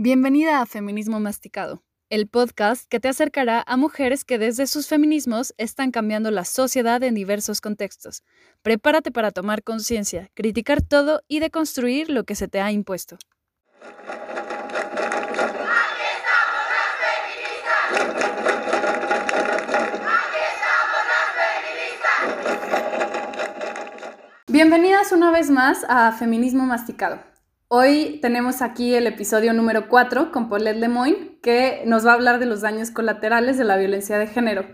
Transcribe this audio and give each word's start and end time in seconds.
Bienvenida 0.00 0.60
a 0.60 0.66
Feminismo 0.66 1.18
Masticado, 1.18 1.82
el 2.08 2.28
podcast 2.28 2.88
que 2.88 3.00
te 3.00 3.08
acercará 3.08 3.64
a 3.66 3.76
mujeres 3.76 4.24
que 4.24 4.38
desde 4.38 4.68
sus 4.68 4.86
feminismos 4.86 5.54
están 5.58 5.90
cambiando 5.90 6.30
la 6.30 6.44
sociedad 6.44 7.02
en 7.02 7.16
diversos 7.16 7.60
contextos. 7.60 8.22
Prepárate 8.62 9.10
para 9.10 9.32
tomar 9.32 9.64
conciencia, 9.64 10.30
criticar 10.34 10.82
todo 10.82 11.22
y 11.26 11.40
deconstruir 11.40 12.10
lo 12.10 12.22
que 12.22 12.36
se 12.36 12.46
te 12.46 12.60
ha 12.60 12.70
impuesto. 12.70 13.18
Bienvenidas 24.46 25.10
una 25.10 25.32
vez 25.32 25.50
más 25.50 25.84
a 25.88 26.12
Feminismo 26.12 26.66
Masticado. 26.66 27.18
Hoy 27.70 28.18
tenemos 28.22 28.62
aquí 28.62 28.94
el 28.94 29.06
episodio 29.06 29.52
número 29.52 29.90
4 29.90 30.32
con 30.32 30.48
Paulette 30.48 30.78
Lemoyne, 30.78 31.38
que 31.42 31.82
nos 31.84 32.06
va 32.06 32.12
a 32.12 32.14
hablar 32.14 32.38
de 32.38 32.46
los 32.46 32.62
daños 32.62 32.90
colaterales 32.90 33.58
de 33.58 33.64
la 33.64 33.76
violencia 33.76 34.16
de 34.16 34.26
género. 34.26 34.64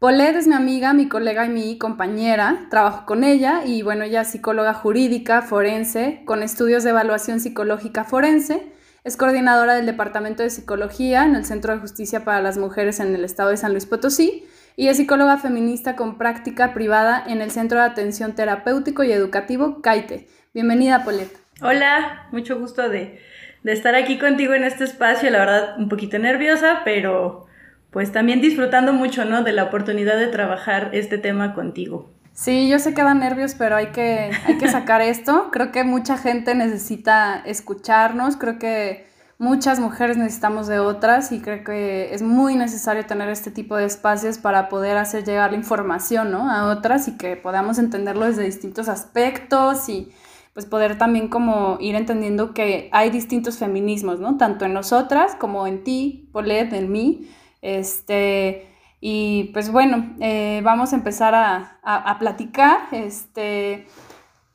Paulette 0.00 0.34
es 0.34 0.48
mi 0.48 0.54
amiga, 0.54 0.92
mi 0.92 1.08
colega 1.08 1.46
y 1.46 1.50
mi 1.50 1.78
compañera. 1.78 2.66
Trabajo 2.68 3.06
con 3.06 3.22
ella 3.22 3.64
y 3.64 3.82
bueno, 3.82 4.02
ella 4.02 4.22
es 4.22 4.28
psicóloga 4.32 4.74
jurídica, 4.74 5.42
forense, 5.42 6.22
con 6.24 6.42
estudios 6.42 6.82
de 6.82 6.90
evaluación 6.90 7.38
psicológica 7.38 8.02
forense. 8.02 8.72
Es 9.04 9.16
coordinadora 9.16 9.76
del 9.76 9.86
Departamento 9.86 10.42
de 10.42 10.50
Psicología 10.50 11.24
en 11.24 11.36
el 11.36 11.44
Centro 11.44 11.72
de 11.72 11.78
Justicia 11.78 12.24
para 12.24 12.42
las 12.42 12.58
Mujeres 12.58 12.98
en 12.98 13.14
el 13.14 13.24
Estado 13.24 13.50
de 13.50 13.56
San 13.56 13.70
Luis 13.70 13.86
Potosí 13.86 14.48
y 14.74 14.88
es 14.88 14.96
psicóloga 14.96 15.38
feminista 15.38 15.94
con 15.94 16.18
práctica 16.18 16.74
privada 16.74 17.22
en 17.24 17.40
el 17.40 17.52
Centro 17.52 17.78
de 17.78 17.84
Atención 17.84 18.34
Terapéutico 18.34 19.04
y 19.04 19.12
Educativo 19.12 19.80
CAITE. 19.80 20.26
Bienvenida, 20.52 21.04
Paulette. 21.04 21.41
Hola, 21.64 22.26
mucho 22.32 22.58
gusto 22.58 22.88
de, 22.88 23.20
estar 23.62 23.94
aquí 23.94 24.18
contigo 24.18 24.52
en 24.52 24.64
este 24.64 24.82
espacio, 24.82 25.30
la 25.30 25.38
verdad 25.38 25.78
un 25.78 25.88
poquito 25.88 26.18
nerviosa, 26.18 26.80
pero 26.84 27.46
pues 27.92 28.10
también 28.10 28.40
disfrutando 28.40 28.92
mucho, 28.92 29.24
¿no? 29.24 29.44
De 29.44 29.52
la 29.52 29.62
oportunidad 29.62 30.18
de 30.18 30.26
trabajar 30.26 30.90
este 30.92 31.18
tema 31.18 31.54
contigo. 31.54 32.10
Sí, 32.32 32.68
yo 32.68 32.80
sé 32.80 32.94
que 32.94 33.04
da 33.04 33.14
nervios, 33.14 33.54
pero 33.54 33.76
hay 33.76 33.92
que, 33.92 34.32
hay 34.44 34.58
que 34.58 34.68
sacar 34.68 35.02
esto. 35.02 35.50
Creo 35.52 35.70
que 35.70 35.84
mucha 35.84 36.18
gente 36.18 36.56
necesita 36.56 37.40
escucharnos, 37.46 38.36
creo 38.36 38.58
que 38.58 39.06
muchas 39.38 39.78
mujeres 39.78 40.16
necesitamos 40.16 40.66
de 40.66 40.80
otras 40.80 41.30
y 41.30 41.40
creo 41.40 41.62
que 41.62 42.12
es 42.12 42.22
muy 42.22 42.56
necesario 42.56 43.06
tener 43.06 43.28
este 43.28 43.52
tipo 43.52 43.76
de 43.76 43.84
espacios 43.84 44.38
para 44.38 44.68
poder 44.68 44.96
hacer 44.96 45.22
llegar 45.22 45.52
la 45.52 45.58
información, 45.58 46.32
¿no? 46.32 46.50
A 46.50 46.66
otras 46.66 47.06
y 47.06 47.16
que 47.16 47.36
podamos 47.36 47.78
entenderlo 47.78 48.26
desde 48.26 48.42
distintos 48.42 48.88
aspectos 48.88 49.88
y 49.88 50.12
pues 50.54 50.66
poder 50.66 50.98
también 50.98 51.28
como 51.28 51.78
ir 51.80 51.94
entendiendo 51.94 52.52
que 52.52 52.88
hay 52.92 53.10
distintos 53.10 53.58
feminismos, 53.58 54.20
¿no? 54.20 54.36
Tanto 54.36 54.64
en 54.64 54.74
nosotras 54.74 55.34
como 55.34 55.66
en 55.66 55.82
ti, 55.82 56.28
Paulette, 56.32 56.74
en 56.74 56.92
mí. 56.92 57.30
Este, 57.62 58.68
y 59.00 59.50
pues 59.52 59.72
bueno, 59.72 60.14
eh, 60.20 60.60
vamos 60.62 60.92
a 60.92 60.96
empezar 60.96 61.34
a, 61.34 62.16
platicar. 62.18 62.80
Este, 62.92 63.86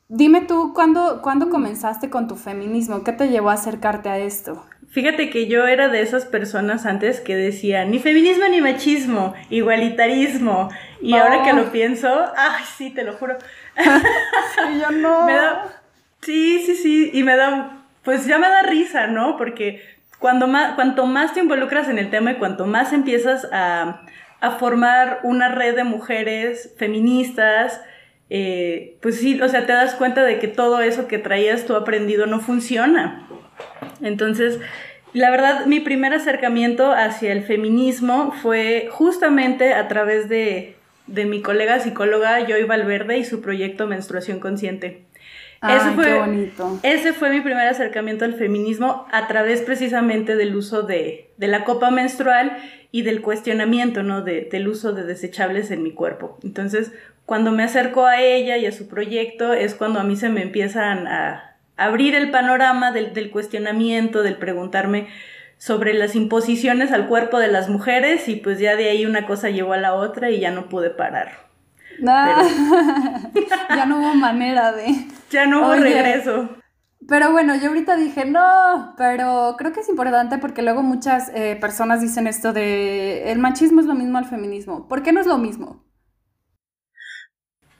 dime 0.07 0.41
tú, 0.41 0.73
¿cuándo, 0.73 1.21
¿cuándo 1.23 1.49
comenzaste 1.49 2.09
con 2.09 2.27
tu 2.27 2.35
feminismo? 2.35 3.03
¿Qué 3.03 3.11
te 3.11 3.29
llevó 3.29 3.49
a 3.49 3.53
acercarte 3.53 4.09
a 4.09 4.19
esto? 4.19 4.63
Fíjate 4.89 5.29
que 5.29 5.47
yo 5.47 5.67
era 5.67 5.89
de 5.89 6.01
esas 6.01 6.25
personas 6.25 6.85
antes 6.85 7.19
que 7.19 7.35
decían 7.35 7.91
ni 7.91 7.99
feminismo 7.99 8.47
ni 8.47 8.61
machismo, 8.61 9.33
igualitarismo. 9.49 10.69
Y 11.01 11.13
ahora 11.13 11.43
que 11.43 11.53
lo 11.53 11.71
pienso, 11.71 12.07
ay, 12.37 12.63
sí, 12.77 12.91
te 12.91 13.03
lo 13.03 13.13
juro. 13.13 13.37
y 14.73 14.79
yo 14.79 14.91
no. 14.91 15.25
Me 15.25 15.33
da, 15.33 15.76
Sí, 16.27 16.61
sí, 16.65 16.75
sí, 16.75 17.09
y 17.13 17.23
me 17.23 17.37
da, 17.37 17.85
pues 18.03 18.25
ya 18.25 18.37
me 18.37 18.49
da 18.49 18.61
risa, 18.61 19.07
¿no? 19.07 19.37
Porque 19.37 19.81
cuando 20.19 20.45
más, 20.45 20.75
cuanto 20.75 21.05
más 21.05 21.33
te 21.33 21.39
involucras 21.39 21.87
en 21.87 21.97
el 21.97 22.09
tema 22.09 22.31
y 22.31 22.35
cuanto 22.35 22.65
más 22.65 22.91
empiezas 22.91 23.47
a, 23.53 24.01
formar 24.59 25.21
una 25.23 25.47
red 25.47 25.77
de 25.77 25.85
mujeres 25.85 26.75
feministas, 26.77 27.79
eh, 28.29 28.97
pues 29.01 29.21
sí, 29.21 29.39
o 29.41 29.47
sea, 29.47 29.65
te 29.65 29.71
das 29.71 29.95
cuenta 29.95 30.25
de 30.25 30.37
que 30.37 30.49
todo 30.49 30.81
eso 30.81 31.07
que 31.07 31.17
traías 31.17 31.65
tú 31.65 31.77
aprendido 31.77 32.25
no 32.25 32.41
funciona. 32.41 33.25
Entonces, 34.01 34.59
la 35.13 35.31
verdad, 35.31 35.65
mi 35.65 35.79
primer 35.79 36.13
acercamiento 36.13 36.91
hacia 36.91 37.31
el 37.31 37.43
feminismo 37.43 38.33
fue 38.41 38.89
justamente 38.91 39.73
a 39.73 39.87
través 39.87 40.27
de, 40.27 40.75
de 41.07 41.25
mi 41.25 41.41
colega 41.41 41.79
psicóloga 41.79 42.45
Joy 42.45 42.65
Valverde 42.65 43.17
y 43.17 43.23
su 43.23 43.41
proyecto 43.41 43.87
Menstruación 43.87 44.41
Consciente 44.41 45.06
ese 45.61 45.91
fue, 45.91 46.05
qué 46.05 46.19
bonito. 46.19 46.79
Ese 46.83 47.13
fue 47.13 47.29
mi 47.29 47.41
primer 47.41 47.67
acercamiento 47.67 48.25
al 48.25 48.35
feminismo 48.35 49.07
a 49.11 49.27
través 49.27 49.61
precisamente 49.61 50.35
del 50.35 50.55
uso 50.55 50.83
de, 50.83 51.31
la 51.37 51.63
copa 51.63 51.91
menstrual 51.91 52.57
y 52.91 53.01
del 53.01 53.21
cuestionamiento, 53.21 54.03
¿no? 54.03 54.21
del 54.21 54.67
uso 54.67 54.93
de 54.93 55.03
desechables 55.03 55.71
en 55.71 55.83
mi 55.83 55.91
cuerpo. 55.91 56.37
Entonces, 56.43 56.91
cuando 57.25 57.51
me 57.51 57.63
acerco 57.63 58.05
a 58.05 58.21
ella 58.21 58.57
y 58.57 58.65
a 58.65 58.71
su 58.71 58.87
proyecto, 58.87 59.53
es 59.53 59.75
cuando 59.75 59.99
a 59.99 60.03
mí 60.03 60.15
se 60.15 60.29
me 60.29 60.41
empiezan 60.41 61.07
a 61.07 61.55
abrir 61.75 62.15
el 62.15 62.31
panorama 62.31 62.91
del, 62.91 63.13
del 63.13 63.29
cuestionamiento, 63.31 64.23
del 64.23 64.37
preguntarme 64.37 65.07
sobre 65.57 65.93
las 65.93 66.15
imposiciones 66.15 66.91
al 66.91 67.07
cuerpo 67.07 67.39
de 67.39 67.47
las 67.47 67.67
mujeres 67.67 68.27
y 68.27 68.35
pues 68.35 68.59
ya 68.59 68.75
de 68.75 68.89
ahí 68.89 69.05
una 69.05 69.25
cosa 69.25 69.49
llevó 69.49 69.73
a 69.73 69.77
la 69.77 69.93
otra 69.95 70.29
y 70.29 70.39
ya 70.39 70.51
no 70.51 70.69
pude 70.69 70.89
parar. 70.89 71.47
ya 73.75 73.85
no 73.85 73.99
hubo 73.99 74.13
manera 74.13 74.71
de. 74.71 74.95
Ya 75.31 75.45
no 75.45 75.59
hubo 75.61 75.73
regreso. 75.75 76.49
Pero 77.07 77.31
bueno, 77.31 77.55
yo 77.55 77.69
ahorita 77.69 77.95
dije, 77.95 78.25
no, 78.25 78.93
pero 78.97 79.55
creo 79.57 79.71
que 79.71 79.79
es 79.79 79.89
importante 79.89 80.39
porque 80.39 80.61
luego 80.61 80.83
muchas 80.83 81.31
eh, 81.33 81.57
personas 81.59 82.01
dicen 82.01 82.27
esto 82.27 82.51
de 82.53 83.31
el 83.31 83.39
machismo 83.39 83.79
es 83.79 83.87
lo 83.87 83.93
mismo 83.93 84.17
al 84.17 84.25
feminismo. 84.25 84.87
¿Por 84.87 85.03
qué 85.03 85.13
no 85.13 85.21
es 85.21 85.27
lo 85.27 85.37
mismo? 85.37 85.85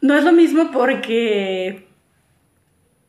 No 0.01 0.15
es 0.15 0.23
lo 0.23 0.31
mismo 0.31 0.71
porque 0.71 1.87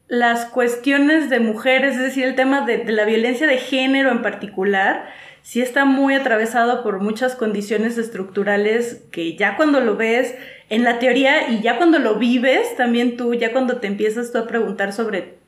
las 0.09 0.47
cuestiones 0.47 1.31
de 1.31 1.39
mujeres, 1.39 1.97
es 1.97 2.01
decir, 2.01 2.25
el 2.25 2.35
tema 2.35 2.63
de, 2.63 2.79
de 2.79 2.93
la 2.93 3.05
violencia 3.05 3.47
de 3.47 3.59
género 3.59 4.11
en 4.11 4.23
particular, 4.23 5.09
sí 5.43 5.61
está 5.61 5.85
muy 5.85 6.15
atravesado 6.15 6.83
por 6.83 7.01
muchas 7.01 7.37
condiciones 7.37 7.97
estructurales 7.99 9.05
que 9.13 9.37
ya 9.37 9.57
cuando 9.57 9.81
lo 9.81 9.97
ves 9.97 10.35
en 10.71 10.85
la 10.85 10.99
teoría 10.99 11.51
y 11.51 11.61
ya 11.61 11.77
cuando 11.77 11.99
lo 11.99 12.17
vives, 12.17 12.77
también 12.77 13.17
tú, 13.17 13.35
ya 13.35 13.53
cuando 13.53 13.79
te 13.79 13.87
empiezas 13.87 14.33
tú 14.33 14.39
a 14.39 14.47
preguntar 14.47 14.93
sobre 14.93 15.39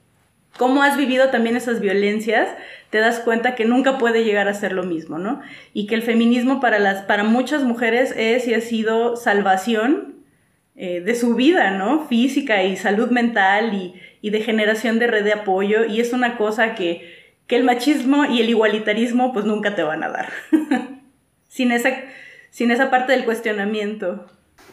cómo 0.56 0.82
has 0.82 0.96
vivido 0.96 1.28
también 1.28 1.56
esas 1.56 1.80
violencias, 1.80 2.48
te 2.90 2.98
das 2.98 3.20
cuenta 3.20 3.54
que 3.54 3.64
nunca 3.64 3.98
puede 3.98 4.24
llegar 4.24 4.48
a 4.48 4.54
ser 4.54 4.72
lo 4.72 4.82
mismo, 4.82 5.18
¿no? 5.18 5.40
Y 5.72 5.86
que 5.86 5.94
el 5.94 6.02
feminismo 6.02 6.60
para, 6.60 6.78
las, 6.78 7.02
para 7.02 7.22
muchas 7.22 7.62
mujeres 7.62 8.12
es 8.16 8.48
y 8.48 8.54
ha 8.54 8.60
sido 8.60 9.16
salvación 9.16 10.16
eh, 10.74 11.00
de 11.00 11.14
su 11.14 11.34
vida, 11.34 11.70
¿no? 11.70 12.06
Física 12.06 12.64
y 12.64 12.76
salud 12.76 13.10
mental 13.10 13.74
y, 13.74 13.94
y, 14.22 14.30
de 14.30 14.40
generación 14.40 14.98
de 14.98 15.06
red 15.06 15.24
de 15.24 15.34
apoyo. 15.34 15.84
Y 15.84 16.00
es 16.00 16.12
una 16.12 16.36
cosa 16.36 16.74
que, 16.74 17.14
que 17.46 17.56
el 17.56 17.64
machismo 17.64 18.24
y 18.24 18.40
el 18.40 18.48
igualitarismo 18.48 19.32
pues 19.32 19.44
nunca 19.44 19.74
te 19.76 19.82
van 19.82 20.02
a 20.02 20.08
dar. 20.08 20.30
sin, 21.48 21.70
esa, 21.70 21.90
sin 22.50 22.70
esa 22.70 22.90
parte 22.90 23.12
del 23.12 23.24
cuestionamiento 23.24 24.26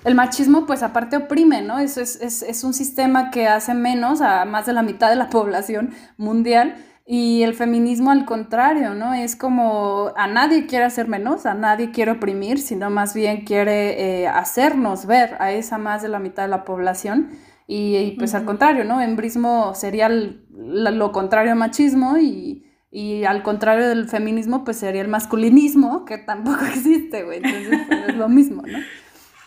el 0.03 0.15
machismo 0.15 0.65
pues 0.65 0.83
aparte 0.83 1.17
oprime, 1.17 1.61
¿no? 1.61 1.79
Eso 1.79 2.01
es, 2.01 2.21
es, 2.21 2.43
es, 2.43 2.63
un 2.63 2.73
sistema 2.73 3.31
que 3.31 3.47
hace 3.47 3.73
menos 3.73 4.21
a 4.21 4.45
más 4.45 4.65
de 4.65 4.73
la 4.73 4.83
mitad 4.83 5.09
de 5.09 5.15
la 5.15 5.29
población 5.31 5.91
mundial 6.17 6.75
y 7.05 7.43
el 7.43 7.53
feminismo 7.53 8.11
al 8.11 8.25
contrario, 8.25 8.93
¿no? 8.93 9.13
Es 9.13 9.35
como 9.35 10.11
a 10.17 10.27
nadie 10.27 10.65
quiere 10.67 10.85
hacer 10.85 11.07
menos, 11.07 11.45
a 11.45 11.53
nadie 11.53 11.91
quiere 11.91 12.11
oprimir, 12.11 12.59
sino 12.59 12.89
más 12.89 13.13
bien 13.13 13.45
quiere 13.45 14.23
eh, 14.23 14.27
hacernos 14.27 15.05
ver 15.05 15.37
a 15.39 15.51
esa 15.51 15.77
más 15.77 16.01
de 16.01 16.09
la 16.09 16.19
mitad 16.19 16.43
de 16.43 16.49
la 16.49 16.65
población 16.65 17.29
y, 17.67 18.11
pues 18.17 18.33
al 18.33 18.45
contrario, 18.45 18.85
¿no? 18.85 19.01
Embrismo 19.01 19.75
sería 19.75 20.09
lo 20.09 21.11
contrario 21.11 21.51
al 21.51 21.57
machismo 21.57 22.17
y... 22.17 22.63
Y 22.89 23.25
al 23.25 23.43
contrario 23.43 23.89
del 23.89 24.07
feminismo, 24.07 24.63
pues 24.63 24.77
sería 24.77 25.01
el 25.01 25.09
masculinismo, 25.09 26.05
que 26.05 26.17
tampoco 26.17 26.65
existe, 26.73 27.23
güey. 27.23 27.41
Entonces, 27.43 27.79
pues, 27.85 27.99
es 28.07 28.15
lo 28.15 28.29
mismo, 28.29 28.63
¿no? 28.65 28.79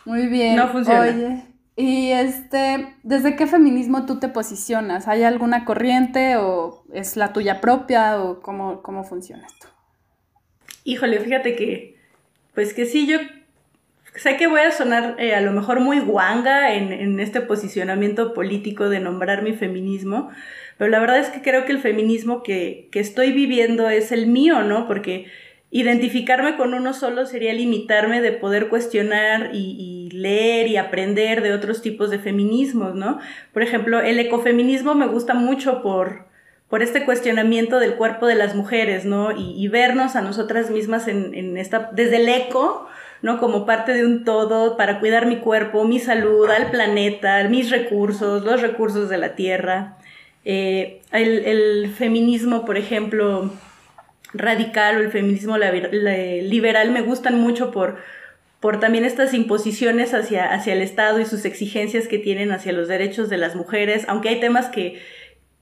Muy 0.04 0.26
bien. 0.26 0.56
No 0.56 0.68
funciona. 0.68 1.00
Oye, 1.00 1.42
y 1.76 2.10
este, 2.10 2.94
¿desde 3.02 3.36
qué 3.36 3.46
feminismo 3.46 4.04
tú 4.04 4.18
te 4.18 4.28
posicionas? 4.28 5.08
¿Hay 5.08 5.22
alguna 5.22 5.64
corriente 5.64 6.36
o 6.36 6.84
es 6.92 7.16
la 7.16 7.32
tuya 7.32 7.60
propia 7.60 8.20
o 8.20 8.42
cómo, 8.42 8.82
cómo 8.82 9.04
funciona 9.04 9.46
esto? 9.46 9.68
Híjole, 10.84 11.20
fíjate 11.20 11.56
que, 11.56 11.96
pues 12.54 12.74
que 12.74 12.84
sí, 12.84 13.06
yo 13.06 13.18
sé 14.14 14.36
que 14.36 14.46
voy 14.46 14.60
a 14.60 14.72
sonar 14.72 15.16
eh, 15.18 15.34
a 15.34 15.40
lo 15.40 15.52
mejor 15.52 15.80
muy 15.80 16.00
guanga 16.00 16.74
en, 16.74 16.92
en, 16.92 17.18
este 17.20 17.40
posicionamiento 17.40 18.34
político 18.34 18.88
de 18.90 19.00
nombrar 19.00 19.42
mi 19.42 19.54
feminismo, 19.54 20.30
pero 20.76 20.90
la 20.90 20.98
verdad 20.98 21.18
es 21.18 21.28
que 21.28 21.40
creo 21.42 21.64
que 21.64 21.72
el 21.72 21.78
feminismo 21.78 22.42
que, 22.42 22.88
que 22.92 23.00
estoy 23.00 23.32
viviendo 23.32 23.88
es 23.88 24.12
el 24.12 24.26
mío, 24.26 24.62
¿no? 24.62 24.86
Porque 24.86 25.26
identificarme 25.70 26.56
con 26.56 26.74
uno 26.74 26.92
solo 26.94 27.26
sería 27.26 27.52
limitarme 27.52 28.20
de 28.20 28.32
poder 28.32 28.68
cuestionar 28.68 29.50
y, 29.52 30.08
leer 30.12 30.66
y 30.66 30.76
aprender 30.76 31.40
de 31.40 31.52
otros 31.52 31.80
tipos 31.80 32.10
de 32.10 32.18
feminismos, 32.18 32.94
¿no? 32.94 33.20
Por 33.52 33.62
ejemplo, 33.62 34.00
el 34.00 34.18
ecofeminismo 34.18 34.94
me 34.94 35.06
gusta 35.06 35.34
mucho 35.34 35.82
por, 35.82 36.26
por 36.68 36.82
este 36.82 37.04
cuestionamiento 37.04 37.78
del 37.78 37.94
cuerpo 37.94 38.26
de 38.26 38.34
las 38.34 38.54
mujeres, 38.54 39.04
¿no? 39.04 39.30
Y, 39.30 39.66
vernos 39.68 40.16
a 40.16 40.22
nosotras 40.22 40.70
mismas 40.70 41.06
en, 41.08 41.56
esta, 41.56 41.90
desde 41.92 42.16
el 42.16 42.28
eco, 42.28 42.88
¿no? 43.22 43.38
Como 43.38 43.64
parte 43.64 43.94
de 43.94 44.04
un 44.04 44.24
todo 44.24 44.76
para 44.76 44.98
cuidar 44.98 45.26
mi 45.26 45.36
cuerpo, 45.36 45.84
mi 45.84 46.00
salud, 46.00 46.50
al 46.50 46.70
planeta, 46.70 47.48
mis 47.48 47.70
recursos, 47.70 48.44
los 48.44 48.60
recursos 48.60 49.08
de 49.08 49.18
la 49.18 49.36
tierra. 49.36 49.96
Eh, 50.44 51.02
el, 51.12 51.92
feminismo, 51.96 52.64
por 52.64 52.76
ejemplo, 52.76 53.52
radical 54.32 54.96
o 54.96 55.00
el 55.00 55.10
feminismo 55.10 55.56
liberal 55.58 56.90
me 56.90 57.02
gustan 57.02 57.40
mucho 57.40 57.70
por, 57.70 57.98
por 58.60 58.80
también 58.80 59.04
estas 59.04 59.34
imposiciones 59.34 60.14
hacia, 60.14 60.52
hacia 60.52 60.72
el 60.72 60.82
Estado 60.82 61.20
y 61.20 61.26
sus 61.26 61.44
exigencias 61.44 62.08
que 62.08 62.18
tienen 62.18 62.52
hacia 62.52 62.72
los 62.72 62.88
derechos 62.88 63.28
de 63.28 63.38
las 63.38 63.56
mujeres, 63.56 64.04
aunque 64.08 64.28
hay 64.28 64.40
temas 64.40 64.68
que 64.68 65.00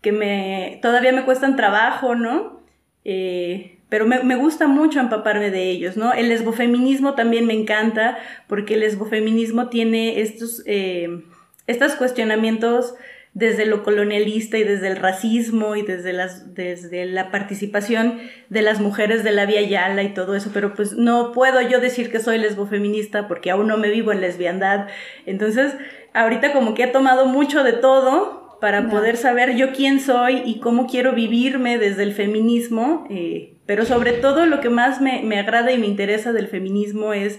que 0.01 0.13
me, 0.13 0.79
todavía 0.83 1.13
me 1.13 1.25
cuestan 1.25 1.57
trabajo, 1.57 2.15
¿no? 2.15 2.63
Eh, 3.05 3.79
pero 3.89 4.07
me, 4.07 4.37
gusta 4.37 4.67
mucho 4.67 5.01
empaparme 5.01 5.51
de 5.51 5.71
ellos, 5.71 5.97
¿no? 5.97 6.13
El 6.13 6.29
lesbofeminismo 6.29 7.15
también 7.15 7.47
me 7.47 7.55
encanta 7.55 8.19
porque 8.47 8.75
el 8.75 8.81
lesbofeminismo 8.81 9.69
tiene 9.69 10.21
estos, 10.21 10.63
eh, 10.67 11.25
estos 11.67 11.95
cuestionamientos 11.95 12.95
desde 13.39 13.67
lo 13.67 13.85
colonialista 13.85 14.59
y 14.59 14.65
desde 14.65 14.89
el 14.89 14.97
racismo 14.97 15.77
y 15.77 15.83
desde, 15.83 16.13
las, 16.13 16.55
desde 16.55 17.07
la 17.07 17.31
participación 17.31 18.19
de 18.49 18.63
las 18.63 18.81
mujeres 18.81 19.23
de 19.23 19.31
la 19.31 19.47
Vía 19.47 19.63
Yala 19.63 20.03
y 20.03 20.13
todo 20.13 20.35
eso, 20.35 20.51
pero 20.53 20.75
pues 20.75 20.95
no 20.95 21.31
puedo 21.31 21.61
yo 21.63 21.79
decir 21.79 22.11
que 22.11 22.19
soy 22.19 22.39
lesbofeminista 22.39 23.29
porque 23.29 23.53
aún 23.53 23.69
no 23.69 23.79
me 23.79 23.91
vivo 23.91 24.11
en 24.11 24.21
lesbiandad. 24.21 24.89
Entonces, 25.25 25.73
ahorita 26.15 26.53
como 26.53 26.75
que 26.75 26.83
he 26.83 26.87
tomado 26.89 27.27
mucho 27.27 27.63
de 27.63 27.75
todo 27.75 28.59
para 28.61 28.89
poder 28.89 29.17
saber 29.17 29.55
yo 29.55 29.71
quién 29.71 30.01
soy 30.01 30.43
y 30.45 30.59
cómo 30.59 30.89
quiero 30.89 31.13
vivirme 31.13 31.79
desde 31.79 32.03
el 32.03 32.15
feminismo, 32.15 33.07
eh, 33.09 33.55
pero 33.67 33.85
sobre 33.85 34.15
todo 34.15 34.47
lo 34.47 34.61
que 34.61 34.69
más 34.69 35.01
me, 35.01 35.23
me, 35.23 35.39
agrada 35.39 35.71
y 35.71 35.79
me 35.79 35.87
interesa 35.87 36.33
del 36.33 36.49
feminismo 36.49 37.13
es 37.13 37.39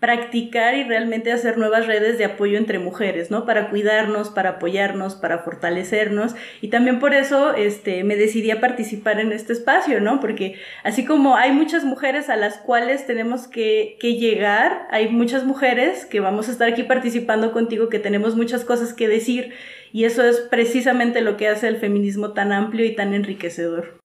practicar 0.00 0.74
y 0.74 0.84
realmente 0.84 1.32
hacer 1.32 1.56
nuevas 1.56 1.86
redes 1.86 2.18
de 2.18 2.26
apoyo 2.26 2.58
entre 2.58 2.78
mujeres, 2.78 3.30
¿no? 3.30 3.46
Para 3.46 3.70
cuidarnos, 3.70 4.28
para 4.28 4.50
apoyarnos, 4.50 5.14
para 5.14 5.38
fortalecernos. 5.38 6.34
Y 6.60 6.68
también 6.68 6.98
por 6.98 7.14
eso 7.14 7.54
este, 7.54 8.04
me 8.04 8.16
decidí 8.16 8.50
a 8.50 8.60
participar 8.60 9.20
en 9.20 9.32
este 9.32 9.54
espacio, 9.54 10.00
¿no? 10.00 10.20
Porque 10.20 10.56
así 10.84 11.06
como 11.06 11.36
hay 11.36 11.52
muchas 11.52 11.84
mujeres 11.84 12.28
a 12.28 12.36
las 12.36 12.58
cuales 12.58 13.06
tenemos 13.06 13.48
que, 13.48 13.96
que 13.98 14.16
llegar, 14.16 14.86
hay 14.90 15.08
muchas 15.08 15.44
mujeres 15.44 16.04
que 16.04 16.20
vamos 16.20 16.48
a 16.48 16.52
estar 16.52 16.68
aquí 16.68 16.82
participando 16.82 17.52
contigo, 17.52 17.88
que 17.88 17.98
tenemos 17.98 18.36
muchas 18.36 18.64
cosas 18.66 18.92
que 18.92 19.08
decir. 19.08 19.54
Y 19.92 20.04
eso 20.04 20.22
es 20.24 20.40
precisamente 20.40 21.22
lo 21.22 21.38
que 21.38 21.48
hace 21.48 21.68
el 21.68 21.78
feminismo 21.78 22.32
tan 22.32 22.52
amplio 22.52 22.84
y 22.84 22.94
tan 22.94 23.14
enriquecedor. 23.14 23.98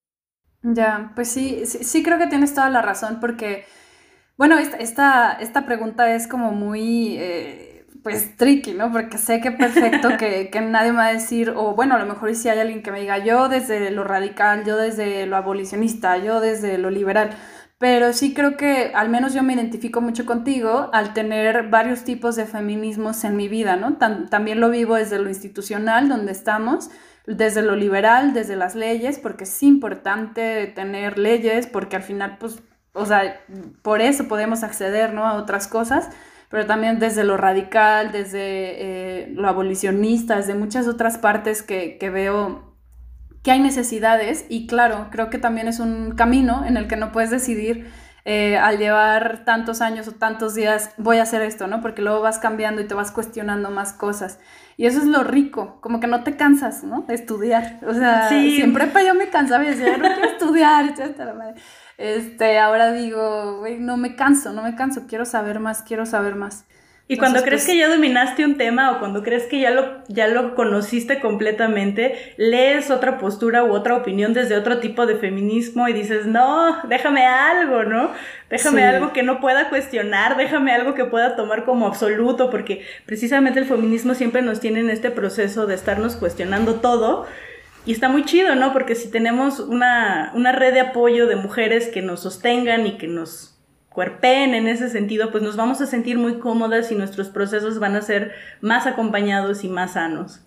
Ya, 0.64 1.12
pues 1.16 1.28
sí, 1.28 1.64
sí, 1.66 1.84
sí 1.84 2.02
creo 2.02 2.18
que 2.18 2.28
tienes 2.28 2.54
toda 2.54 2.70
la 2.70 2.82
razón 2.82 3.20
porque 3.20 3.66
bueno, 4.38 4.58
esta, 4.58 5.34
esta, 5.34 5.66
pregunta 5.66 6.14
es 6.16 6.28
como 6.28 6.52
muy, 6.52 7.18
eh, 7.18 7.86
pues, 8.04 8.36
tricky, 8.38 8.74
¿no? 8.74 8.92
Porque 8.92 9.18
sé 9.18 9.40
que 9.42 9.52
perfecto 9.52 10.10
que, 10.20 10.50
que, 10.50 10.62
nadie 10.62 10.92
me 10.92 10.98
va 10.98 11.08
a 11.08 11.14
decir, 11.14 11.52
o 11.56 11.76
bueno, 11.76 11.96
a 11.96 12.00
lo 12.00 12.06
mejor 12.06 12.34
si 12.36 12.50
hay 12.50 12.60
alguien 12.60 12.82
que 12.84 12.92
me 12.92 13.02
diga, 13.02 13.20
yo 13.20 13.50
desde 13.50 13.92
lo 13.92 14.04
radical, 14.04 14.64
yo 14.66 14.78
desde 14.78 15.26
lo 15.28 15.36
abolicionista, 15.38 16.18
yo 16.18 16.40
desde 16.40 16.78
lo 16.78 16.90
liberal. 16.90 17.32
Pero 17.82 18.14
sí 18.14 18.36
creo 18.36 18.58
que 18.58 18.92
al 18.94 19.10
menos 19.10 19.34
yo 19.34 19.42
me 19.42 19.54
identifico 19.54 20.02
mucho 20.02 20.24
contigo 20.28 20.92
al 20.94 21.16
tener 21.16 21.70
varios 21.70 22.04
tipos 22.04 22.36
de 22.36 22.46
feminismos 22.46 23.24
en 23.24 23.36
mi 23.36 23.48
vida, 23.48 23.76
¿no? 23.76 23.98
también 23.98 24.60
lo 24.60 24.70
vivo 24.70 24.98
desde 24.98 25.18
lo 25.18 25.30
institucional, 25.30 26.08
donde 26.08 26.32
estamos, 26.32 26.92
desde 27.26 27.64
lo 27.64 27.76
liberal, 27.76 28.36
desde 28.36 28.56
las 28.56 28.76
leyes, 28.76 29.18
porque 29.18 29.46
es 29.46 29.64
importante 29.64 30.68
tener 30.68 31.18
leyes, 31.18 31.66
porque 31.66 31.96
al 31.96 32.04
final, 32.04 32.38
pues, 32.40 32.62
o 32.94 33.06
sea, 33.06 33.42
por 33.82 34.02
eso 34.02 34.28
podemos 34.28 34.64
acceder 34.64 35.14
¿no? 35.14 35.26
a 35.26 35.34
otras 35.34 35.68
cosas, 35.68 36.10
pero 36.50 36.66
también 36.66 37.00
desde 37.00 37.24
lo 37.24 37.38
radical, 37.38 38.12
desde 38.12 38.40
eh, 38.42 39.28
lo 39.34 39.48
abolicionista, 39.48 40.36
desde 40.36 40.56
muchas 40.56 40.88
otras 40.88 41.18
partes 41.18 41.64
que, 41.64 41.98
que 41.98 42.10
veo 42.10 42.76
que 43.44 43.52
hay 43.52 43.60
necesidades 43.60 44.46
y 44.50 44.68
claro, 44.68 45.08
creo 45.12 45.30
que 45.30 45.38
también 45.38 45.68
es 45.68 45.80
un 45.80 46.12
camino 46.12 46.64
en 46.66 46.78
el 46.78 46.88
que 46.88 46.96
no 46.96 47.12
puedes 47.12 47.32
decidir 47.32 47.92
eh, 48.24 48.58
al 48.58 48.78
llevar 48.78 49.46
tantos 49.46 49.82
años 49.82 50.08
o 50.08 50.12
tantos 50.12 50.54
días, 50.54 50.92
voy 50.98 51.18
a 51.18 51.24
hacer 51.24 51.42
esto, 51.42 51.66
¿no? 51.66 51.82
Porque 51.82 52.04
luego 52.04 52.22
vas 52.22 52.38
cambiando 52.38 52.80
y 52.82 52.88
te 52.88 52.94
vas 52.94 53.12
cuestionando 53.12 53.72
más 53.72 53.94
cosas. 53.94 54.40
Y 54.78 54.86
eso 54.86 55.00
es 55.00 55.06
lo 55.06 55.24
rico, 55.24 55.80
como 55.82 56.00
que 56.00 56.06
no 56.06 56.24
te 56.24 56.36
cansas, 56.36 56.84
¿no? 56.84 57.02
De 57.02 57.16
estudiar. 57.16 57.80
O 57.88 57.94
sea, 57.96 58.30
siempre 58.30 58.88
para 58.88 59.06
yo 59.06 59.16
me 59.16 59.30
cansaba 59.30 59.64
y 59.66 59.70
decía, 59.70 59.98
no 59.98 60.04
quiero 60.08 60.30
estudiar, 60.30 60.86
etcétera. 60.86 61.34
Este, 61.98 62.58
ahora 62.60 62.92
digo, 62.92 63.60
güey, 63.60 63.80
no 63.80 63.98
me 63.98 64.16
canso, 64.16 64.54
no 64.54 64.64
me 64.64 64.76
canso, 64.76 65.06
quiero 65.08 65.26
saber 65.26 65.60
más, 65.60 65.84
quiero 65.84 66.06
saber 66.06 66.36
más. 66.36 66.66
Y 67.12 67.18
cuando 67.18 67.42
crees 67.42 67.64
pues 67.64 67.74
que 67.74 67.78
ya 67.78 67.90
dominaste 67.90 68.46
un 68.46 68.56
tema 68.56 68.92
o 68.92 69.00
cuando 69.00 69.22
crees 69.22 69.44
que 69.44 69.60
ya 69.60 69.70
lo, 69.70 70.02
ya 70.08 70.30
lo 70.30 70.56
conociste 70.56 71.20
completamente, 71.20 72.34
lees 72.38 72.90
otra 72.90 73.18
postura 73.18 73.66
u 73.66 73.74
otra 73.74 73.98
opinión 73.98 74.34
desde 74.34 74.56
otro 74.56 74.80
tipo 74.80 75.06
de 75.06 75.18
feminismo 75.18 75.90
y 75.90 75.94
dices, 75.94 76.26
no, 76.26 76.78
déjame 76.88 77.26
algo, 77.26 77.84
¿no? 77.84 78.12
Déjame 78.50 78.86
algo 78.86 79.12
que 79.12 79.24
no 79.24 79.42
pueda 79.42 79.68
cuestionar, 79.68 80.38
déjame 80.38 80.72
algo 80.72 80.94
que 80.94 81.04
pueda 81.04 81.36
tomar 81.36 81.66
como 81.66 81.86
absoluto, 81.86 82.50
porque 82.50 82.86
precisamente 83.06 83.60
el 83.60 83.66
feminismo 83.66 84.14
siempre 84.14 84.42
nos 84.42 84.62
tiene 84.62 84.80
en 84.80 84.90
este 84.90 85.12
proceso 85.12 85.68
de 85.68 85.76
estarnos 85.76 86.16
cuestionando 86.16 86.76
todo. 86.76 87.28
Y 87.86 87.94
está 87.94 88.10
muy 88.10 88.26
chido, 88.26 88.56
¿no? 88.56 88.74
Porque 88.74 88.96
si 88.96 89.10
tenemos 89.10 89.60
una, 89.60 90.32
una 90.36 90.52
red 90.52 90.74
de 90.74 90.82
apoyo 90.82 91.28
de 91.28 91.36
mujeres 91.36 91.88
que 91.88 92.02
nos 92.02 92.22
sostengan 92.22 92.86
y 92.86 92.98
que 92.98 93.08
nos 93.08 93.60
cuerpen 93.90 94.54
en 94.54 94.68
ese 94.68 94.90
sentido, 94.90 95.32
pues 95.32 95.44
nos 95.44 95.58
vamos 95.58 95.82
a 95.82 95.86
sentir 95.86 96.18
muy 96.18 96.40
cómodas 96.40 96.92
y 96.92 96.96
nuestros 96.96 97.30
procesos 97.30 97.80
van 97.80 97.96
a 97.96 98.02
ser 98.02 98.34
más 98.62 98.88
acompañados 98.88 99.64
y 99.64 99.70
más 99.70 99.94
sanos. 99.94 100.42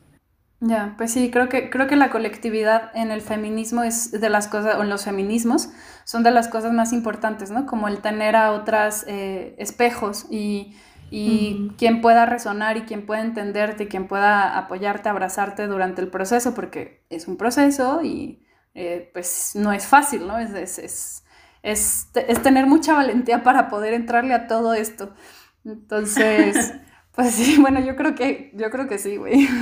Ya, 0.61 0.95
pues 0.97 1.13
sí, 1.13 1.31
creo 1.31 1.51
que, 1.51 1.69
creo 1.69 1.87
que 1.87 1.97
la 1.97 2.09
colectividad 2.09 2.91
en 2.95 3.11
el 3.11 3.21
feminismo 3.21 3.83
es 3.83 4.13
de 4.13 4.31
las 4.31 4.49
cosas, 4.49 4.77
o 4.77 4.83
en 4.83 4.89
los 4.89 5.05
feminismos, 5.05 5.69
son 6.05 6.23
de 6.23 6.31
las 6.31 6.49
cosas 6.49 6.73
más 6.73 6.95
importantes, 6.95 7.51
¿no? 7.51 7.67
Como 7.67 7.87
el 7.89 7.99
tener 7.99 8.35
a 8.35 8.53
otras 8.53 9.05
eh, 9.07 9.55
espejos 9.59 10.25
y, 10.31 10.75
y 11.11 11.73
quien 11.79 12.01
pueda 12.01 12.27
resonar 12.27 12.77
y 12.77 12.83
quien 12.83 13.06
pueda 13.06 13.21
entenderte 13.23 13.85
y 13.85 13.89
quien 13.89 14.09
pueda 14.09 14.58
apoyarte, 14.58 15.08
abrazarte 15.08 15.67
durante 15.67 16.03
el 16.03 16.08
proceso, 16.08 16.55
porque 16.55 17.05
es 17.11 17.29
un 17.29 17.37
proceso 17.37 18.03
y 18.03 18.44
eh, 18.75 19.11
pues 19.13 19.53
no 19.55 19.73
es 19.73 19.87
fácil, 19.87 20.27
¿no? 20.27 20.39
es, 20.39 20.79
es 20.79 21.25
es, 21.65 22.11
tener 22.43 22.67
mucha 22.67 22.94
valentía 22.94 23.43
para 23.43 23.69
poder 23.69 23.94
entrarle 23.94 24.34
a 24.34 24.46
todo 24.46 24.75
esto. 24.75 25.15
Entonces, 25.65 26.75
pues 27.13 27.32
sí, 27.34 27.58
bueno, 27.61 27.81
yo 27.81 27.96
creo 27.96 28.15
que, 28.15 28.53
yo 28.55 28.70
creo 28.70 28.87
que 28.87 28.99
sí, 28.99 29.17
güey. 29.17 29.49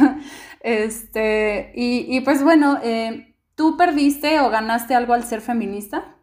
Este, 0.65 1.73
y, 1.75 2.21
pues 2.21 2.45
bueno, 2.45 2.79
eh, 2.85 3.35
¿tú 3.57 3.77
perdiste 3.77 4.39
o 4.39 4.49
ganaste 4.49 4.95
algo 4.95 5.13
al 5.13 5.25
ser 5.25 5.41
feminista? 5.41 6.17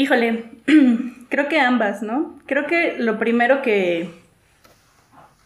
Híjole, 0.00 0.44
creo 1.28 1.48
que 1.48 1.60
ambas, 1.60 2.00
¿no? 2.00 2.40
Creo 2.46 2.64
que 2.66 2.96
lo 2.96 3.18
primero 3.18 3.60
que, 3.60 4.08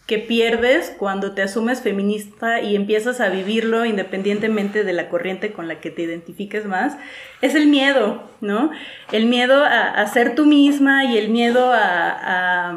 que 0.07 0.21
pierdes 0.21 0.95
cuando 0.97 1.33
te 1.33 1.43
asumes 1.43 1.83
feminista 1.83 2.61
y 2.61 2.77
empiezas 2.77 3.21
a 3.21 3.31
vivirlo 3.31 3.85
independientemente 3.85 4.85
de 4.85 4.93
la 4.93 5.09
corriente 5.09 5.51
con 5.51 5.67
la 5.67 5.81
que 5.81 5.91
te 5.91 6.03
identifiques 6.03 6.67
más, 6.67 6.97
es 7.41 7.57
el 7.57 7.67
miedo, 7.67 8.31
¿no? 8.41 8.71
El 9.11 9.27
miedo 9.27 9.65
a, 9.65 10.07
ser 10.07 10.37
tú 10.37 10.47
misma 10.47 11.05
y 11.05 11.19
el 11.19 11.31
miedo 11.31 11.73
a, 11.73 12.71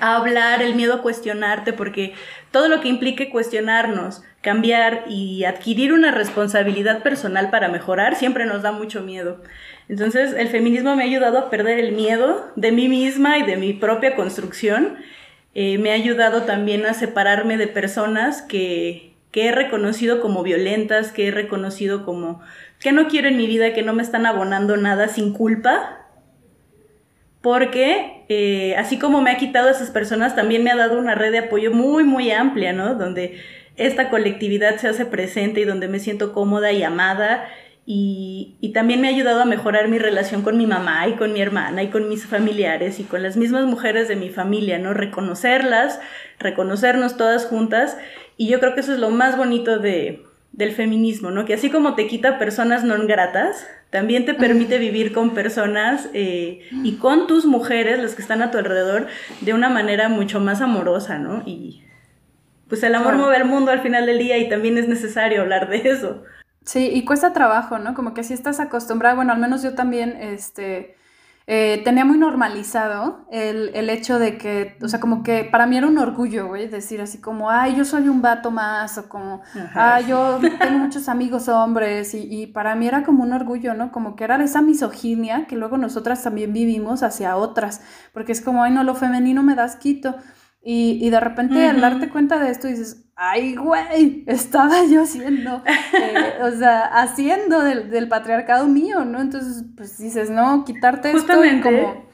a, 0.00 0.16
hablar, 0.16 0.62
el 0.62 0.76
miedo 0.76 0.94
a 0.94 1.02
cuestionarte, 1.02 1.72
porque 1.72 2.14
todo 2.50 2.68
lo 2.68 2.80
que 2.80 2.88
implique 2.88 3.30
cuestionarnos, 3.30 4.22
cambiar 4.40 5.04
y 5.08 5.44
adquirir 5.44 5.92
una 5.92 6.10
responsabilidad 6.10 7.02
personal 7.02 7.50
para 7.50 7.68
mejorar 7.68 8.16
siempre 8.16 8.46
nos 8.46 8.62
da 8.62 8.72
mucho 8.72 9.02
miedo. 9.02 9.42
Entonces, 9.88 10.34
el 10.34 10.48
feminismo 10.48 10.96
me 10.96 11.02
ha 11.02 11.06
ayudado 11.06 11.38
a 11.38 11.50
perder 11.50 11.78
el 11.78 11.92
miedo 11.92 12.50
de 12.56 12.72
mí 12.72 12.88
misma 12.88 13.38
y 13.38 13.42
de 13.42 13.56
mi 13.56 13.72
propia 13.72 14.14
construcción 14.14 14.98
eh, 15.54 15.78
me 15.78 15.90
ha 15.90 15.94
ayudado 15.94 16.42
también 16.42 16.86
a 16.86 16.94
separarme 16.94 17.56
de 17.56 17.66
personas 17.66 18.42
que, 18.42 19.06
he 19.32 19.52
reconocido 19.52 20.20
como 20.20 20.42
violentas, 20.42 21.12
que 21.12 21.28
he 21.28 21.30
reconocido 21.30 22.04
como 22.04 22.40
que 22.80 22.90
no 22.90 23.06
quiero 23.06 23.28
en 23.28 23.36
mi 23.36 23.46
vida, 23.46 23.72
que 23.72 23.82
no 23.82 23.92
me 23.92 24.02
están 24.02 24.26
abonando 24.26 24.76
nada 24.76 25.06
sin 25.06 25.32
culpa. 25.32 26.07
Porque 27.40 28.24
eh, 28.28 28.74
así 28.76 28.98
como 28.98 29.20
me 29.20 29.30
ha 29.30 29.36
quitado 29.36 29.68
a 29.68 29.72
esas 29.72 29.90
personas, 29.90 30.34
también 30.34 30.64
me 30.64 30.70
ha 30.70 30.76
dado 30.76 30.98
una 30.98 31.14
red 31.14 31.32
de 31.32 31.38
apoyo 31.38 31.72
muy, 31.72 32.04
muy 32.04 32.30
amplia, 32.30 32.72
¿no? 32.72 32.94
Donde 32.94 33.40
esta 33.76 34.10
colectividad 34.10 34.76
se 34.76 34.88
hace 34.88 35.06
presente 35.06 35.60
y 35.60 35.64
donde 35.64 35.88
me 35.88 36.00
siento 36.00 36.32
cómoda 36.32 36.72
y 36.72 36.82
amada 36.82 37.48
y, 37.90 38.70
también 38.74 39.00
me 39.00 39.08
ha 39.08 39.12
ayudado 39.12 39.40
a 39.40 39.46
mejorar 39.46 39.88
mi 39.88 39.98
relación 39.98 40.42
con 40.42 40.58
mi 40.58 40.66
mamá 40.66 41.08
y 41.08 41.14
con 41.14 41.32
mi 41.32 41.40
hermana 41.40 41.82
y 41.82 41.88
con 41.88 42.06
mis 42.10 42.26
familiares 42.26 43.00
y 43.00 43.04
con 43.04 43.22
las 43.22 43.38
mismas 43.38 43.64
mujeres 43.64 44.08
de 44.08 44.14
mi 44.14 44.28
familia, 44.28 44.78
¿no? 44.78 44.92
Reconocerlas, 44.92 45.98
reconocernos 46.38 47.16
todas 47.16 47.46
juntas. 47.46 47.96
Y 48.36 48.48
yo 48.48 48.60
creo 48.60 48.74
que 48.74 48.80
eso 48.80 48.92
es 48.92 48.98
lo 48.98 49.08
más 49.08 49.38
bonito 49.38 49.78
de, 49.78 50.27
del 50.52 50.72
feminismo, 50.72 51.30
¿no? 51.30 51.44
Que 51.44 51.54
así 51.54 51.70
como 51.70 51.94
te 51.94 52.06
quita 52.06 52.38
personas 52.38 52.84
no 52.84 52.96
gratas, 53.06 53.66
también 53.90 54.26
te 54.26 54.34
permite 54.34 54.78
vivir 54.78 55.12
con 55.12 55.30
personas 55.30 56.08
eh, 56.12 56.60
y 56.82 56.96
con 56.96 57.26
tus 57.26 57.46
mujeres, 57.46 57.98
las 57.98 58.14
que 58.14 58.22
están 58.22 58.42
a 58.42 58.50
tu 58.50 58.58
alrededor, 58.58 59.06
de 59.40 59.54
una 59.54 59.68
manera 59.68 60.08
mucho 60.08 60.40
más 60.40 60.60
amorosa, 60.60 61.18
¿no? 61.18 61.42
Y 61.46 61.84
pues 62.68 62.82
el 62.82 62.94
amor 62.94 63.16
mueve 63.16 63.36
el 63.38 63.46
mundo 63.46 63.70
al 63.70 63.80
final 63.80 64.04
del 64.04 64.18
día 64.18 64.36
y 64.36 64.48
también 64.48 64.76
es 64.76 64.88
necesario 64.88 65.40
hablar 65.40 65.70
de 65.70 65.88
eso. 65.88 66.22
Sí, 66.64 66.90
y 66.92 67.06
cuesta 67.06 67.32
trabajo, 67.32 67.78
¿no? 67.78 67.94
Como 67.94 68.12
que 68.12 68.22
si 68.24 68.34
estás 68.34 68.60
acostumbrada, 68.60 69.14
bueno, 69.14 69.32
al 69.32 69.38
menos 69.38 69.62
yo 69.62 69.74
también, 69.74 70.18
este, 70.20 70.97
eh, 71.50 71.80
tenía 71.82 72.04
muy 72.04 72.18
normalizado 72.18 73.24
el, 73.30 73.70
el, 73.72 73.88
hecho 73.88 74.18
de 74.18 74.36
que, 74.36 74.76
o 74.82 74.88
sea, 74.88 75.00
como 75.00 75.22
que 75.22 75.44
para 75.44 75.66
mí 75.66 75.78
era 75.78 75.86
un 75.86 75.96
orgullo, 75.96 76.46
güey, 76.48 76.68
decir 76.68 77.00
así 77.00 77.22
como, 77.22 77.48
ay, 77.48 77.74
yo 77.74 77.86
soy 77.86 78.10
un 78.10 78.20
vato 78.20 78.50
más, 78.50 78.98
o 78.98 79.08
como, 79.08 79.40
ay, 79.74 80.04
yo 80.08 80.40
tengo 80.60 80.78
muchos 80.78 81.08
amigos 81.08 81.48
hombres, 81.48 82.12
y, 82.12 82.28
y, 82.30 82.48
para 82.48 82.74
mí 82.74 82.86
era 82.86 83.02
como 83.02 83.22
un 83.22 83.32
orgullo, 83.32 83.72
¿no? 83.72 83.92
Como 83.92 84.14
que 84.14 84.24
era 84.24 84.44
esa 84.44 84.60
misoginia 84.60 85.46
que 85.46 85.56
luego 85.56 85.78
nosotras 85.78 86.22
también 86.22 86.52
vivimos 86.52 87.02
hacia 87.02 87.34
otras, 87.38 87.80
porque 88.12 88.32
es 88.32 88.42
como, 88.42 88.62
ay, 88.62 88.72
no, 88.72 88.84
lo 88.84 88.94
femenino 88.94 89.42
me 89.42 89.54
das 89.54 89.76
quito. 89.76 90.16
Y, 90.62 90.98
y 91.00 91.10
de 91.10 91.20
repente 91.20 91.66
al 91.66 91.80
darte 91.80 92.08
cuenta 92.08 92.38
de 92.38 92.50
esto 92.50 92.66
dices, 92.66 93.08
ay, 93.20 93.56
güey, 93.56 94.24
estaba 94.26 94.84
yo 94.90 95.02
haciendo, 95.02 95.62
eh, 95.66 96.42
o 96.42 96.50
sea, 96.52 96.82
haciendo 96.86 97.62
del, 97.62 97.90
del, 97.90 98.08
patriarcado 98.08 98.66
mío, 98.66 99.04
¿no? 99.04 99.20
Entonces, 99.20 99.64
pues 99.76 99.98
dices, 99.98 100.30
no, 100.30 100.64
quitarte 100.64 101.12
Justamente. 101.12 101.68
esto 101.68 102.04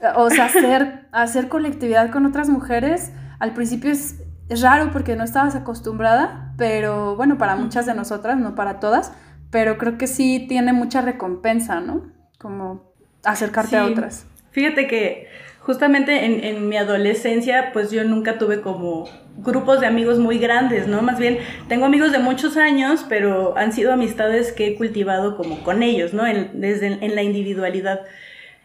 como, 0.00 0.24
o 0.24 0.30
sea, 0.30 0.46
hacer, 0.46 1.06
hacer 1.12 1.48
colectividad 1.48 2.10
con 2.10 2.26
otras 2.26 2.48
mujeres, 2.48 3.12
al 3.38 3.54
principio 3.54 3.92
es, 3.92 4.16
es 4.48 4.60
raro 4.60 4.90
porque 4.90 5.14
no 5.14 5.22
estabas 5.24 5.54
acostumbrada, 5.54 6.52
pero 6.58 7.16
bueno, 7.16 7.38
para 7.38 7.56
muchas 7.56 7.86
de 7.86 7.94
nosotras, 7.94 8.36
no 8.36 8.54
para 8.54 8.80
todas, 8.80 9.12
pero 9.50 9.78
creo 9.78 9.98
que 9.98 10.08
sí 10.08 10.46
tiene 10.48 10.72
mucha 10.72 11.00
recompensa, 11.00 11.80
¿no? 11.80 12.10
Como 12.38 12.92
acercarte 13.22 13.70
sí. 13.70 13.76
a 13.76 13.84
otras. 13.84 14.26
Fíjate 14.50 14.86
que 14.88 15.28
justamente 15.64 16.26
en, 16.26 16.44
en, 16.44 16.68
mi 16.68 16.76
adolescencia, 16.76 17.70
pues 17.72 17.90
yo 17.90 18.04
nunca 18.04 18.36
tuve 18.38 18.60
como 18.60 19.08
grupos 19.38 19.80
de 19.80 19.86
amigos 19.86 20.18
muy 20.18 20.38
grandes, 20.38 20.86
¿no? 20.86 21.00
Más 21.00 21.18
bien, 21.18 21.38
tengo 21.68 21.86
amigos 21.86 22.12
de 22.12 22.18
muchos 22.18 22.58
años, 22.58 23.04
pero 23.08 23.56
han 23.56 23.72
sido 23.72 23.92
amistades 23.92 24.52
que 24.52 24.68
he 24.68 24.76
cultivado 24.76 25.36
como 25.36 25.62
con 25.62 25.82
ellos, 25.82 26.12
¿no? 26.12 26.26
En, 26.26 26.60
desde 26.60 26.86
en 26.86 27.14
la 27.14 27.22
individualidad. 27.22 28.02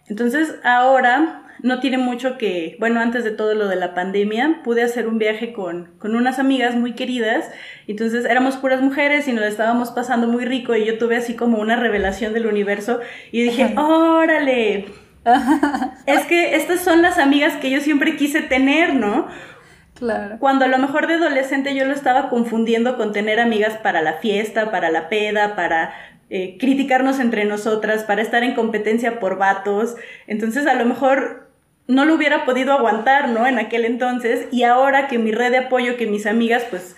Entonces, 0.10 0.56
ahora 0.64 1.46
no 1.62 1.80
tiene 1.80 1.98
mucho 1.98 2.38
que, 2.38 2.76
bueno, 2.80 3.00
antes 3.00 3.24
de 3.24 3.32
todo 3.32 3.54
lo 3.54 3.68
de 3.68 3.76
la 3.78 3.94
pandemia, 3.94 4.62
pude 4.64 4.84
hacer 4.84 5.08
un 5.08 5.20
viaje 5.20 5.54
con, 5.54 5.92
con 6.00 6.16
unas 6.16 6.38
amigas 6.40 6.76
muy 6.76 6.94
queridas, 6.94 7.50
entonces 7.88 8.26
éramos 8.26 8.58
puras 8.58 8.82
mujeres 8.82 9.28
y 9.28 9.34
nos 9.34 9.46
estábamos 9.46 9.92
pasando 9.92 10.28
muy 10.28 10.46
rico 10.46 10.76
y 10.76 10.86
yo 10.86 10.98
tuve 10.98 11.18
así 11.18 11.36
como 11.36 11.60
una 11.60 11.76
revelación 11.76 12.34
del 12.34 12.48
universo 12.48 13.00
y 13.32 13.44
dije, 13.44 13.74
órale, 13.78 14.86
es 16.06 16.26
que 16.26 16.56
estas 16.56 16.82
son 16.82 17.02
las 17.02 17.18
amigas 17.18 17.56
que 17.58 17.70
yo 17.70 17.82
siempre 17.82 18.16
quise 18.16 18.42
tener, 18.42 18.96
¿no? 18.96 19.28
Claro. 19.96 20.38
Cuando 20.40 20.66
a 20.66 20.70
lo 20.70 20.78
mejor 20.78 21.08
de 21.08 21.16
adolescente 21.16 21.76
yo 21.76 21.86
lo 21.86 21.94
estaba 21.94 22.30
confundiendo 22.30 22.96
con 22.96 23.12
tener 23.12 23.40
amigas 23.40 23.78
para 23.78 24.02
la 24.02 24.14
fiesta, 24.14 24.72
para 24.72 24.90
la 24.92 25.10
peda, 25.10 25.56
para 25.56 25.94
eh, 26.30 26.58
criticarnos 26.58 27.20
entre 27.20 27.46
nosotras, 27.46 28.04
para 28.04 28.22
estar 28.22 28.44
en 28.44 28.56
competencia 28.56 29.20
por 29.20 29.38
vatos. 29.38 29.96
Entonces 30.28 30.68
a 30.68 30.76
lo 30.76 30.86
mejor 30.86 31.50
no 31.88 32.06
lo 32.06 32.14
hubiera 32.14 32.46
podido 32.46 32.72
aguantar, 32.72 33.30
¿no? 33.30 33.46
En 33.46 33.60
aquel 33.60 33.84
entonces. 33.84 34.48
Y 34.52 34.64
ahora 34.64 35.08
que 35.08 35.18
mi 35.18 35.32
red 35.32 35.52
de 35.52 35.58
apoyo, 35.58 35.98
que 35.98 36.08
mis 36.08 36.28
amigas, 36.28 36.64
pues 36.70 36.96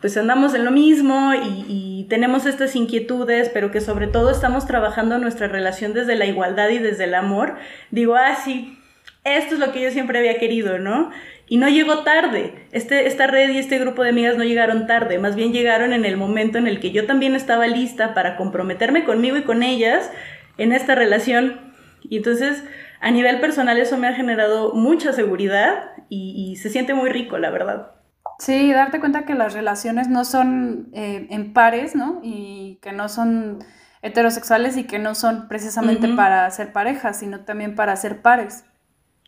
pues 0.00 0.16
andamos 0.16 0.54
en 0.54 0.64
lo 0.64 0.70
mismo 0.70 1.32
y, 1.34 1.76
tenemos 2.08 2.46
estas 2.46 2.74
inquietudes, 2.74 3.50
pero 3.50 3.70
que 3.70 3.82
sobre 3.82 4.06
todo 4.06 4.30
estamos 4.30 4.66
trabajando 4.66 5.18
nuestra 5.18 5.46
relación 5.46 5.92
desde 5.92 6.16
la 6.16 6.24
igualdad 6.24 6.70
y 6.70 6.78
desde 6.78 7.04
el 7.04 7.14
amor, 7.14 7.56
digo, 7.90 8.14
ah, 8.14 8.34
sí, 8.34 8.78
esto 9.24 9.54
es 9.54 9.60
lo 9.60 9.72
que 9.72 9.82
yo 9.82 9.90
siempre 9.90 10.18
había 10.18 10.38
querido, 10.38 10.78
¿no? 10.78 11.10
Y 11.50 11.58
no 11.58 11.68
llegó 11.68 12.04
tarde. 12.04 12.66
Este, 12.72 13.06
esta 13.06 13.26
red 13.26 13.50
y 13.50 13.58
este 13.58 13.78
grupo 13.78 14.02
de 14.02 14.08
amigas 14.08 14.38
no 14.38 14.44
llegaron 14.44 14.86
tarde, 14.86 15.18
más 15.18 15.36
bien 15.36 15.52
llegaron 15.52 15.92
en 15.92 16.06
el 16.06 16.16
momento 16.16 16.56
en 16.56 16.66
el 16.66 16.80
que 16.80 16.92
yo 16.92 17.04
también 17.04 17.34
estaba 17.34 17.66
lista 17.66 18.14
para 18.14 18.36
comprometerme 18.36 19.04
conmigo 19.04 19.36
y 19.36 19.42
con 19.42 19.62
ellas 19.62 20.10
en 20.56 20.72
esta 20.72 20.94
relación. 20.94 21.60
Y 22.08 22.16
entonces, 22.16 22.64
a 23.00 23.10
nivel 23.10 23.38
personal, 23.38 23.76
eso 23.76 23.98
me 23.98 24.06
ha 24.06 24.14
generado 24.14 24.72
mucha 24.72 25.12
seguridad 25.12 25.90
y 26.08 26.56
se 26.56 26.70
siente 26.70 26.94
muy 26.94 27.10
rico, 27.10 27.36
la 27.36 27.50
verdad. 27.50 27.97
Sí, 28.38 28.72
darte 28.72 29.00
cuenta 29.00 29.24
que 29.24 29.34
las 29.34 29.52
relaciones 29.52 30.08
no 30.08 30.24
son 30.24 30.90
eh, 30.94 31.26
en 31.30 31.52
pares, 31.52 31.96
¿no? 31.96 32.20
Y 32.22 32.78
que 32.82 32.92
no 32.92 33.08
son 33.08 33.58
heterosexuales 34.00 34.76
y 34.76 34.84
que 34.84 35.00
no 35.00 35.16
son 35.16 35.48
precisamente 35.48 36.06
uh 36.06 36.10
-huh. 36.10 36.16
para 36.16 36.50
ser 36.50 36.72
parejas, 36.72 37.18
sino 37.18 37.40
también 37.40 37.74
para 37.74 37.96
ser 37.96 38.22
pares. 38.22 38.64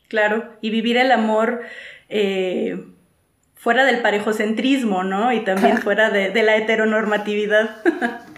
Claro, 0.08 0.56
y 0.60 0.70
vivir 0.70 0.96
el 0.96 1.10
amor 1.10 1.62
eh, 2.08 2.84
fuera 3.54 3.84
del 3.84 4.00
parejocentrismo, 4.00 5.02
¿no? 5.02 5.32
Y 5.32 5.44
también 5.44 5.78
fuera 5.82 6.10
de, 6.10 6.30
de 6.30 6.42
la 6.44 6.56
heteronormatividad. 6.56 7.82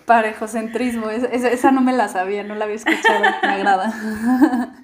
Parejocentrismo, 0.07 1.11
es, 1.11 1.23
es, 1.25 1.45
esa 1.45 1.71
no 1.71 1.83
me 1.83 1.93
la 1.93 2.09
sabía, 2.09 2.45
no 2.45 2.55
la 2.55 2.64
había 2.64 2.76
escuchado, 2.76 3.25
me 3.43 3.49
agrada. 3.49 3.93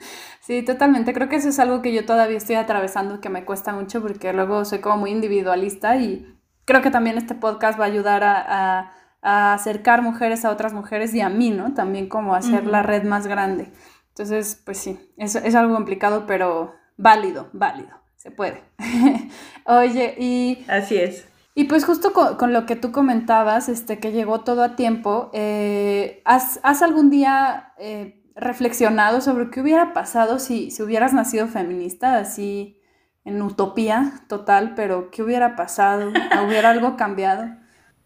Sí, 0.49 0.63
totalmente. 0.63 1.13
Creo 1.13 1.29
que 1.29 1.37
eso 1.37 1.51
es 1.51 1.59
algo 1.59 1.83
que 1.83 1.93
yo 1.93 2.07
todavía 2.07 2.39
estoy 2.39 2.57
atravesando, 2.57 3.21
que 3.21 3.29
me 3.29 3.45
cuesta 3.45 3.75
mucho 3.75 4.01
porque 4.01 4.33
luego 4.33 4.65
soy 4.65 4.79
como 4.79 4.97
muy 4.97 5.11
individualista 5.11 5.99
y 5.99 6.27
creo 6.65 6.81
que 6.81 6.91
también 6.91 7.19
este 7.19 7.35
podcast 7.35 7.79
va 7.79 7.85
a 7.85 7.89
ayudar 7.89 8.25
a, 8.25 8.79
a, 8.81 8.93
a 9.21 9.53
acercar 9.53 10.01
mujeres 10.01 10.47
a 10.47 10.51
otras 10.51 10.73
mujeres 10.73 11.15
y 11.15 11.21
a 11.21 11.29
mí, 11.29 11.51
¿no? 11.51 11.75
También 11.75 12.09
como 12.09 12.35
hacer 12.35 12.63
uh 12.63 12.67
-huh. 12.67 12.71
la 12.71 12.83
red 12.83 13.03
más 13.05 13.27
grande. 13.27 13.71
Entonces, 14.09 14.59
pues 14.65 14.79
sí, 14.79 14.99
es, 15.19 15.35
es 15.35 15.55
algo 15.55 15.75
complicado, 15.75 16.25
pero 16.27 16.73
válido, 16.97 17.51
válido, 17.53 18.01
se 18.17 18.31
puede. 18.31 18.65
Oye, 19.67 20.15
y... 20.17 20.65
Así 20.67 20.97
es. 20.97 21.29
Y 21.55 21.65
pues 21.65 21.85
justo 21.85 22.15
con, 22.15 22.37
con, 22.37 22.55
lo 22.55 22.65
que 22.65 22.75
tú 22.75 22.91
comentabas, 22.91 23.69
este, 23.69 23.99
que 23.99 24.13
llegó 24.13 24.41
todo 24.45 24.63
a 24.63 24.77
tiempo, 24.77 25.29
eh, 25.35 26.23
¿has, 26.25 26.59
¿has, 26.63 26.81
algún 26.81 27.11
día... 27.11 27.75
Eh, 27.77 28.18
reflexionado 28.39 29.21
sobre 29.21 29.51
qué 29.51 29.61
hubiera 29.61 29.93
pasado 29.93 30.39
si, 30.39 30.71
si 30.71 30.83
hubieras 30.83 31.13
nacido 31.13 31.49
feminista, 31.49 32.19
así 32.19 32.81
en 33.25 33.43
utopía 33.43 34.23
total, 34.29 34.75
pero 34.75 35.11
qué 35.11 35.23
hubiera 35.23 35.57
pasado, 35.57 36.13
hubiera 36.47 36.71
algo 36.71 36.97
cambiado. 36.97 37.49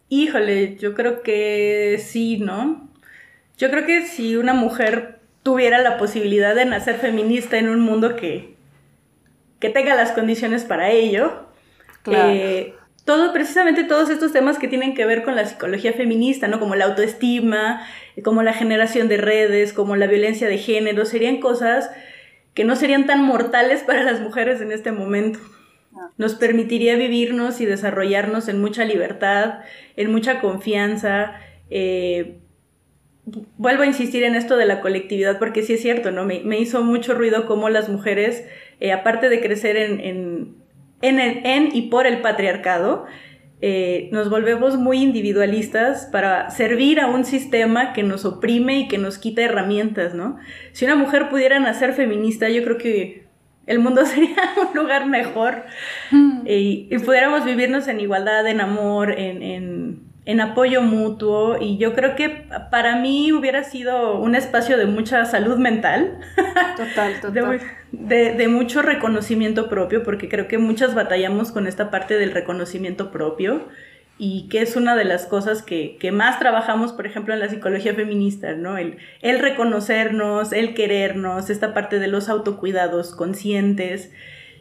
Híjole, 0.09 0.75
yo 0.75 0.93
creo 0.93 1.23
que 1.23 2.01
sí, 2.03 2.37
¿no? 2.37 2.89
Yo 3.57 3.69
creo 3.69 3.85
que 3.85 4.05
si 4.05 4.35
una 4.35 4.53
mujer 4.53 5.19
tuviera 5.43 5.81
la 5.81 5.97
posibilidad 5.97 6.55
de 6.55 6.65
nacer 6.65 6.97
feminista 6.97 7.57
en 7.57 7.69
un 7.69 7.79
mundo 7.79 8.15
que, 8.15 8.55
que 9.59 9.69
tenga 9.69 9.95
las 9.95 10.11
condiciones 10.11 10.65
para 10.65 10.89
ello, 10.89 11.47
claro. 12.01 12.29
eh, 12.29 12.75
todo, 13.05 13.33
precisamente 13.33 13.83
todos 13.83 14.09
estos 14.09 14.31
temas 14.31 14.57
que 14.57 14.67
tienen 14.67 14.93
que 14.93 15.05
ver 15.05 15.23
con 15.23 15.35
la 15.35 15.45
psicología 15.45 15.93
feminista, 15.93 16.47
¿no? 16.47 16.59
Como 16.59 16.75
la 16.75 16.85
autoestima, 16.85 17.85
como 18.23 18.43
la 18.43 18.53
generación 18.53 19.09
de 19.09 19.17
redes, 19.17 19.73
como 19.73 19.95
la 19.95 20.07
violencia 20.07 20.47
de 20.47 20.57
género, 20.57 21.05
serían 21.05 21.39
cosas 21.39 21.89
que 22.53 22.63
no 22.63 22.75
serían 22.75 23.05
tan 23.05 23.23
mortales 23.23 23.81
para 23.83 24.03
las 24.03 24.21
mujeres 24.21 24.61
en 24.61 24.71
este 24.71 24.91
momento. 24.91 25.39
Nos 26.17 26.35
permitiría 26.35 26.95
vivirnos 26.95 27.61
y 27.61 27.65
desarrollarnos 27.65 28.47
en 28.47 28.61
mucha 28.61 28.85
libertad, 28.85 29.59
en 29.95 30.11
mucha 30.11 30.39
confianza. 30.39 31.33
Eh, 31.69 32.39
vuelvo 33.57 33.83
a 33.83 33.87
insistir 33.87 34.23
en 34.23 34.35
esto 34.35 34.57
de 34.57 34.65
la 34.65 34.81
colectividad 34.81 35.39
porque 35.39 35.63
sí 35.63 35.73
es 35.73 35.81
cierto, 35.81 36.11
¿no? 36.11 36.25
Me, 36.25 36.41
me 36.43 36.59
hizo 36.59 36.83
mucho 36.83 37.13
ruido 37.15 37.45
cómo 37.47 37.69
las 37.69 37.89
mujeres, 37.89 38.45
eh, 38.79 38.91
aparte 38.91 39.29
de 39.29 39.41
crecer 39.41 39.75
en, 39.77 39.99
en 39.99 40.62
en, 41.03 41.19
el, 41.19 41.45
en 41.45 41.75
y 41.75 41.83
por 41.83 42.07
el 42.07 42.21
patriarcado, 42.21 43.05
eh, 43.61 44.09
nos 44.11 44.29
volvemos 44.29 44.77
muy 44.77 44.97
individualistas 44.97 46.07
para 46.11 46.49
servir 46.49 46.99
a 46.99 47.07
un 47.07 47.25
sistema 47.25 47.93
que 47.93 48.03
nos 48.03 48.25
oprime 48.25 48.79
y 48.79 48.87
que 48.87 48.97
nos 48.97 49.17
quita 49.17 49.41
herramientas, 49.41 50.15
¿no? 50.15 50.37
Si 50.71 50.85
una 50.85 50.95
mujer 50.95 51.29
pudiera 51.29 51.59
nacer 51.59 51.93
feminista, 51.93 52.49
yo 52.49 52.63
creo 52.63 52.77
que 52.77 53.25
el 53.67 53.79
mundo 53.79 54.05
sería 54.05 54.35
un 54.69 54.75
lugar 54.75 55.05
mejor 55.05 55.63
mm. 56.11 56.47
y, 56.47 56.87
y, 56.89 56.99
pudiéramos 56.99 57.45
vivirnos 57.45 57.87
en 57.87 57.99
igualdad, 57.99 58.47
en 58.47 58.61
amor, 58.61 59.11
en, 59.11 59.43
en 59.43 60.12
en 60.25 60.39
apoyo 60.39 60.81
mutuo 60.81 61.57
y 61.59 61.77
yo 61.77 61.93
creo 61.93 62.15
que 62.15 62.47
para 62.71 62.95
mí 62.95 63.33
hubiera 63.33 63.63
sido 63.63 64.19
un 64.19 64.35
espacio 64.35 64.77
de 64.77 64.85
mucha 64.85 65.25
salud 65.25 65.57
mental. 65.57 66.17
Total, 66.77 67.19
total. 67.21 67.59
De, 67.91 68.15
de, 68.15 68.33
de, 68.33 68.47
mucho 68.47 68.81
reconocimiento 68.81 69.69
propio, 69.69 70.03
porque 70.03 70.29
creo 70.29 70.47
que 70.47 70.57
muchas 70.57 70.95
batallamos 70.95 71.51
con 71.51 71.67
esta 71.67 71.91
parte 71.91 72.17
del 72.17 72.31
reconocimiento 72.31 73.11
propio 73.11 73.67
y 74.17 74.47
que 74.49 74.61
es 74.61 74.75
una 74.75 74.95
de 74.95 75.05
las 75.05 75.25
cosas 75.25 75.61
que, 75.61 75.97
que 75.99 76.11
más 76.11 76.39
trabajamos, 76.39 76.93
por 76.93 77.05
ejemplo, 77.05 77.33
en 77.33 77.39
la 77.39 77.49
psicología 77.49 77.93
feminista, 77.93 78.53
¿no? 78.53 78.77
El, 78.77 78.97
el 79.21 79.39
reconocernos, 79.39 80.53
el 80.53 80.73
querernos, 80.73 81.49
esta 81.49 81.73
parte 81.73 81.99
de 81.99 82.07
los 82.07 82.29
autocuidados 82.29 83.15
conscientes 83.15 84.11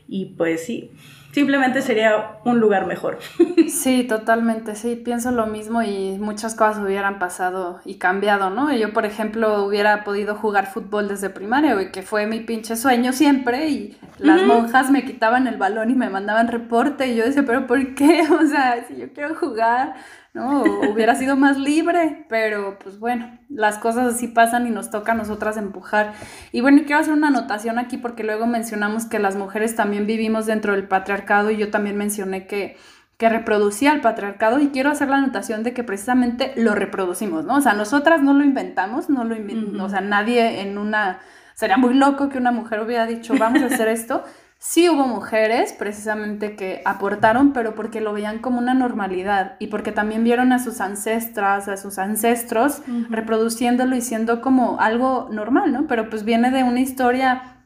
y 0.09 0.35
pues 0.37 0.65
sí, 0.65 0.91
simplemente 1.33 1.83
sería 1.83 2.39
un 2.45 2.61
lugar 2.61 2.87
mejor. 2.87 3.19
Sí, 3.69 4.05
totalmente, 4.05 4.77
sí, 4.77 4.97
pienso 4.97 5.31
lo 5.31 5.47
mismo 5.47 5.83
y 5.83 6.19
muchas 6.19 6.55
cosas 6.55 6.85
hubieran 6.85 7.19
pasado 7.19 7.81
y 7.85 7.95
cambiado, 7.95 8.51
¿no? 8.51 8.73
Yo, 8.73 8.93
por 8.93 9.07
ejemplo, 9.07 9.65
hubiera 9.65 10.05
podido 10.05 10.35
jugar 10.35 10.67
fútbol 10.67 11.09
desde 11.09 11.31
primaria, 11.31 11.75
güey, 11.75 11.91
que 11.91 12.03
fue 12.03 12.27
mi 12.27 12.41
pinche 12.41 12.77
sueño 12.77 13.13
siempre 13.13 13.69
y 13.69 13.99
las 14.19 14.43
monjas 14.43 14.91
me 14.91 15.05
quitaban 15.05 15.47
el 15.47 15.57
balón 15.57 15.91
y 15.91 15.95
me 15.95 16.11
mandaban 16.11 16.49
reporte 16.49 17.09
y 17.09 17.17
yo 17.17 17.25
decía, 17.25 17.45
pero 17.47 17.67
¿por 17.67 17.95
qué? 17.95 18.23
O 18.31 18.47
sea, 18.47 18.85
si 18.87 18.97
yo 18.97 19.13
quiero 19.13 19.35
jugar, 19.35 19.95
¿no? 20.35 20.63
hubiera 20.93 21.15
sido 21.15 21.37
más 21.37 21.59
libre, 21.59 22.27
pero 22.29 22.79
pues 22.79 22.99
bueno, 22.99 23.39
las 23.49 23.79
cosas 23.79 24.15
así 24.15 24.29
pasan 24.29 24.67
y 24.67 24.71
nos 24.71 24.91
toca 24.91 25.13
a 25.13 25.15
nosotras 25.15 25.57
empujar. 25.57 26.15
Y 26.53 26.61
bueno, 26.61 26.83
quiero 26.87 27.01
hacer 27.01 27.13
una 27.13 27.29
anotación 27.29 27.79
aquí 27.79 27.99
porque 27.99 28.25
luego 28.25 28.47
mencionamos 28.47 29.07
que 29.07 29.19
las 29.19 29.37
mujeres 29.37 29.77
también 29.77 30.07
vivimos 30.07 30.47
dentro 30.47 30.73
del 30.73 30.89
patriarcado 30.89 31.51
y 31.51 31.57
yo 31.57 31.71
también 31.71 31.97
mencioné 31.97 32.47
que 32.47 32.77
que 33.23 33.29
reproducía 33.29 33.93
el 33.93 34.01
patriarcado 34.01 34.59
y 34.59 34.71
quiero 34.71 34.91
hacer 34.91 35.09
la 35.09 35.19
anotación 35.19 35.63
de 35.63 35.73
que 35.73 35.85
precisamente 35.85 36.55
lo 36.57 36.75
reproducimos, 36.75 37.45
¿no? 37.45 37.55
O 37.55 37.61
sea, 37.61 37.73
nosotras 37.73 38.21
no 38.21 38.35
lo 38.35 38.43
inventamos, 38.43 39.09
no 39.11 39.23
lo 39.23 39.37
inventamos, 39.37 39.81
o 39.81 39.89
sea, 39.89 40.01
nadie 40.01 40.61
en 40.61 40.77
una, 40.77 41.21
sería 41.55 41.77
muy 41.77 41.95
loco 41.95 42.29
que 42.29 42.39
una 42.39 42.51
mujer 42.51 42.81
hubiera 42.81 43.07
dicho, 43.07 43.35
vamos 43.39 43.63
a 43.63 43.67
hacer 43.67 43.87
esto, 43.87 44.25
Sí 44.65 44.89
hubo 44.89 45.09
mujeres 45.09 45.73
precisamente 45.73 46.55
que 46.55 46.83
aportaron, 46.85 47.53
pero 47.53 47.75
porque 47.75 48.01
lo 48.01 48.13
veían 48.13 48.39
como 48.39 48.61
una 48.61 48.75
normalidad 48.75 49.57
y 49.59 49.67
porque 49.67 49.91
también 49.91 50.23
vieron 50.23 50.53
a 50.53 50.61
sus 50.61 50.81
ancestras, 50.81 51.67
a 51.67 51.77
sus 51.77 51.99
ancestros 51.99 52.81
reproduciéndolo 53.11 53.97
y 53.97 54.01
siendo 54.01 54.41
como 54.41 54.79
algo 54.79 55.27
normal, 55.33 55.73
¿no? 55.73 55.89
Pero 55.89 56.09
pues 56.09 56.25
viene 56.25 56.53
de 56.53 56.63
una 56.63 56.79
historia, 56.79 57.65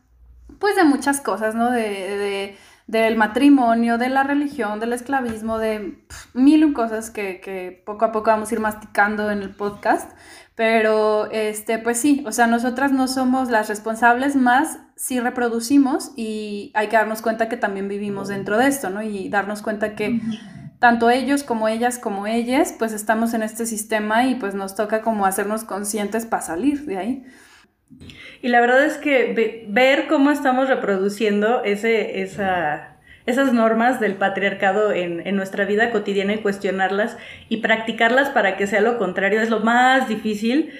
pues 0.59 0.75
de 0.75 0.85
muchas 0.85 1.21
cosas, 1.21 1.55
¿no? 1.55 1.71
De, 1.71 2.57
del 2.87 3.17
matrimonio, 3.17 3.99
de 3.99 4.09
la 4.09 4.23
religión, 4.23 4.79
del 4.79 4.93
esclavismo, 4.93 5.59
de 5.59 6.05
mil 6.35 6.73
cosas 6.73 7.11
que, 7.11 7.41
que 7.41 7.83
poco 7.85 8.05
a 8.05 8.13
poco 8.13 8.31
vamos 8.31 8.51
a 8.51 8.55
ir 8.55 8.61
masticando 8.61 9.31
en 9.31 9.43
el 9.43 9.55
podcast. 9.55 10.13
Pero, 10.55 11.31
este, 11.33 11.79
pues 11.79 11.99
sí, 11.99 12.25
o 12.27 12.33
sea, 12.33 12.47
nosotras 12.47 12.91
no 12.91 13.09
somos 13.09 13.51
las 13.51 13.69
responsables, 13.69 14.37
más 14.37 14.79
si 14.97 15.21
reproducimos 15.21 16.13
y 16.17 16.73
hay 16.75 16.89
que 16.89 16.97
darnos 16.97 17.21
cuenta 17.21 17.51
que 17.51 17.59
también 17.59 17.89
vivimos 17.89 18.29
dentro 18.29 18.57
de 18.57 18.69
esto, 18.69 18.89
¿no? 18.89 19.03
Y 19.03 19.29
darnos 19.29 19.61
cuenta 19.61 19.95
que 19.95 20.21
tanto 20.79 21.11
ellos 21.11 21.43
como 21.43 21.69
ellas 21.69 21.99
como 21.99 22.27
ellas, 22.27 22.75
pues 22.79 22.93
estamos 22.93 23.35
en 23.35 23.43
este 23.43 23.67
sistema 23.67 24.27
y 24.27 24.37
pues 24.37 24.55
nos 24.55 24.75
toca 24.75 25.03
como 25.03 25.27
hacernos 25.27 25.65
conscientes 25.65 26.25
para 26.25 26.43
salir 26.43 26.87
de 26.87 26.97
ahí. 26.97 27.27
Y 28.43 28.49
la 28.49 28.61
verdad 28.61 28.85
es 28.85 28.97
que 28.97 29.65
ver 29.69 30.07
cómo 30.07 30.31
estamos 30.31 30.69
reproduciendo 30.69 31.63
ese, 31.65 32.21
esa 32.21 32.93
esas 33.27 33.53
normas 33.53 33.99
del 33.99 34.15
patriarcado 34.15 34.93
en, 34.93 35.27
en, 35.27 35.35
nuestra 35.35 35.65
vida 35.65 35.91
cotidiana 35.91 36.35
y 36.35 36.39
cuestionarlas 36.39 37.17
y 37.49 37.57
practicarlas 37.57 38.31
para 38.31 38.57
que 38.57 38.69
sea 38.69 38.81
lo 38.81 38.99
contrario 38.99 39.41
es 39.41 39.51
lo 39.51 39.61
más 39.61 40.09
difícil, 40.09 40.73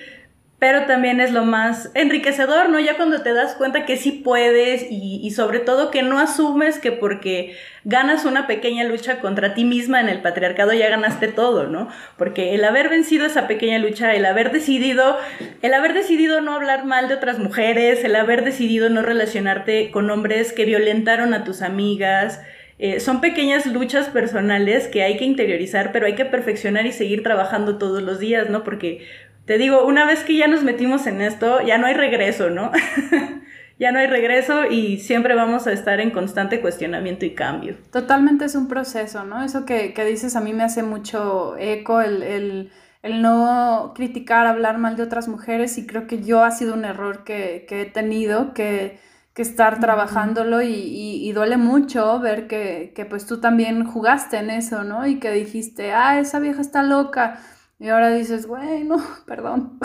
pero 0.59 0.87
también 0.87 1.21
es 1.21 1.33
lo 1.33 1.45
más 1.45 1.91
enriquecedor, 1.95 2.71
¿no? 2.71 2.81
Ya 2.81 2.97
cuando 2.97 3.23
te 3.23 3.35
das 3.35 3.55
cuenta 3.55 3.85
que 3.85 3.99
sí 3.99 4.11
puedes 4.11 4.87
y, 4.89 5.31
sobre 5.33 5.59
todo 5.59 5.91
que 5.91 6.03
no 6.03 6.19
asumes 6.19 6.79
que 6.79 6.93
porque 6.93 7.57
ganas 7.85 8.25
una 8.25 8.47
pequeña 8.47 8.85
lucha 8.85 9.21
contra 9.21 9.53
ti 9.53 9.65
misma 9.65 10.01
en 10.01 10.09
el 10.09 10.23
patriarcado 10.23 10.73
ya 10.73 10.89
ganaste 10.89 11.29
todo, 11.29 11.67
¿no? 11.67 11.89
Porque 12.17 12.55
el 12.55 12.65
haber 12.65 12.89
vencido 12.89 13.27
esa 13.27 13.47
pequeña 13.47 13.79
lucha, 13.79 14.15
el 14.15 14.25
haber 14.25 14.51
decidido, 14.51 15.19
el 15.61 15.75
haber 15.75 15.93
decidido 15.93 16.41
no 16.41 16.55
hablar 16.55 16.87
mal 16.87 17.09
de 17.09 17.15
otras 17.15 17.39
mujeres, 17.39 18.03
el 18.03 18.17
haber 18.17 18.43
decidido 18.43 18.89
no 18.89 19.03
relacionarte 19.03 19.91
con 19.91 20.09
hombres 20.11 20.55
que 20.55 20.65
violentaron 20.65 21.35
a 21.35 21.45
tus 21.45 21.61
amigas, 21.61 22.41
eh, 22.79 23.01
son 23.01 23.23
pequeñas 23.23 23.65
luchas 23.65 24.09
personales 24.09 24.87
que 24.87 25.03
hay 25.03 25.17
que 25.17 25.25
interiorizar, 25.25 25.93
pero 25.93 26.05
hay 26.07 26.15
que 26.15 26.27
perfeccionar 26.27 26.85
y 26.85 26.93
seguir 26.93 27.23
trabajando 27.23 27.79
todos 27.79 28.03
los 28.03 28.19
días, 28.21 28.51
¿no? 28.51 28.65
Porque 28.65 29.07
te 29.47 29.59
digo, 29.59 29.87
una 29.87 30.05
vez 30.05 30.25
que 30.25 30.37
ya 30.37 30.49
nos 30.49 30.65
metimos 30.65 31.07
en 31.07 31.21
esto, 31.21 31.63
ya 31.63 31.79
no 31.79 31.87
hay 31.87 31.95
regreso, 31.95 32.51
¿no? 32.51 32.73
ya 33.79 33.93
no 33.93 34.01
hay 34.01 34.09
regreso 34.09 34.67
y 34.67 34.99
siempre 34.99 35.37
vamos 35.37 35.69
a 35.69 35.73
estar 35.73 36.01
en 36.01 36.11
constante 36.11 36.61
cuestionamiento 36.61 37.25
y 37.25 37.35
cambio. 37.35 37.77
Totalmente 37.93 38.45
es 38.47 38.57
un 38.57 38.67
proceso, 38.67 39.25
¿no? 39.25 39.45
Eso 39.45 39.65
que, 39.65 39.93
dices 40.05 40.35
a 40.35 40.41
mí 40.41 40.53
me 40.53 40.65
hace 40.65 40.83
mucho 40.83 41.57
eco, 41.59 42.01
el, 42.01 42.25
el, 42.25 42.73
el, 43.03 43.23
no 43.23 43.93
criticar, 43.95 44.47
hablar 44.49 44.79
mal 44.79 44.97
de 44.97 45.05
otras 45.05 45.29
mujeres 45.29 45.79
y 45.79 45.87
creo 45.87 46.09
que 46.09 46.25
yo 46.25 46.43
ha 46.43 46.51
sido 46.51 46.75
un 46.75 46.85
error 46.85 47.23
que, 47.23 47.67
que 47.69 47.83
he 47.83 47.87
tenido, 47.87 48.53
que, 48.53 48.99
que 49.33 49.43
estar 49.43 49.79
trabajándolo 49.79 50.61
y, 50.61 50.73
y, 50.73 51.31
duele 51.33 51.57
mucho 51.57 52.19
ver 52.19 52.49
que, 52.49 52.93
que 52.97 53.05
pues 53.05 53.27
tú 53.27 53.41
también 53.41 53.85
jugaste 53.85 54.39
en 54.39 54.51
eso, 54.51 54.83
¿no? 54.83 55.07
Y 55.07 55.21
que 55.21 55.31
dijiste, 55.31 55.93
ah, 55.93 56.19
esa 56.19 56.41
vieja 56.41 56.63
está 56.63 56.83
loca 56.83 57.39
y 57.79 57.89
ahora 57.89 58.11
dices, 58.11 58.47
bueno, 58.47 58.97
perdón. 59.27 59.79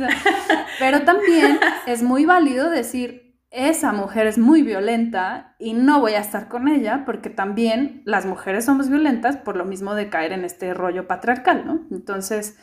pero 0.78 1.02
también 1.02 1.58
es 1.86 2.02
muy 2.02 2.24
válido 2.24 2.70
decir, 2.70 3.26
esa 3.50 3.92
mujer 3.92 4.26
es 4.26 4.38
muy 4.38 4.62
violenta 4.62 5.54
y 5.58 5.72
no 5.72 6.00
voy 6.00 6.12
a 6.12 6.20
estar 6.20 6.48
con 6.48 6.68
ella 6.68 7.04
porque 7.06 7.30
también 7.30 8.02
las 8.04 8.26
mujeres 8.26 8.64
somos 8.64 8.90
violentas 8.90 9.36
por 9.36 9.56
lo 9.56 9.64
mismo 9.64 9.94
de 9.94 10.10
caer 10.10 10.32
en 10.32 10.44
este 10.44 10.74
rollo 10.74 11.06
patriarcal, 11.06 11.64
¿no? 11.64 11.86
Entonces, 11.90 12.58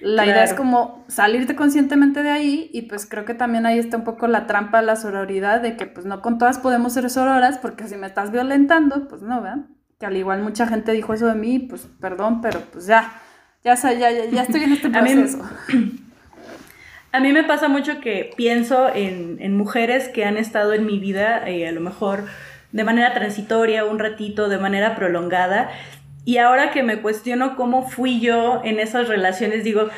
la 0.00 0.26
idea 0.26 0.42
es 0.42 0.52
como 0.52 1.04
salirte 1.06 1.54
conscientemente 1.54 2.24
de 2.24 2.30
ahí 2.30 2.70
y 2.72 2.82
pues 2.82 3.06
creo 3.06 3.24
que 3.24 3.34
también 3.34 3.66
ahí 3.66 3.78
está 3.78 3.98
un 3.98 4.04
poco 4.04 4.26
la 4.26 4.48
trampa 4.48 4.80
de 4.80 4.86
la 4.86 4.96
sororidad 4.96 5.60
de 5.60 5.76
que 5.76 5.86
pues 5.86 6.06
no 6.06 6.22
con 6.22 6.38
todas 6.38 6.58
podemos 6.58 6.94
ser 6.94 7.08
sororas 7.08 7.58
porque 7.58 7.86
si 7.86 7.94
me 7.94 8.08
estás 8.08 8.32
violentando, 8.32 9.06
pues 9.06 9.22
no, 9.22 9.40
¿verdad? 9.40 9.66
Que 10.00 10.06
al 10.06 10.16
igual 10.16 10.42
mucha 10.42 10.66
gente 10.66 10.90
dijo 10.90 11.14
eso 11.14 11.28
de 11.28 11.36
mí, 11.36 11.60
pues 11.60 11.88
perdón, 12.00 12.40
pero 12.40 12.60
pues 12.72 12.86
ya 12.86 13.12
ya, 13.64 13.74
ya, 13.74 14.24
ya, 14.26 14.42
estoy 14.42 14.64
en 14.64 14.72
este 14.72 14.90
proceso. 14.90 15.38
A 17.12 17.20
mí, 17.20 17.30
me 17.32 17.44
pasa 17.44 17.68
mucho 17.68 18.00
que 18.00 18.32
pienso 18.36 18.88
en, 18.94 19.54
mujeres 19.54 20.08
que 20.08 20.24
han 20.24 20.38
estado 20.38 20.72
en 20.72 20.86
mi 20.86 20.98
vida, 20.98 21.46
eh, 21.46 21.68
a 21.68 21.72
lo 21.72 21.82
mejor 21.82 22.24
de 22.72 22.84
manera 22.84 23.12
transitoria, 23.12 23.84
un 23.84 23.98
ratito, 23.98 24.48
de 24.48 24.56
manera 24.56 24.96
prolongada, 24.96 25.70
y 26.24 26.38
ahora 26.38 26.70
que 26.70 26.82
me 26.82 27.02
cuestiono 27.02 27.54
cómo 27.54 27.86
fui 27.86 28.18
yo 28.18 28.62
en 28.64 28.80
esas 28.80 29.08
relaciones, 29.08 29.62
digo, 29.62 29.90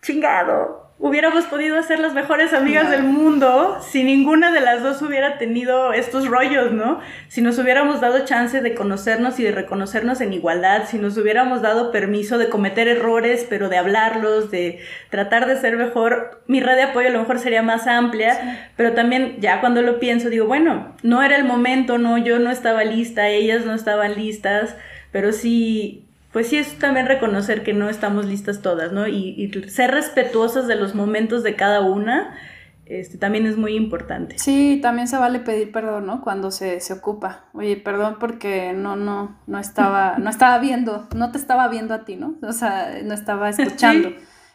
chingado, 0.00 0.85
hubiéramos 0.98 1.44
podido 1.44 1.82
ser 1.82 1.98
las 1.98 2.14
mejores 2.14 2.54
amigas 2.54 2.90
del 2.90 3.02
mundo 3.02 3.78
si 3.86 4.02
ninguna 4.02 4.50
de 4.50 4.60
las 4.60 4.82
dos 4.82 5.02
hubiera 5.02 5.36
tenido 5.36 5.92
estos 5.92 6.26
rollos, 6.26 6.72
¿no? 6.72 7.00
Si 7.28 7.42
nos 7.42 7.58
hubiéramos 7.58 8.00
dado 8.00 8.24
chance 8.24 8.62
de 8.62 8.74
conocernos 8.74 9.38
y 9.38 9.42
de 9.42 9.52
reconocernos 9.52 10.22
en 10.22 10.32
igualdad, 10.32 10.84
si 10.88 10.96
nos 10.96 11.18
hubiéramos 11.18 11.60
dado 11.60 11.92
permiso 11.92 12.38
de 12.38 12.48
cometer 12.48 12.88
errores, 12.88 13.46
pero 13.48 13.68
de 13.68 13.76
hablarlos, 13.76 14.50
de 14.50 14.80
tratar 15.10 15.46
de 15.46 15.60
ser 15.60 15.76
mejor, 15.76 16.42
mi 16.46 16.60
red 16.60 16.76
de 16.76 16.82
apoyo 16.84 17.08
a 17.08 17.12
lo 17.12 17.20
mejor 17.20 17.38
sería 17.40 17.62
más 17.62 17.86
amplia, 17.86 18.70
pero 18.76 18.92
también 18.92 19.36
ya 19.38 19.60
cuando 19.60 19.82
lo 19.82 19.98
pienso 19.98 20.30
digo, 20.30 20.46
bueno, 20.46 20.96
no 21.02 21.22
era 21.22 21.36
el 21.36 21.44
momento, 21.44 21.98
no, 21.98 22.16
yo 22.16 22.38
no 22.38 22.50
estaba 22.50 22.84
lista, 22.84 23.28
ellas 23.28 23.66
no 23.66 23.74
estaban 23.74 24.14
listas, 24.14 24.74
pero 25.12 25.32
sí 25.32 26.05
pues 26.36 26.48
sí 26.48 26.58
es 26.58 26.78
también 26.78 27.06
reconocer 27.06 27.62
que 27.62 27.72
no 27.72 27.88
estamos 27.88 28.26
listas 28.26 28.60
todas, 28.60 28.92
¿no? 28.92 29.08
Y, 29.08 29.50
ser 29.68 29.90
respetuosas 29.92 30.66
de 30.66 30.76
los 30.76 30.94
momentos 30.94 31.42
de 31.42 31.56
cada 31.56 31.80
una, 31.80 32.36
este, 32.84 33.16
también 33.16 33.46
es 33.46 33.56
muy 33.56 33.74
importante. 33.74 34.38
Sí, 34.38 34.78
también 34.82 35.08
se 35.08 35.16
vale 35.16 35.38
pedir 35.38 35.72
perdón, 35.72 36.04
¿no? 36.04 36.20
Cuando 36.20 36.50
se, 36.50 36.78
ocupa. 36.92 37.46
Oye, 37.54 37.78
perdón 37.78 38.18
porque 38.20 38.74
no, 38.74 38.96
no, 38.96 39.40
no 39.46 39.58
estaba, 39.58 40.16
no 40.18 40.28
estaba 40.28 40.58
viendo, 40.58 41.08
no 41.16 41.32
te 41.32 41.38
estaba 41.38 41.68
viendo 41.68 41.94
a 41.94 42.04
ti, 42.04 42.16
¿no? 42.16 42.34
O 42.42 42.52
sea, 42.52 43.00
no 43.02 43.14
estaba 43.14 43.48
escuchando. 43.48 44.12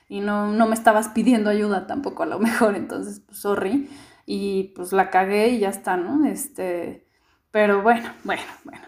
Y 0.08 0.20
no, 0.20 0.54
no 0.54 0.67
me 0.67 0.76
estabas 0.76 1.08
pidiendo 1.08 1.50
ayuda 1.50 1.88
tampoco 1.88 2.22
a 2.22 2.28
lo 2.28 2.38
mejor, 2.48 2.76
entonces, 2.76 3.24
pues, 3.26 3.39
sorry. 3.39 3.89
Y 4.28 4.72
pues 4.76 4.94
la 4.94 5.10
cagué 5.10 5.50
y 5.50 5.60
ya 5.62 5.70
está, 5.70 5.98
¿no? 5.98 6.28
Este, 6.28 7.08
pero 7.50 7.82
bueno, 7.82 8.12
bueno, 8.24 8.44
bueno. 8.65 8.84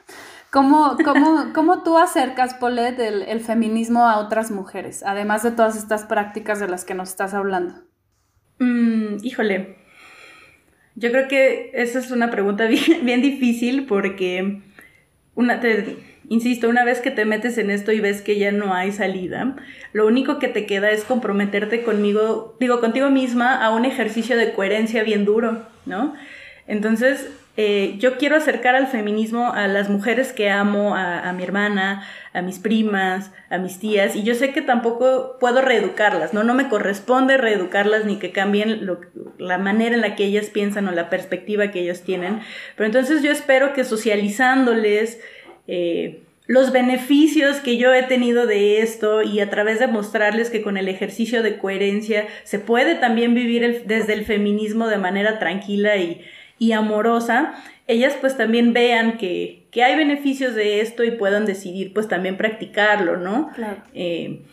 ¿Cómo, 0.54 0.98
cómo, 1.04 1.52
cómo 1.52 1.82
tú 1.82 1.98
acercas, 1.98 2.54
Paulette, 2.54 3.00
el, 3.00 3.40
feminismo 3.40 4.08
a 4.08 4.20
otras 4.20 4.52
mujeres, 4.52 5.02
además 5.04 5.42
de 5.42 5.50
todas 5.50 5.76
estas 5.76 6.04
prácticas 6.04 6.60
de 6.60 6.68
las 6.68 6.86
que 6.86 6.94
nos 6.94 7.10
estás 7.10 7.34
hablando? 7.34 7.74
Mm, 8.60 9.16
híjole, 9.24 9.78
yo 10.94 11.10
creo 11.10 11.28
que 11.28 11.72
esa 11.74 11.98
es 11.98 12.12
una 12.12 12.30
pregunta 12.30 12.66
bien, 12.68 13.04
bien 13.04 13.24
difícil 13.24 13.88
porque, 13.88 14.62
una, 15.34 15.60
te, 15.60 15.98
insisto, 16.30 16.70
una 16.70 16.86
vez 16.86 17.02
que 17.02 17.10
te 17.10 17.26
metes 17.26 17.58
en 17.58 17.72
esto 17.72 17.92
y 17.92 18.00
ves 18.00 18.22
que 18.22 18.38
ya 18.38 18.52
no 18.52 18.76
hay 18.76 18.92
salida, 18.92 19.56
lo 19.92 20.06
único 20.06 20.38
que 20.38 20.50
te 20.50 20.68
queda 20.68 20.92
es 20.92 21.04
comprometerte 21.04 21.82
conmigo, 21.82 22.58
digo, 22.60 22.80
contigo 22.80 23.10
misma 23.10 23.66
a 23.66 23.72
un 23.72 23.86
ejercicio 23.86 24.38
de 24.38 24.54
coherencia 24.54 25.02
bien 25.02 25.26
duro, 25.26 25.66
¿no? 25.88 26.14
Entonces, 26.68 27.28
eh, 27.56 27.96
yo 28.00 28.18
quiero 28.18 28.36
acercar 28.36 28.76
al 28.76 28.88
feminismo 28.88 29.54
a 29.54 29.68
las 29.68 29.88
mujeres 29.88 30.34
que 30.34 30.50
amo, 30.50 30.96
a, 30.96 31.32
mi 31.34 31.44
hermana, 31.44 32.04
a 32.34 32.42
mis 32.42 32.58
primas, 32.58 33.32
a 33.52 33.60
mis 33.60 33.78
tías, 33.78 34.16
y 34.16 34.24
yo 34.24 34.34
sé 34.34 34.52
que 34.54 34.62
tampoco 34.62 35.38
puedo 35.40 35.62
reeducarlas, 35.62 36.34
¿no? 36.34 36.44
No 36.44 36.56
me 36.56 36.68
corresponde 36.68 37.38
reeducarlas 37.38 38.06
ni 38.06 38.18
que 38.18 38.32
cambien 38.32 38.90
la 39.38 39.60
manera 39.60 39.94
en 39.94 40.02
la 40.02 40.16
que 40.16 40.26
ellas 40.26 40.48
piensan 40.48 40.88
o 40.88 40.92
la 40.92 41.12
perspectiva 41.12 41.70
que 41.70 41.82
ellos 41.82 42.02
tienen, 42.02 42.40
pero 42.76 42.88
entonces 42.88 43.22
yo 43.22 43.32
espero 43.32 43.74
que 43.74 43.84
socializándoles, 43.84 45.22
eh, 45.68 46.24
los 46.46 46.74
beneficios 46.74 47.58
que 47.58 47.78
yo 47.78 47.94
he 47.94 48.04
tenido 48.04 48.48
de 48.48 48.82
esto 48.82 49.22
y 49.22 49.40
a 49.40 49.50
través 49.50 49.80
de 49.80 49.88
mostrarles 49.88 50.50
que 50.50 50.62
con 50.62 50.76
el 50.76 50.90
ejercicio 50.90 51.42
de 51.42 51.58
coherencia 51.58 52.28
se 52.44 52.60
puede 52.60 52.96
también 52.96 53.34
vivir 53.34 53.84
desde 53.86 54.14
el 54.14 54.26
feminismo 54.26 54.88
de 54.88 54.98
manera 54.98 55.40
tranquila 55.40 55.96
y, 55.96 56.22
amorosa, 56.72 57.54
ellas 57.88 58.14
pues 58.22 58.38
también 58.38 58.74
vean 58.74 59.18
que, 59.18 59.68
hay 59.76 59.96
beneficios 59.96 60.56
de 60.56 60.82
esto 60.82 61.04
y 61.04 61.12
puedan 61.12 61.46
decidir 61.46 61.94
pues 61.94 62.08
también 62.08 62.38
practicarlo, 62.38 63.18
¿no? 63.18 63.52
Eh, 63.94 64.44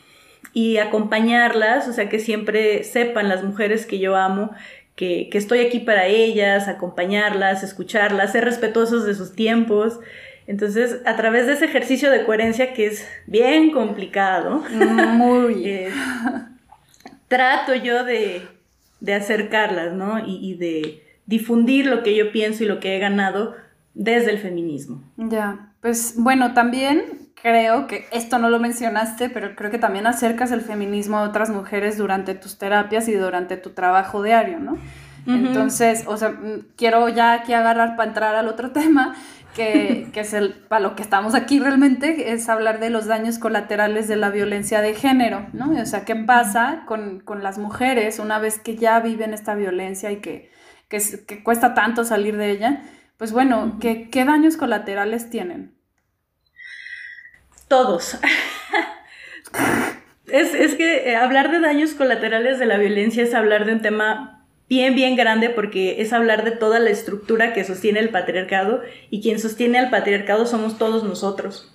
y 0.52 0.78
acompañarlas, 0.78 1.86
o 1.86 1.92
sea, 1.92 2.08
que 2.08 2.18
siempre 2.18 2.82
sepan 2.82 3.28
las 3.28 3.44
mujeres 3.44 3.86
que 3.86 3.98
yo 3.98 4.16
amo 4.16 4.50
que, 4.96 5.28
que 5.30 5.38
estoy 5.38 5.60
aquí 5.60 5.78
para 5.78 6.06
ellas, 6.06 6.68
acompañarlas, 6.68 7.62
escucharlas, 7.62 8.32
ser 8.32 8.44
respetuosos 8.44 9.06
de 9.06 9.14
sus 9.14 9.32
tiempos. 9.34 10.00
Entonces, 10.46 11.00
a 11.06 11.16
través 11.16 11.46
de 11.46 11.52
ese 11.52 11.66
ejercicio 11.66 12.10
de 12.10 12.24
coherencia 12.24 12.72
que 12.72 12.86
es 12.86 13.06
bien 13.26 13.70
complicado, 13.70 14.64
muy 14.68 15.64
eh, 15.68 15.90
trato 17.28 17.74
yo 17.74 18.04
de, 18.04 18.42
acercarlas, 19.14 19.92
¿no? 19.92 20.22
Y, 20.26 20.54
de 20.56 21.04
difundir 21.30 21.86
lo 21.86 22.02
que 22.02 22.16
yo 22.16 22.32
pienso 22.32 22.64
y 22.64 22.66
lo 22.66 22.80
que 22.80 22.96
he 22.96 22.98
ganado 22.98 23.54
desde 23.94 24.32
el 24.32 24.38
feminismo. 24.38 25.02
Ya, 25.16 25.72
pues 25.80 26.14
bueno, 26.16 26.54
también 26.54 27.30
creo 27.40 27.86
que 27.86 28.06
esto 28.10 28.38
no 28.38 28.50
lo 28.50 28.58
mencionaste, 28.58 29.30
pero 29.30 29.54
creo 29.54 29.70
que 29.70 29.78
también 29.78 30.08
acercas 30.08 30.50
el 30.50 30.60
feminismo 30.60 31.18
a 31.18 31.22
otras 31.22 31.48
mujeres 31.48 31.96
durante 31.96 32.34
tus 32.34 32.58
terapias 32.58 33.06
y 33.08 33.14
durante 33.14 33.56
tu 33.56 33.70
trabajo 33.70 34.22
diario, 34.24 34.58
¿no? 34.58 34.76
Entonces, 35.26 36.04
o 36.06 36.16
sea, 36.16 36.30
mm, 36.30 36.72
quiero 36.76 37.08
ya 37.08 37.34
aquí 37.34 37.52
agarrar 37.52 37.94
para 37.94 38.08
entrar 38.08 38.34
al 38.34 38.48
otro 38.48 38.70
tema, 38.72 39.14
que, 39.54 40.10
es 40.12 40.32
el, 40.32 40.54
para 40.68 40.80
lo 40.80 40.96
que 40.96 41.02
estamos 41.02 41.34
aquí 41.34 41.60
realmente, 41.60 42.32
es 42.32 42.48
hablar 42.48 42.80
de 42.80 42.90
los 42.90 43.06
daños 43.06 43.38
colaterales 43.38 44.08
de 44.08 44.16
la 44.16 44.30
violencia 44.30 44.80
de 44.80 44.94
género, 44.94 45.46
¿no? 45.52 45.70
O 45.80 45.86
sea, 45.86 46.04
¿qué 46.04 46.16
pasa 46.16 46.82
con, 46.86 47.22
las 47.40 47.58
mujeres 47.58 48.18
una 48.18 48.38
vez 48.40 48.58
que 48.58 48.76
ya 48.76 48.98
viven 48.98 49.32
esta 49.32 49.54
violencia 49.54 50.10
y 50.10 50.16
que, 50.16 50.50
que, 50.90 51.42
cuesta 51.42 51.72
tanto 51.72 52.04
salir 52.04 52.36
de 52.36 52.50
ella? 52.50 52.82
Pues 53.16 53.32
bueno, 53.32 53.78
¿qué, 53.80 54.10
¿qué 54.10 54.26
daños 54.26 54.58
colaterales 54.58 55.30
tienen? 55.30 55.72
Todos. 57.68 58.18
es, 60.26 60.52
es, 60.52 60.74
que 60.74 61.10
eh, 61.10 61.16
hablar 61.16 61.50
de 61.50 61.60
daños 61.60 61.92
colaterales 61.92 62.58
de 62.58 62.66
la 62.66 62.76
violencia 62.76 63.22
es 63.22 63.32
hablar 63.32 63.64
de 63.64 63.74
un 63.74 63.80
tema 63.80 64.44
bien, 64.68 64.94
bien 64.94 65.16
grande 65.16 65.48
porque 65.48 66.02
es 66.02 66.12
hablar 66.12 66.44
de 66.44 66.50
toda 66.50 66.78
la 66.78 66.90
estructura 66.90 67.52
que 67.52 67.64
sostiene 67.64 68.00
el 68.00 68.10
patriarcado 68.10 68.82
y 69.08 69.22
quien 69.22 69.38
sostiene 69.38 69.78
al 69.78 69.90
patriarcado 69.90 70.44
somos 70.46 70.76
todos 70.76 71.04
nosotros 71.04 71.74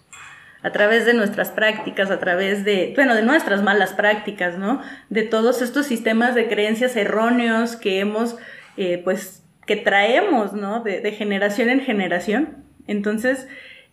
a 0.65 0.71
través 0.71 1.05
de 1.05 1.13
nuestras 1.13 1.51
prácticas, 1.51 2.09
a 2.09 2.19
través 2.19 2.65
de, 2.65 2.91
bueno, 2.95 3.13
de 3.13 3.21
nuestras 3.21 3.61
malas 3.61 3.93
prácticas, 3.93 4.57
¿no? 4.57 4.81
De 5.11 5.21
todos 5.21 5.61
estos 5.61 5.85
sistemas 5.85 6.33
de 6.33 6.47
creencias 6.47 6.95
erróneos 6.95 7.75
que 7.75 7.99
hemos, 7.99 8.35
eh, 8.77 9.01
pues, 9.03 9.43
que 9.65 9.75
traemos, 9.75 10.53
¿no? 10.53 10.83
De, 10.83 11.11
generación 11.11 11.69
en 11.69 11.81
generación. 11.81 12.63
Entonces, 12.87 13.47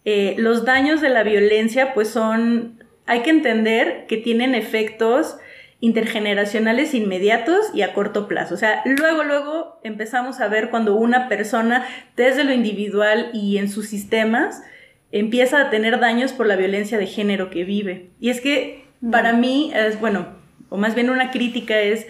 eh, 0.04 0.34
los 0.38 0.64
daños 0.64 1.00
de 1.00 1.08
la 1.08 1.22
violencia, 1.22 1.94
pues 1.94 2.08
son, 2.08 2.84
hay 3.06 3.20
que 3.20 3.30
entender 3.30 4.06
que 4.06 4.16
tienen 4.16 4.54
efectos 4.54 5.36
intergeneracionales 5.80 6.94
inmediatos 6.94 7.70
y 7.74 7.82
a 7.82 7.92
corto 7.92 8.28
plazo. 8.28 8.54
O 8.54 8.56
sea, 8.56 8.82
luego, 8.84 9.24
luego 9.24 9.80
empezamos 9.82 10.40
a 10.40 10.46
ver 10.46 10.70
cuando 10.70 10.94
una 10.94 11.28
persona 11.28 11.84
desde 12.16 12.44
lo 12.44 12.52
individual 12.52 13.30
y 13.32 13.58
en 13.58 13.68
sus 13.68 13.88
sistemas 13.88 14.62
empieza 15.10 15.60
a 15.60 15.70
tener 15.70 15.98
daños 15.98 16.32
por 16.32 16.46
la 16.46 16.54
violencia 16.54 16.98
de 16.98 17.06
género 17.06 17.50
que 17.50 17.64
vive. 17.64 18.10
Y 18.20 18.30
es 18.30 18.40
que 18.40 18.84
para 19.10 19.32
mí 19.32 19.72
es, 19.74 19.98
bueno, 20.00 20.28
o 20.68 20.76
más 20.76 20.94
bien 20.94 21.10
una 21.10 21.30
crítica 21.32 21.80
es 21.80 22.06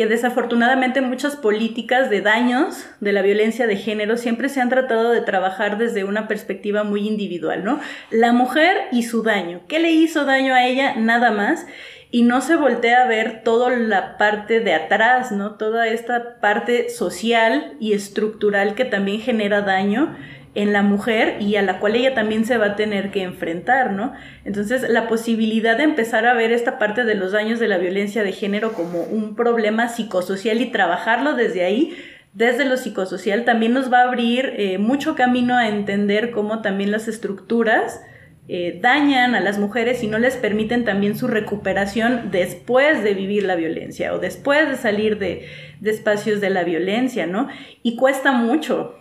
que 0.00 0.06
desafortunadamente 0.06 1.02
muchas 1.02 1.36
políticas 1.36 2.08
de 2.08 2.22
daños 2.22 2.86
de 3.00 3.12
la 3.12 3.20
violencia 3.20 3.66
de 3.66 3.76
género 3.76 4.16
siempre 4.16 4.48
se 4.48 4.62
han 4.62 4.70
tratado 4.70 5.10
de 5.10 5.20
trabajar 5.20 5.76
desde 5.76 6.04
una 6.04 6.26
perspectiva 6.26 6.84
muy 6.84 7.06
individual, 7.06 7.66
¿no? 7.66 7.80
La 8.10 8.32
mujer 8.32 8.78
y 8.92 9.02
su 9.02 9.22
daño. 9.22 9.60
¿Qué 9.68 9.78
le 9.78 9.90
hizo 9.90 10.24
daño 10.24 10.54
a 10.54 10.64
ella? 10.64 10.94
Nada 10.96 11.32
más 11.32 11.66
y 12.10 12.22
no 12.22 12.40
se 12.40 12.56
voltea 12.56 13.02
a 13.02 13.08
ver 13.08 13.42
toda 13.44 13.76
la 13.76 14.16
parte 14.16 14.60
de 14.60 14.72
atrás, 14.72 15.32
¿no? 15.32 15.56
Toda 15.56 15.86
esta 15.86 16.40
parte 16.40 16.88
social 16.88 17.76
y 17.78 17.92
estructural 17.92 18.74
que 18.74 18.86
también 18.86 19.20
genera 19.20 19.60
daño 19.60 20.16
en 20.54 20.72
la 20.72 20.82
mujer 20.82 21.40
y 21.40 21.56
a 21.56 21.62
la 21.62 21.78
cual 21.78 21.94
ella 21.96 22.14
también 22.14 22.44
se 22.44 22.58
va 22.58 22.66
a 22.66 22.76
tener 22.76 23.10
que 23.10 23.22
enfrentar, 23.22 23.92
¿no? 23.92 24.12
Entonces, 24.44 24.88
la 24.88 25.06
posibilidad 25.06 25.76
de 25.76 25.84
empezar 25.84 26.26
a 26.26 26.34
ver 26.34 26.52
esta 26.52 26.78
parte 26.78 27.04
de 27.04 27.14
los 27.14 27.32
daños 27.32 27.60
de 27.60 27.68
la 27.68 27.78
violencia 27.78 28.24
de 28.24 28.32
género 28.32 28.72
como 28.72 29.02
un 29.02 29.36
problema 29.36 29.88
psicosocial 29.88 30.60
y 30.60 30.72
trabajarlo 30.72 31.34
desde 31.34 31.64
ahí, 31.64 31.96
desde 32.32 32.64
lo 32.64 32.76
psicosocial, 32.76 33.44
también 33.44 33.72
nos 33.72 33.92
va 33.92 34.00
a 34.00 34.08
abrir 34.08 34.54
eh, 34.56 34.78
mucho 34.78 35.14
camino 35.14 35.56
a 35.56 35.68
entender 35.68 36.30
cómo 36.30 36.62
también 36.62 36.90
las 36.90 37.08
estructuras 37.08 38.00
eh, 38.52 38.80
dañan 38.82 39.36
a 39.36 39.40
las 39.40 39.60
mujeres 39.60 40.02
y 40.02 40.08
no 40.08 40.18
les 40.18 40.34
permiten 40.34 40.84
también 40.84 41.16
su 41.16 41.28
recuperación 41.28 42.32
después 42.32 43.04
de 43.04 43.14
vivir 43.14 43.44
la 43.44 43.54
violencia 43.54 44.12
o 44.12 44.18
después 44.18 44.68
de 44.68 44.76
salir 44.76 45.20
de, 45.20 45.46
espacios 45.84 46.40
de 46.40 46.50
la 46.50 46.64
violencia, 46.64 47.28
¿no? 47.28 47.46
Y 47.84 47.94
cuesta 47.94 48.32
mucho, 48.32 48.99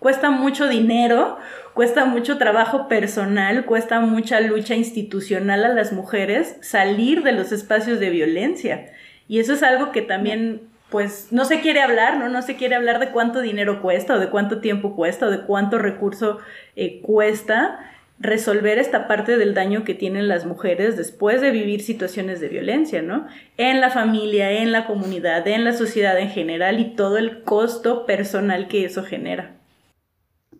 cuesta 0.00 0.30
mucho 0.30 0.68
dinero, 0.68 1.38
cuesta 1.74 2.06
mucho 2.06 2.38
trabajo 2.38 2.88
personal, 2.88 3.64
cuesta 3.66 4.00
mucha 4.00 4.40
lucha 4.40 4.74
institucional 4.74 5.64
a 5.64 5.68
las 5.68 5.92
mujeres 5.92 6.56
salir 6.62 7.22
de 7.22 7.32
los 7.32 7.52
espacios 7.52 8.00
de 8.00 8.10
violencia. 8.10 8.86
Y 9.28 9.38
eso 9.38 9.52
es 9.52 9.62
algo 9.62 9.92
que 9.92 10.02
también, 10.02 10.62
pues, 10.88 11.28
no 11.30 11.44
se 11.44 11.60
quiere 11.60 11.82
hablar, 11.82 12.16
¿no? 12.16 12.28
No 12.28 12.42
se 12.42 12.56
quiere 12.56 12.74
hablar 12.74 12.98
de 12.98 13.10
cuánto 13.10 13.40
dinero 13.40 13.80
cuesta 13.80 14.14
o 14.14 14.18
de 14.18 14.30
cuánto 14.30 14.60
tiempo 14.60 14.96
cuesta 14.96 15.26
o 15.26 15.30
de 15.30 15.42
cuánto 15.42 15.78
recurso 15.78 16.38
eh, 16.74 17.00
cuesta 17.02 17.78
resolver 18.18 18.78
esta 18.78 19.06
parte 19.06 19.38
del 19.38 19.54
daño 19.54 19.84
que 19.84 19.94
tienen 19.94 20.28
las 20.28 20.44
mujeres 20.44 20.96
después 20.96 21.40
de 21.40 21.52
vivir 21.52 21.80
situaciones 21.80 22.40
de 22.40 22.48
violencia, 22.48 23.00
¿no? 23.00 23.26
En 23.56 23.80
la 23.80 23.90
familia, 23.90 24.50
en 24.50 24.72
la 24.72 24.86
comunidad, 24.86 25.46
en 25.46 25.64
la 25.64 25.72
sociedad 25.72 26.18
en 26.18 26.30
general 26.30 26.80
y 26.80 26.96
todo 26.96 27.16
el 27.16 27.42
costo 27.44 28.04
personal 28.04 28.68
que 28.68 28.84
eso 28.84 29.04
genera. 29.04 29.59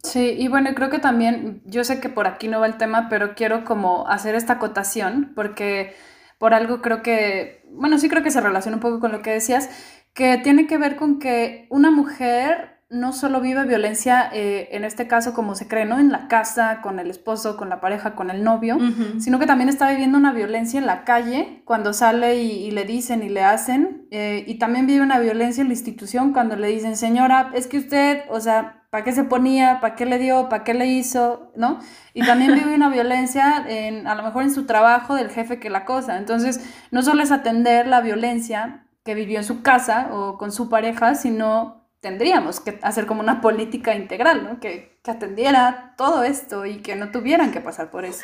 Sí, 0.03 0.35
y 0.39 0.49
bueno, 0.49 0.71
creo 0.75 0.91
que 0.91 0.99
también, 0.99 1.63
yo 1.67 1.85
sé 1.85 2.01
que 2.01 2.09
por 2.09 2.27
aquí 2.27 2.49
no 2.49 2.61
va 2.61 2.67
el 2.67 2.79
tema, 2.79 3.09
pero 3.09 3.35
quiero 3.35 3.65
como 3.65 4.09
hacer 4.09 4.35
esta 4.35 4.55
acotación, 4.55 5.33
porque 5.35 5.95
por 6.39 6.55
algo 6.55 6.81
creo 6.81 7.03
que, 7.03 7.63
bueno, 7.71 7.99
sí 7.99 8.09
creo 8.09 8.23
que 8.23 8.31
se 8.31 8.41
relaciona 8.41 8.77
un 8.77 8.81
poco 8.81 8.99
con 8.99 9.13
lo 9.13 9.21
que 9.21 9.31
decías, 9.31 9.69
que 10.15 10.39
tiene 10.39 10.67
que 10.67 10.79
ver 10.79 10.97
con 10.97 11.19
que 11.19 11.67
una 11.71 11.91
mujer 11.91 12.81
no 12.89 13.13
solo 13.13 13.41
vive 13.41 13.65
violencia, 13.67 14.29
eh, 14.33 14.69
en 14.73 14.83
este 14.83 15.07
caso 15.07 15.33
como 15.33 15.55
se 15.55 15.69
cree, 15.69 15.85
¿no? 15.85 16.01
En 16.01 16.11
la 16.11 16.27
casa, 16.27 16.81
con 16.83 16.99
el 16.99 17.09
esposo, 17.09 17.57
con 17.57 17.69
la 17.69 17.81
pareja, 17.81 18.17
con 18.17 18.31
el 18.31 18.43
novio, 18.43 18.79
sino 19.21 19.39
que 19.39 19.47
también 19.47 19.69
está 19.69 19.89
viviendo 19.91 20.19
una 20.19 20.33
violencia 20.33 20.81
en 20.81 20.87
la 20.87 21.05
calle 21.05 21.63
cuando 21.67 21.93
sale 21.93 22.43
y, 22.43 22.69
le 22.73 22.85
dicen 22.85 23.23
y 23.23 23.29
le 23.29 23.45
hacen, 23.45 24.09
eh, 24.11 24.45
y 24.45 24.59
también 24.59 24.89
vive 24.89 25.03
una 25.03 25.21
violencia 25.21 25.61
en 25.63 25.69
la 25.69 25.75
institución 25.75 26.33
cuando 26.33 26.57
le 26.57 26.67
dicen, 26.67 26.97
señora, 26.97 27.53
es 27.55 27.69
que 27.69 27.79
usted, 27.79 28.23
o 28.29 28.41
sea, 28.41 28.80
¿para 28.90 29.05
qué 29.05 29.12
se 29.12 29.24
ponía? 29.24 29.81
¿Para 29.81 29.94
qué 29.94 30.05
le 30.05 30.18
dio? 30.18 30.48
¿Para 30.48 30.64
qué 30.64 30.74
le 30.74 30.87
hizo? 30.87 31.53
¿No? 31.57 31.79
Y 32.12 32.24
también 32.24 32.55
vive 32.55 32.74
una 32.74 32.90
violencia 32.90 33.64
en, 33.68 34.07
a 34.07 34.14
lo 34.14 34.22
mejor 34.22 34.42
en 34.42 34.53
su 34.53 34.66
trabajo 34.66 35.14
del 35.14 35.31
jefe 35.31 35.61
que 35.61 35.70
la 35.70 35.85
cosa. 35.85 36.18
Entonces, 36.18 36.61
no 36.90 37.03
solo 37.03 37.22
es 37.22 37.31
atender 37.31 37.87
la 37.87 38.00
violencia 38.00 38.87
que 39.05 39.14
vivió 39.14 39.38
en 39.38 39.44
su 39.44 39.62
casa 39.62 40.09
o 40.12 40.37
con 40.37 40.53
su 40.53 40.68
pareja, 40.68 41.14
sino 41.14 41.88
tendríamos 42.00 42.61
que 42.61 42.79
hacer 42.83 43.07
como 43.07 43.20
una 43.20 43.40
política 43.40 43.94
integral, 43.94 44.44
¿no? 44.44 44.61
Que, 44.61 44.90
atendiera 45.07 45.94
todo 45.96 46.22
esto 46.22 46.66
y 46.66 46.83
que 46.83 46.94
no 46.94 47.11
tuvieran 47.11 47.50
que 47.50 47.61
pasar 47.61 47.90
por 47.90 48.05
eso. 48.05 48.22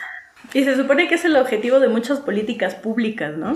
Y 0.55 0.63
se 0.63 0.77
supone 0.77 1.09
que 1.09 1.17
es 1.17 1.25
el 1.25 1.35
objetivo 1.35 1.81
de 1.81 1.89
muchas 1.89 2.21
políticas 2.21 2.77
públicas, 2.77 3.37
¿no? 3.37 3.55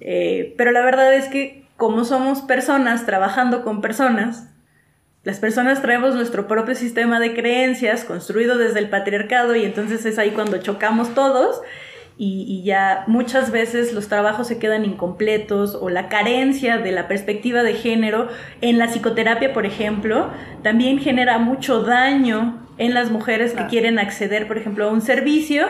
Eh, 0.00 0.52
pero 0.58 0.72
la 0.72 0.80
verdad 0.80 1.14
es 1.14 1.28
que 1.28 1.68
como 1.76 2.04
somos 2.04 2.42
personas 2.42 3.06
trabajando 3.06 3.62
con 3.62 3.82
personas, 3.82 4.48
las 5.26 5.40
personas 5.40 5.82
traemos 5.82 6.14
nuestro 6.14 6.46
propio 6.46 6.76
sistema 6.76 7.18
de 7.18 7.34
creencias 7.34 8.04
construido 8.04 8.58
desde 8.58 8.78
el 8.78 8.88
patriarcado 8.88 9.56
y 9.56 9.64
entonces 9.64 10.06
es 10.06 10.20
ahí 10.20 10.30
cuando 10.30 10.58
chocamos 10.58 11.14
todos 11.16 11.62
y, 12.16 12.62
ya 12.62 13.02
muchas 13.08 13.50
veces 13.50 13.92
los 13.92 14.06
trabajos 14.06 14.46
se 14.46 14.60
quedan 14.60 14.84
incompletos 14.84 15.74
o 15.74 15.90
la 15.90 16.08
carencia 16.08 16.78
de 16.78 16.92
la 16.92 17.08
perspectiva 17.08 17.64
de 17.64 17.74
género 17.74 18.28
en 18.60 18.78
la 18.78 18.86
psicoterapia, 18.86 19.52
por 19.52 19.66
ejemplo, 19.66 20.30
también 20.62 21.00
genera 21.00 21.38
mucho 21.38 21.82
daño 21.82 22.64
en 22.78 22.94
las 22.94 23.10
mujeres 23.10 23.52
que 23.52 23.66
quieren 23.66 23.98
acceder, 23.98 24.46
por 24.46 24.58
ejemplo, 24.58 24.88
a 24.88 24.92
un 24.92 25.02
servicio 25.02 25.66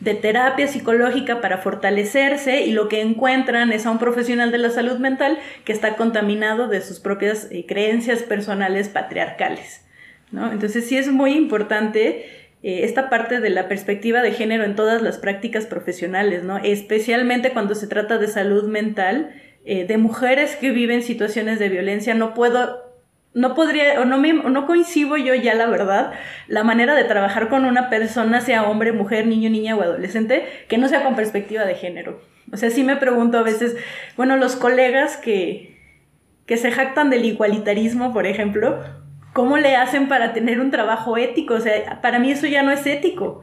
de 0.00 0.14
terapia 0.14 0.68
psicológica 0.68 1.40
para 1.40 1.58
fortalecerse 1.58 2.62
y 2.62 2.72
lo 2.72 2.88
que 2.88 3.00
encuentran 3.00 3.72
es 3.72 3.86
a 3.86 3.90
un 3.90 3.98
profesional 3.98 4.52
de 4.52 4.58
la 4.58 4.70
salud 4.70 4.98
mental 4.98 5.38
que 5.64 5.72
está 5.72 5.96
contaminado 5.96 6.68
de 6.68 6.82
sus 6.82 7.00
propias 7.00 7.48
eh, 7.50 7.64
creencias 7.66 8.22
personales 8.22 8.88
patriarcales. 8.88 9.82
¿no? 10.32 10.52
Entonces 10.52 10.86
sí 10.86 10.98
es 10.98 11.08
muy 11.08 11.32
importante 11.32 12.26
eh, 12.62 12.84
esta 12.84 13.08
parte 13.08 13.40
de 13.40 13.50
la 13.50 13.68
perspectiva 13.68 14.20
de 14.20 14.32
género 14.32 14.64
en 14.64 14.76
todas 14.76 15.00
las 15.00 15.18
prácticas 15.18 15.66
profesionales, 15.66 16.42
¿no? 16.44 16.58
especialmente 16.58 17.52
cuando 17.52 17.74
se 17.74 17.86
trata 17.86 18.18
de 18.18 18.28
salud 18.28 18.64
mental, 18.64 19.34
eh, 19.64 19.84
de 19.86 19.96
mujeres 19.96 20.56
que 20.56 20.70
viven 20.70 21.02
situaciones 21.02 21.58
de 21.58 21.70
violencia. 21.70 22.14
No 22.14 22.34
puedo 22.34 22.85
no 23.36 23.54
podría, 23.54 24.00
o 24.00 24.06
no, 24.06 24.16
me, 24.16 24.32
no 24.32 24.66
coincido 24.66 25.18
yo 25.18 25.34
ya, 25.34 25.52
la 25.52 25.66
verdad, 25.66 26.12
la 26.48 26.64
manera 26.64 26.94
de 26.94 27.04
trabajar 27.04 27.50
con 27.50 27.66
una 27.66 27.90
persona, 27.90 28.40
sea 28.40 28.62
hombre, 28.62 28.92
mujer, 28.92 29.26
niño, 29.26 29.50
niña 29.50 29.76
o 29.76 29.82
adolescente, 29.82 30.46
que 30.68 30.78
no 30.78 30.88
sea 30.88 31.04
con 31.04 31.16
perspectiva 31.16 31.66
de 31.66 31.74
género. 31.74 32.18
O 32.50 32.56
sea, 32.56 32.70
sí 32.70 32.82
me 32.82 32.96
pregunto 32.96 33.36
a 33.36 33.42
veces, 33.42 33.76
bueno, 34.16 34.38
los 34.38 34.56
colegas 34.56 35.18
que, 35.18 35.78
que 36.46 36.56
se 36.56 36.72
jactan 36.72 37.10
del 37.10 37.26
igualitarismo, 37.26 38.14
por 38.14 38.26
ejemplo, 38.26 38.82
¿cómo 39.34 39.58
le 39.58 39.76
hacen 39.76 40.08
para 40.08 40.32
tener 40.32 40.58
un 40.58 40.70
trabajo 40.70 41.18
ético? 41.18 41.54
O 41.54 41.60
sea, 41.60 42.00
para 42.00 42.18
mí 42.18 42.30
eso 42.30 42.46
ya 42.46 42.62
no 42.62 42.70
es 42.70 42.86
ético, 42.86 43.42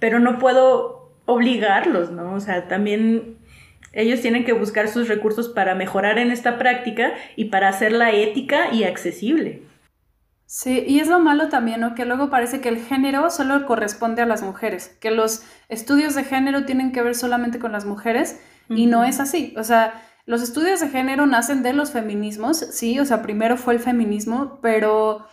pero 0.00 0.18
no 0.18 0.40
puedo 0.40 1.12
obligarlos, 1.26 2.10
¿no? 2.10 2.34
O 2.34 2.40
sea, 2.40 2.66
también 2.66 3.36
ellos 3.92 4.20
tienen 4.20 4.44
que 4.44 4.52
buscar 4.52 4.88
sus 4.88 5.08
recursos 5.08 5.48
para 5.48 5.74
mejorar 5.74 6.18
en 6.18 6.30
esta 6.30 6.58
práctica 6.58 7.12
y 7.36 7.46
para 7.46 7.68
hacerla 7.68 8.12
ética 8.12 8.72
y 8.72 8.84
accesible. 8.84 9.62
Sí, 10.46 10.84
y 10.86 10.98
es 10.98 11.08
lo 11.08 11.20
malo 11.20 11.48
también, 11.48 11.80
¿no? 11.80 11.94
Que 11.94 12.04
luego 12.04 12.28
parece 12.28 12.60
que 12.60 12.68
el 12.68 12.78
género 12.78 13.30
solo 13.30 13.66
corresponde 13.66 14.22
a 14.22 14.26
las 14.26 14.42
mujeres, 14.42 14.96
que 15.00 15.12
los 15.12 15.44
estudios 15.68 16.16
de 16.16 16.24
género 16.24 16.64
tienen 16.64 16.90
que 16.90 17.02
ver 17.02 17.14
solamente 17.14 17.60
con 17.60 17.70
las 17.70 17.84
mujeres 17.84 18.40
y 18.68 18.86
no 18.86 19.04
es 19.04 19.20
así. 19.20 19.54
O 19.56 19.62
sea, 19.62 20.02
los 20.26 20.42
estudios 20.42 20.80
de 20.80 20.88
género 20.88 21.26
nacen 21.26 21.62
de 21.62 21.72
los 21.72 21.92
feminismos, 21.92 22.58
sí, 22.58 22.98
o 22.98 23.04
sea, 23.04 23.22
primero 23.22 23.56
fue 23.56 23.74
el 23.74 23.80
feminismo, 23.80 24.58
pero 24.60 25.26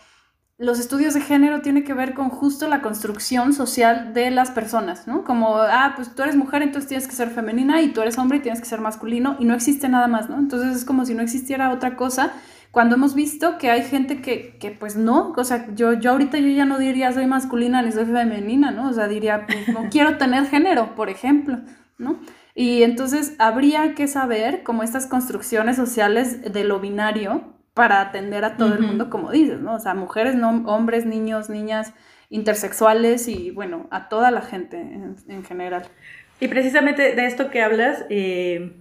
los 0.58 0.80
estudios 0.80 1.14
de 1.14 1.20
género 1.20 1.60
tienen 1.62 1.84
que 1.84 1.94
ver 1.94 2.14
con 2.14 2.30
justo 2.30 2.66
la 2.66 2.82
construcción 2.82 3.52
social 3.52 4.12
de 4.12 4.32
las 4.32 4.50
personas, 4.50 5.06
¿no? 5.06 5.22
Como, 5.22 5.56
ah, 5.56 5.92
pues 5.94 6.12
tú 6.12 6.22
eres 6.22 6.34
mujer, 6.34 6.62
entonces 6.62 6.88
tienes 6.88 7.06
que 7.06 7.14
ser 7.14 7.30
femenina 7.30 7.80
y 7.80 7.92
tú 7.92 8.00
eres 8.02 8.18
hombre 8.18 8.38
y 8.38 8.40
tienes 8.40 8.60
que 8.60 8.66
ser 8.66 8.80
masculino 8.80 9.36
y 9.38 9.44
no 9.44 9.54
existe 9.54 9.88
nada 9.88 10.08
más, 10.08 10.28
¿no? 10.28 10.36
Entonces 10.36 10.76
es 10.76 10.84
como 10.84 11.04
si 11.04 11.14
no 11.14 11.22
existiera 11.22 11.70
otra 11.70 11.94
cosa 11.94 12.32
cuando 12.72 12.96
hemos 12.96 13.14
visto 13.14 13.56
que 13.56 13.70
hay 13.70 13.82
gente 13.82 14.20
que, 14.20 14.56
que 14.58 14.72
pues 14.72 14.96
no, 14.96 15.32
o 15.36 15.44
sea, 15.44 15.66
yo, 15.74 15.94
yo 15.94 16.10
ahorita 16.10 16.38
yo 16.38 16.48
ya 16.48 16.64
no 16.64 16.78
diría 16.78 17.12
soy 17.12 17.26
masculina 17.26 17.80
ni 17.80 17.92
soy 17.92 18.04
femenina, 18.04 18.72
¿no? 18.72 18.88
O 18.88 18.92
sea, 18.92 19.06
diría, 19.06 19.46
pues 19.46 19.68
no 19.68 19.88
quiero 19.90 20.18
tener 20.18 20.46
género, 20.46 20.96
por 20.96 21.08
ejemplo, 21.08 21.60
¿no? 21.98 22.18
Y 22.54 22.82
entonces 22.82 23.34
habría 23.38 23.94
que 23.94 24.08
saber 24.08 24.64
como 24.64 24.82
estas 24.82 25.06
construcciones 25.06 25.76
sociales 25.76 26.52
de 26.52 26.64
lo 26.64 26.80
binario 26.80 27.57
para 27.78 28.00
atender 28.00 28.44
a 28.44 28.56
todo 28.56 28.74
el 28.74 28.80
mundo, 28.80 29.08
como 29.08 29.30
dices, 29.30 29.60
¿no? 29.60 29.76
O 29.76 29.78
sea, 29.78 29.94
mujeres, 29.94 30.34
no, 30.34 30.64
hombres, 30.66 31.06
niños, 31.06 31.48
niñas, 31.48 31.92
intersexuales 32.28 33.28
y, 33.28 33.52
bueno, 33.52 33.86
a 33.92 34.08
toda 34.08 34.32
la 34.32 34.42
gente 34.42 34.80
en, 34.80 35.44
general. 35.44 35.84
Y 36.40 36.48
precisamente 36.48 37.14
de 37.14 37.24
esto 37.24 37.50
que 37.50 37.62
hablas, 37.62 38.04
eh, 38.10 38.72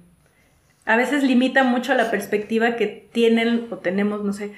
a 0.88 0.98
veces 0.98 1.22
limita 1.22 1.64
mucho 1.64 1.94
la 1.94 2.10
perspectiva 2.10 2.76
que 2.76 2.88
tienen 2.88 3.68
o 3.70 3.78
tenemos, 3.78 4.24
no 4.24 4.34
sé, 4.34 4.54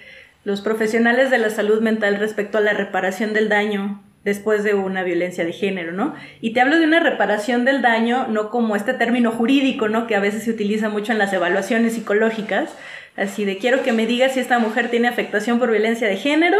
los 0.45 0.61
profesionales 0.61 1.31
de 1.31 1.37
la 1.37 1.49
salud 1.49 1.81
mental 1.81 2.15
respecto 2.15 2.59
a 2.59 2.61
la 2.61 2.71
reparación 2.71 3.33
del 3.33 3.49
daño 3.49 4.01
después 4.23 4.63
de 4.63 4.73
una 4.73 5.03
violencia 5.03 5.43
de 5.43 5.51
género, 5.51 5.91
¿no? 5.91 6.13
Y 6.39 6.53
te 6.53 6.61
hablo 6.61 6.77
de 6.77 6.85
una 6.85 7.01
reparación 7.01 7.65
del 7.65 7.81
daño, 7.81 8.27
no 8.27 8.49
como 8.49 8.77
este 8.77 8.93
término 8.93 9.31
jurídico, 9.31 9.89
¿no? 9.89 10.07
Que 10.07 10.15
a 10.15 10.21
veces 10.21 10.43
se 10.43 10.51
utiliza 10.51 10.87
mucho 10.87 11.11
en 11.11 11.17
las 11.17 11.33
evaluaciones 11.33 11.93
psicológicas, 11.93 12.73
Así 13.19 13.45
de 13.45 13.57
quiero 13.57 13.83
que 13.83 13.91
me 13.91 14.05
digas 14.05 14.33
si 14.33 14.39
esta 14.39 14.59
mujer 14.59 14.89
tiene 14.89 15.07
afectación 15.07 15.59
por 15.59 15.71
violencia 15.71 16.07
de 16.07 16.15
género, 16.15 16.57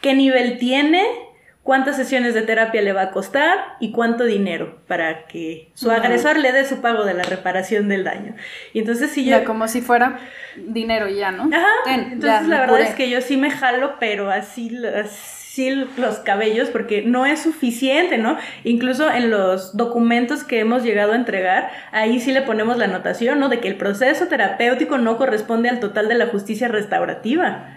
qué 0.00 0.14
nivel 0.14 0.58
tiene, 0.58 1.04
cuántas 1.62 1.96
sesiones 1.96 2.34
de 2.34 2.42
terapia 2.42 2.82
le 2.82 2.92
va 2.92 3.02
a 3.02 3.10
costar 3.10 3.76
y 3.80 3.92
cuánto 3.92 4.24
dinero 4.24 4.78
para 4.86 5.26
que 5.26 5.70
su 5.74 5.90
agresor 5.90 6.38
le 6.38 6.52
dé 6.52 6.64
su 6.64 6.80
pago 6.80 7.04
de 7.04 7.14
la 7.14 7.22
reparación 7.22 7.88
del 7.88 8.04
daño. 8.04 8.36
Y 8.72 8.80
entonces 8.80 9.10
si 9.10 9.24
yo... 9.24 9.44
como 9.44 9.68
si 9.68 9.80
fuera 9.80 10.18
dinero 10.56 11.08
ya, 11.08 11.32
¿no? 11.32 11.50
Ajá. 11.52 11.92
entonces 11.92 12.46
la 12.46 12.60
verdad 12.60 12.80
es 12.82 12.94
que 12.94 13.10
yo 13.10 13.20
sí 13.20 13.36
me 13.36 13.50
jalo, 13.50 13.96
pero 13.98 14.30
así, 14.30 14.70
así 14.86 15.35
los 15.96 16.18
cabellos 16.18 16.68
porque 16.68 17.02
no 17.02 17.26
es 17.26 17.40
suficiente, 17.40 18.18
¿no? 18.18 18.36
Incluso 18.64 19.10
en 19.10 19.30
los 19.30 19.76
documentos 19.76 20.44
que 20.44 20.60
hemos 20.60 20.82
llegado 20.82 21.12
a 21.12 21.16
entregar, 21.16 21.70
ahí 21.92 22.20
sí 22.20 22.32
le 22.32 22.42
ponemos 22.42 22.76
la 22.76 22.84
anotación, 22.86 23.40
¿no? 23.40 23.48
De 23.48 23.60
que 23.60 23.68
el 23.68 23.76
proceso 23.76 24.26
terapéutico 24.28 24.98
no 24.98 25.16
corresponde 25.16 25.68
al 25.68 25.80
total 25.80 26.08
de 26.08 26.14
la 26.16 26.26
justicia 26.26 26.68
restaurativa. 26.68 27.76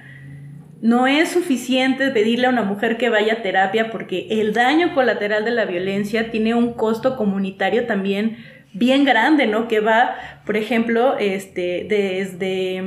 No 0.82 1.08
es 1.08 1.30
suficiente 1.30 2.10
pedirle 2.12 2.48
a 2.48 2.52
una 2.52 2.64
mujer 2.64 2.98
que 2.98 3.10
vaya 3.10 3.34
a 3.34 3.42
terapia 3.42 3.92
porque 3.92 4.28
el 4.30 4.54
daño 4.54 4.94
colateral 4.94 5.44
de 5.44 5.52
la 5.52 5.66
violencia 5.66 6.32
tiene 6.32 6.54
un 6.54 6.74
costo 6.74 7.18
comunitario 7.18 7.86
también 7.86 8.38
bien 8.74 9.04
grande, 9.04 9.48
¿no? 9.48 9.68
Que 9.68 9.80
va, 9.80 10.16
por 10.46 10.56
ejemplo, 10.56 11.18
este, 11.18 11.86
desde 11.90 12.84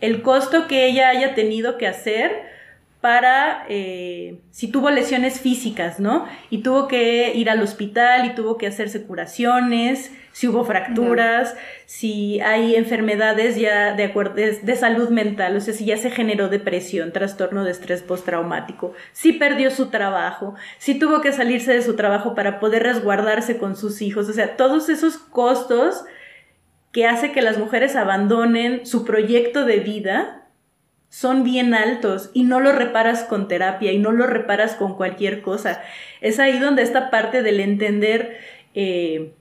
el 0.00 0.22
costo 0.22 0.66
que 0.66 0.86
ella 0.86 1.08
haya 1.08 1.34
tenido 1.34 1.78
que 1.78 1.86
hacer 1.86 2.54
para 3.04 3.66
eh, 3.68 4.40
si 4.50 4.68
tuvo 4.68 4.88
lesiones 4.88 5.38
físicas, 5.38 6.00
¿no? 6.00 6.26
Y 6.48 6.62
tuvo 6.62 6.88
que 6.88 7.34
ir 7.34 7.50
al 7.50 7.60
hospital 7.60 8.24
y 8.24 8.34
tuvo 8.34 8.56
que 8.56 8.66
hacerse 8.66 9.02
curaciones, 9.02 10.10
si 10.32 10.48
hubo 10.48 10.64
fracturas, 10.64 11.54
si 11.84 12.40
hay 12.40 12.76
enfermedades 12.76 13.56
ya 13.56 13.92
de, 13.92 14.08
de, 14.62 14.76
salud 14.76 15.10
mental, 15.10 15.54
o 15.54 15.60
sea, 15.60 15.74
si 15.74 15.84
ya 15.84 15.98
se 15.98 16.10
generó 16.10 16.48
depresión, 16.48 17.12
trastorno 17.12 17.62
de 17.62 17.72
estrés 17.72 18.00
postraumático, 18.00 18.94
si 19.12 19.34
perdió 19.34 19.70
su 19.70 19.90
trabajo, 19.90 20.54
si 20.78 20.98
tuvo 20.98 21.20
que 21.20 21.32
salirse 21.32 21.74
de 21.74 21.82
su 21.82 21.96
trabajo 21.96 22.34
para 22.34 22.58
poder 22.58 22.84
resguardarse 22.84 23.58
con 23.58 23.76
sus 23.76 24.00
hijos, 24.00 24.30
o 24.30 24.32
sea, 24.32 24.56
todos 24.56 24.88
esos 24.88 25.18
costos 25.18 26.06
que 26.90 27.04
hace 27.06 27.32
que 27.32 27.42
las 27.42 27.58
mujeres 27.58 27.96
abandonen 27.96 28.86
su 28.86 29.04
proyecto 29.04 29.66
de 29.66 29.80
vida 29.80 30.43
son 31.14 31.44
bien 31.44 31.74
altos 31.74 32.32
y 32.34 32.42
no 32.42 32.58
lo 32.58 32.72
reparas 32.72 33.22
con 33.22 33.46
terapia 33.46 33.92
y 33.92 33.98
no 33.98 34.10
lo 34.10 34.26
reparas 34.26 34.74
con 34.74 34.96
cualquier 34.96 35.42
cosa. 35.42 35.80
Es 36.20 36.40
ahí 36.40 36.58
donde 36.58 36.82
esta 36.82 37.08
parte 37.08 37.44
del 37.44 37.60
entender 37.60 38.36
eh, 38.74 39.32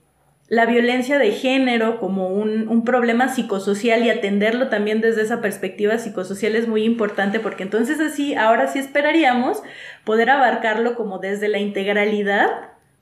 la 0.50 0.68
violencia 0.68 1.18
de 1.18 1.32
género 1.32 2.00
como 2.00 2.28
un, 2.28 2.68
un, 2.68 2.86
problema 2.86 3.28
psicosocial 3.28 4.04
y 4.04 4.12
atenderlo 4.12 4.70
también 4.70 5.02
desde 5.02 5.24
esa 5.24 5.42
perspectiva 5.42 5.98
psicosocial 5.98 6.56
es 6.56 6.68
muy 6.68 6.84
importante 6.84 7.40
porque 7.40 7.64
entonces 7.64 8.00
así, 8.00 8.36
ahora 8.36 8.68
sí 8.68 8.78
esperaríamos 8.78 9.64
poder 10.04 10.30
abarcarlo 10.30 10.94
como 10.94 11.18
desde 11.18 11.48
la 11.48 11.58
integralidad 11.58 12.52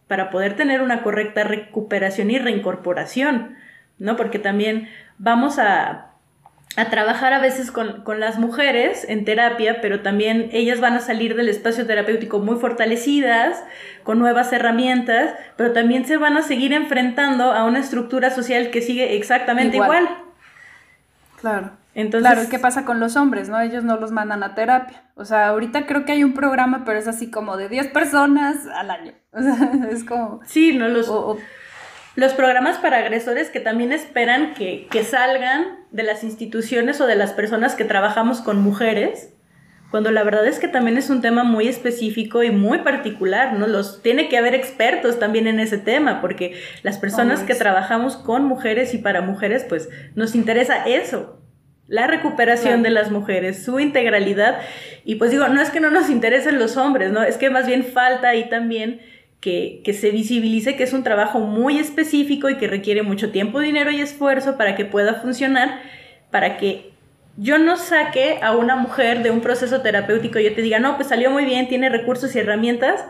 para 0.07 0.29
poder 0.29 0.55
tener 0.55 0.81
una 0.81 1.03
correcta 1.03 1.43
recuperación 1.43 2.31
y 2.31 2.39
reincorporación, 2.39 3.57
¿no? 3.97 4.15
Porque 4.15 4.39
también 4.39 4.87
vamos 5.17 5.59
a 5.59 6.10
a 6.77 6.89
trabajar 6.89 7.33
a 7.33 7.39
veces 7.39 7.71
con, 7.71 8.03
las 8.19 8.39
mujeres 8.39 9.05
en 9.09 9.25
terapia, 9.25 9.81
pero 9.81 10.01
también 10.01 10.49
ellas 10.53 10.79
van 10.79 10.93
a 10.93 10.99
salir 11.01 11.35
del 11.35 11.49
espacio 11.49 11.85
terapéutico 11.85 12.39
muy 12.39 12.57
fortalecidas, 12.57 13.61
con 14.03 14.19
nuevas 14.19 14.51
herramientas, 14.53 15.35
pero 15.57 15.73
también 15.73 16.05
se 16.05 16.17
van 16.17 16.37
a 16.37 16.41
seguir 16.41 16.73
enfrentando 16.73 17.51
a 17.51 17.65
una 17.65 17.79
estructura 17.79 18.29
social 18.29 18.71
que 18.71 18.81
sigue 18.81 19.15
exactamente 19.15 19.77
igual. 19.77 20.07
Claro. 21.39 21.71
Entonces, 21.93 22.31
claro, 22.31 22.49
¿qué 22.49 22.57
pasa 22.57 22.85
con 22.85 23.01
los 23.01 23.17
hombres? 23.17 23.49
¿no? 23.49 23.59
Ellos 23.59 23.83
no 23.83 23.97
los 23.97 24.11
mandan 24.11 24.43
a 24.43 24.55
terapia. 24.55 25.03
O 25.15 25.25
sea, 25.25 25.49
ahorita 25.49 25.85
creo 25.85 26.05
que 26.05 26.13
hay 26.13 26.23
un 26.23 26.33
programa, 26.33 26.83
pero 26.85 26.97
es 26.97 27.07
así 27.07 27.29
como 27.29 27.57
de 27.57 27.67
10 27.67 27.87
personas 27.87 28.65
al 28.67 28.91
año. 28.91 29.13
O 29.33 29.41
sea, 29.41 29.71
es 29.89 30.03
como... 30.03 30.41
Sí, 30.45 30.73
no 30.73 30.89
los 30.89 31.09
los 32.15 32.33
programas 32.33 32.77
para 32.77 32.97
agresores 32.97 33.49
que 33.49 33.59
también 33.59 33.93
esperan 33.93 34.53
que, 34.53 34.87
salgan 35.03 35.79
de 35.91 36.03
las 36.03 36.23
instituciones 36.23 36.99
o 36.99 37.07
de 37.07 37.15
las 37.15 37.31
personas 37.31 37.75
que 37.75 37.85
trabajamos 37.85 38.41
con 38.41 38.61
mujeres, 38.61 39.33
cuando 39.91 40.11
la 40.11 40.23
verdad 40.23 40.45
es 40.45 40.59
que 40.59 40.67
también 40.67 40.97
es 40.97 41.09
un 41.09 41.21
tema 41.21 41.43
muy 41.43 41.67
específico 41.67 42.43
y 42.43 42.51
muy 42.51 42.79
particular, 42.79 43.53
¿no? 43.53 43.67
Los 43.67 44.01
tiene 44.01 44.29
que 44.29 44.37
haber 44.37 44.55
expertos 44.55 45.19
también 45.19 45.47
en 45.47 45.59
ese 45.59 45.77
tema, 45.77 46.21
porque 46.21 46.55
las 46.81 46.97
personas 46.97 47.41
que 47.41 47.55
trabajamos 47.55 48.15
con 48.15 48.45
mujeres 48.45 48.93
y 48.93 48.99
para 48.99 49.21
mujeres, 49.21 49.65
pues 49.67 49.89
nos 50.15 50.33
interesa 50.33 50.85
eso, 50.85 51.41
la 51.87 52.07
recuperación 52.07 52.83
de 52.83 52.89
las 52.89 53.11
mujeres, 53.11 53.65
su 53.65 53.81
integralidad. 53.81 54.59
Y 55.03 55.15
pues 55.15 55.31
digo, 55.31 55.49
no 55.49 55.61
es 55.61 55.71
que 55.71 55.81
no 55.81 55.91
nos 55.91 56.09
interesen 56.09 56.57
los 56.57 56.77
hombres, 56.77 57.11
¿no? 57.11 57.21
Es 57.23 57.35
que 57.37 57.49
más 57.49 57.67
bien 57.67 57.83
falta 57.83 58.29
ahí 58.29 58.47
también 58.47 59.01
que, 59.41 59.81
que, 59.83 59.93
se 59.93 60.11
visibilice 60.11 60.75
que 60.75 60.83
es 60.83 60.93
un 60.93 61.03
trabajo 61.03 61.39
muy 61.39 61.79
específico 61.79 62.49
y 62.49 62.57
que 62.57 62.67
requiere 62.67 63.01
mucho 63.01 63.31
tiempo, 63.31 63.59
dinero 63.59 63.91
y 63.91 63.99
esfuerzo 63.99 64.55
para 64.57 64.75
que 64.75 64.85
pueda 64.85 65.15
funcionar, 65.15 65.81
para 66.29 66.57
que 66.57 66.91
yo 67.37 67.57
no 67.57 67.77
saque 67.77 68.39
a 68.41 68.55
una 68.55 68.75
mujer 68.75 69.23
de 69.23 69.31
un 69.31 69.41
proceso 69.41 69.81
terapéutico 69.81 70.39
y 70.39 70.43
yo 70.45 70.53
te 70.53 70.61
diga, 70.61 70.79
no, 70.79 70.95
pues 70.95 71.07
salió 71.07 71.31
muy 71.31 71.45
bien, 71.45 71.67
tiene 71.67 71.89
recursos 71.89 72.35
y 72.35 72.39
herramientas, 72.39 73.03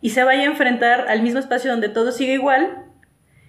y 0.00 0.10
se 0.10 0.24
vaya 0.24 0.42
a 0.42 0.46
enfrentar 0.46 1.06
al 1.08 1.22
mismo 1.22 1.38
espacio 1.38 1.70
donde 1.70 1.88
todo 1.88 2.12
sigue 2.12 2.34
igual, 2.34 2.84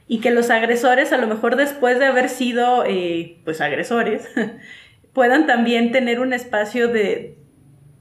y 0.08 0.20
que 0.20 0.32
los 0.32 0.50
agresores, 0.50 1.14
a 1.14 1.18
lo 1.18 1.28
mejor 1.28 1.56
después 1.56 2.00
de 2.00 2.06
haber 2.06 2.30
sido, 2.30 2.84
eh, 2.86 3.40
pues, 3.46 3.62
agresores, 3.62 4.28
puedan 5.14 5.48
también 5.48 5.92
tener 5.92 6.20
un 6.20 6.34
espacio 6.34 6.88
de, 6.90 7.38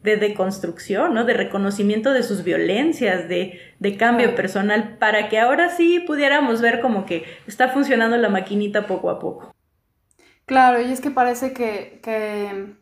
de 0.03 0.17
deconstrucción, 0.17 1.15
¿no? 1.15 1.25
De 1.25 1.35
reconocimiento 1.35 2.13
de 2.13 2.23
sus 2.23 2.45
violencias, 2.45 3.29
de, 3.29 3.97
cambio 3.99 4.35
personal, 4.35 4.97
para 4.99 5.29
que 5.29 5.41
ahora 5.41 5.71
sí 5.71 6.01
pudiéramos 6.01 6.61
ver 6.61 6.81
como 6.81 7.05
que 7.05 7.25
está 7.47 7.69
funcionando 7.69 8.17
la 8.17 8.29
maquinita 8.29 8.87
poco 8.87 9.11
a 9.11 9.19
poco. 9.19 9.55
Claro, 10.47 10.81
y 10.81 10.91
es 10.93 11.01
que 11.01 11.11
parece 11.11 11.53
que, 11.53 12.01
que, 12.03 12.77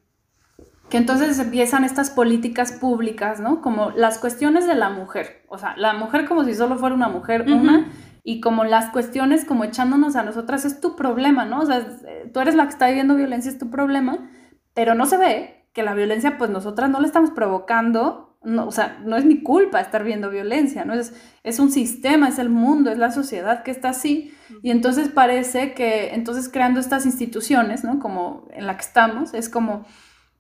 que 0.91 0.97
entonces 0.99 1.39
empiezan 1.39 1.85
estas 1.85 2.11
políticas 2.11 2.73
públicas, 2.73 3.41
¿no? 3.41 3.63
Como 3.63 3.91
las 3.91 4.19
cuestiones 4.19 4.67
de 4.67 4.75
la 4.75 4.91
mujer, 4.91 5.45
o 5.49 5.59
sea, 5.59 5.75
la 5.77 5.95
mujer 5.95 6.27
como 6.27 6.45
si 6.45 6.55
solo 6.55 6.77
fuera 6.77 6.95
una 6.95 7.09
mujer, 7.09 7.43
una, 7.43 7.91
y 8.23 8.41
como 8.41 8.65
las 8.65 8.91
cuestiones 8.91 9.45
como 9.45 9.65
echándonos 9.65 10.17
a 10.17 10.23
nosotras 10.23 10.65
es 10.65 10.81
tu 10.81 10.97
problema, 10.97 11.45
¿no? 11.45 11.61
O 11.61 11.67
sea, 11.67 11.85
tú 12.33 12.41
eres 12.41 12.55
la 12.55 12.65
que 12.65 12.71
está 12.71 12.89
viviendo 12.89 13.17
violencia, 13.17 13.51
es 13.51 13.59
tu 13.59 13.71
problema, 13.71 14.31
pero 14.75 14.95
no 14.95 15.07
se 15.07 15.17
ve 15.17 15.56
que 15.77 15.83
la 15.83 15.93
violencia 15.93 16.39
pues 16.39 16.49
nosotras 16.49 16.89
no 16.89 17.01
la 17.01 17.07
estamos 17.07 17.33
provocando, 17.33 18.39
no, 18.43 18.67
o 18.67 18.73
sea, 18.73 18.99
no 19.05 19.19
es 19.19 19.27
mi 19.27 19.43
culpa 19.43 19.79
estar 19.79 20.05
viendo 20.05 20.31
violencia, 20.31 20.87
¿no? 20.87 20.95
Es, 20.95 21.13
es 21.43 21.59
un 21.59 21.71
sistema, 21.71 22.31
es 22.31 22.39
el 22.39 22.49
mundo, 22.49 22.91
es 22.91 22.97
la 22.97 23.11
sociedad 23.11 23.63
que 23.63 23.73
está 23.73 23.91
así. 23.91 24.33
Y 24.63 24.71
entonces 24.71 25.11
parece 25.11 25.75
que, 25.75 26.15
entonces 26.15 26.49
creando 26.49 26.81
estas 26.81 27.05
instituciones, 27.05 27.85
¿no? 27.85 27.99
Como 27.99 28.49
en 28.55 28.67
la 28.67 28.79
que 28.79 28.87
estamos, 28.87 29.35
es 29.35 29.51
como, 29.51 29.85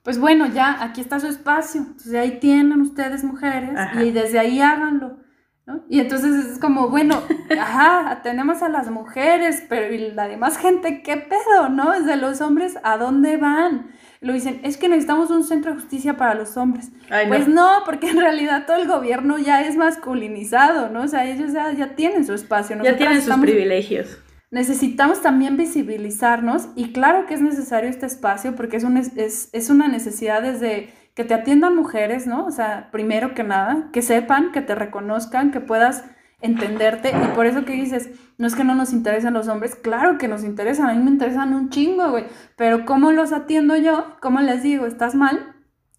pues 0.02 0.18
bueno, 0.18 0.46
ya 0.46 0.82
aquí 0.82 1.02
está 1.02 1.20
su 1.20 1.26
espacio, 1.26 1.82
entonces 1.82 2.14
ahí 2.14 2.40
tienen 2.40 2.80
ustedes 2.80 3.22
mujeres 3.22 3.78
y 4.02 4.12
desde 4.12 4.38
ahí 4.38 4.62
háganlo. 4.62 5.18
¿no? 5.66 5.84
Y 5.90 6.00
entonces 6.00 6.46
es 6.46 6.58
como, 6.58 6.88
bueno, 6.88 7.20
ajá, 7.60 8.22
tenemos 8.22 8.62
a 8.62 8.70
las 8.70 8.88
mujeres, 8.90 9.64
pero 9.68 9.92
¿y 9.92 10.12
la 10.12 10.28
demás 10.28 10.56
gente 10.56 11.02
qué 11.02 11.18
pedo, 11.18 11.68
no? 11.68 11.92
Es 11.92 12.06
de 12.06 12.16
los 12.16 12.40
hombres, 12.40 12.78
¿a 12.82 12.96
dónde 12.96 13.36
van? 13.36 13.90
Lo 14.20 14.32
dicen, 14.32 14.60
es 14.62 14.76
que 14.76 14.88
necesitamos 14.88 15.30
un 15.30 15.44
centro 15.44 15.72
de 15.72 15.80
justicia 15.80 16.16
para 16.16 16.34
los 16.34 16.56
hombres. 16.56 16.90
Pues 17.28 17.48
no, 17.48 17.82
porque 17.84 18.10
en 18.10 18.18
realidad 18.18 18.64
todo 18.66 18.76
el 18.76 18.88
gobierno 18.88 19.38
ya 19.38 19.62
es 19.62 19.76
masculinizado, 19.76 20.88
¿no? 20.88 21.02
O 21.02 21.08
sea, 21.08 21.26
ellos 21.26 21.52
ya, 21.52 21.72
ya 21.72 21.94
tienen 21.94 22.24
su 22.26 22.34
espacio. 22.34 22.76
ya 22.82 22.96
tienen 22.96 23.22
sus 23.22 23.36
privilegios. 23.36 24.18
Necesitamos 24.50 25.22
también 25.22 25.56
visibilizarnos 25.56 26.68
y 26.76 26.92
claro 26.92 27.26
que 27.26 27.34
es 27.34 27.42
necesario 27.42 27.90
este 27.90 28.06
espacio 28.06 28.54
porque 28.54 28.76
es, 28.76 28.84
un, 28.84 28.96
es, 28.96 29.48
es 29.52 29.70
una 29.70 29.88
necesidad 29.88 30.40
desde 30.40 30.88
que 31.14 31.24
te 31.24 31.34
atiendan 31.34 31.74
mujeres, 31.74 32.26
¿no? 32.26 32.46
O 32.46 32.50
sea, 32.50 32.90
primero 32.92 33.34
que 33.34 33.42
nada, 33.42 33.88
que 33.92 34.02
sepan, 34.02 34.52
que 34.52 34.60
te 34.60 34.74
reconozcan, 34.74 35.50
que 35.50 35.60
puedas 35.60 36.04
entenderte 36.46 37.10
y 37.10 37.34
por 37.34 37.46
eso 37.46 37.64
que 37.64 37.72
dices, 37.72 38.10
no 38.38 38.46
es 38.46 38.54
que 38.54 38.64
no 38.64 38.74
nos 38.74 38.92
interesen 38.92 39.34
los 39.34 39.48
hombres, 39.48 39.74
claro 39.74 40.18
que 40.18 40.28
nos 40.28 40.44
interesan, 40.44 40.88
a 40.88 40.94
mí 40.94 41.02
me 41.02 41.10
interesan 41.10 41.54
un 41.54 41.68
chingo, 41.70 42.10
güey, 42.10 42.24
pero 42.56 42.84
¿cómo 42.84 43.12
los 43.12 43.32
atiendo 43.32 43.76
yo? 43.76 44.16
¿Cómo 44.20 44.40
les 44.40 44.62
digo, 44.62 44.86
estás 44.86 45.14
mal? 45.14 45.54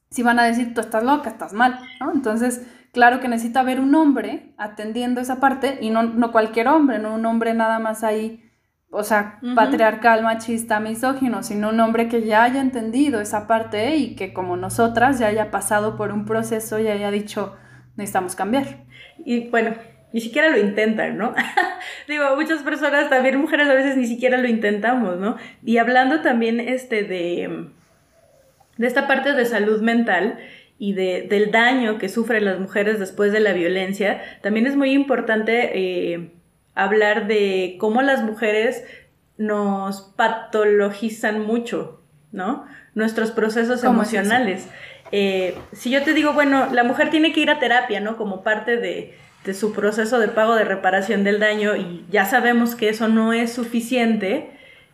Si 0.10 0.24
van 0.24 0.40
a 0.40 0.46
decir, 0.46 0.74
tú 0.74 0.82
estás 0.82 1.04
loca, 1.04 1.30
estás 1.30 1.54
mal, 1.54 1.80
¿no? 2.00 2.12
Entonces, 2.12 2.66
claro 2.94 3.20
que 3.20 3.28
necesita 3.28 3.60
haber 3.60 3.80
un 3.80 3.94
hombre 3.96 4.54
atendiendo 4.58 5.22
esa 5.22 5.40
parte 5.40 5.78
y 5.82 5.90
no, 5.90 6.04
no 6.04 6.32
cualquier 6.32 6.68
hombre, 6.68 7.00
no 7.00 7.14
un 7.14 7.26
hombre 7.26 7.54
nada 7.54 7.80
más 7.80 8.04
ahí, 8.04 8.44
o 8.90 9.04
sea, 9.04 9.40
patriarcal, 9.54 10.24
machista, 10.24 10.80
misógino, 10.80 11.44
sino 11.44 11.70
un 11.70 11.80
hombre 11.80 12.08
que 12.08 12.24
ya 12.24 12.44
haya 12.44 12.62
entendido 12.62 13.20
esa 13.20 13.46
parte 13.46 13.98
y 13.98 14.16
que 14.16 14.34
como 14.34 14.56
nosotras 14.56 15.20
ya 15.20 15.28
haya 15.28 15.52
pasado 15.52 15.98
por 15.98 16.14
un 16.14 16.26
proceso 16.26 16.80
y 16.80 16.88
haya 16.88 17.12
dicho, 17.12 17.56
necesitamos 17.98 18.36
cambiar. 18.36 18.86
Y 19.26 19.50
bueno, 19.50 19.76
ni 20.14 20.22
siquiera 20.22 20.50
lo 20.50 20.58
intentan, 20.58 21.18
¿no? 21.18 21.34
Digo, 22.08 22.24
muchas 22.36 22.64
personas, 22.64 23.10
también 23.10 23.40
mujeres 23.40 23.68
a 23.68 23.74
veces 23.74 23.98
ni 23.98 24.08
siquiera 24.08 24.38
lo 24.38 24.48
intentamos, 24.48 25.18
¿no? 25.18 25.38
Y 25.64 25.78
hablando 25.78 26.22
también 26.22 26.60
este 26.60 27.04
de, 27.04 27.68
de 28.78 28.88
esta 28.88 29.08
parte 29.08 29.34
de 29.34 29.46
salud 29.46 29.82
mental 29.82 30.40
y 30.80 30.94
de, 30.94 31.28
del 31.30 31.52
daño 31.52 31.98
que 31.98 32.10
sufren 32.10 32.46
las 32.46 32.60
mujeres 32.60 33.00
después 33.00 33.32
de 33.32 33.40
la 33.40 33.54
violencia, 33.54 34.22
también 34.42 34.68
es 34.68 34.76
muy 34.76 34.92
importante 34.92 35.72
eh, 35.74 36.32
hablar 36.76 37.28
de 37.28 37.76
cómo 37.80 38.02
las 38.02 38.24
mujeres 38.24 38.86
nos 39.38 40.02
patologizan 40.16 41.42
mucho, 41.42 42.02
¿no? 42.32 42.66
Nuestros 42.96 43.32
procesos 43.32 43.84
emocionales. 43.84 44.68
Eh, 45.12 45.56
si 45.72 45.90
yo 45.90 46.04
te 46.04 46.14
digo, 46.14 46.34
bueno, 46.34 46.68
la 46.72 46.84
mujer 46.84 47.10
tiene 47.10 47.34
que 47.34 47.42
ir 47.42 47.50
a 47.50 47.60
terapia, 47.60 48.00
¿no? 48.00 48.18
Como 48.18 48.44
parte 48.44 48.78
de 48.78 49.16
de 49.48 49.54
su 49.54 49.74
proceso 49.74 50.20
de 50.20 50.28
pago 50.28 50.56
de 50.56 50.66
reparación 50.66 51.24
del 51.24 51.40
daño 51.40 51.76
y 51.78 52.06
ya 52.12 52.26
sabemos 52.26 52.76
que 52.76 52.90
eso 52.90 53.08
no 53.08 53.32
es 53.32 53.54
suficiente, 53.54 54.52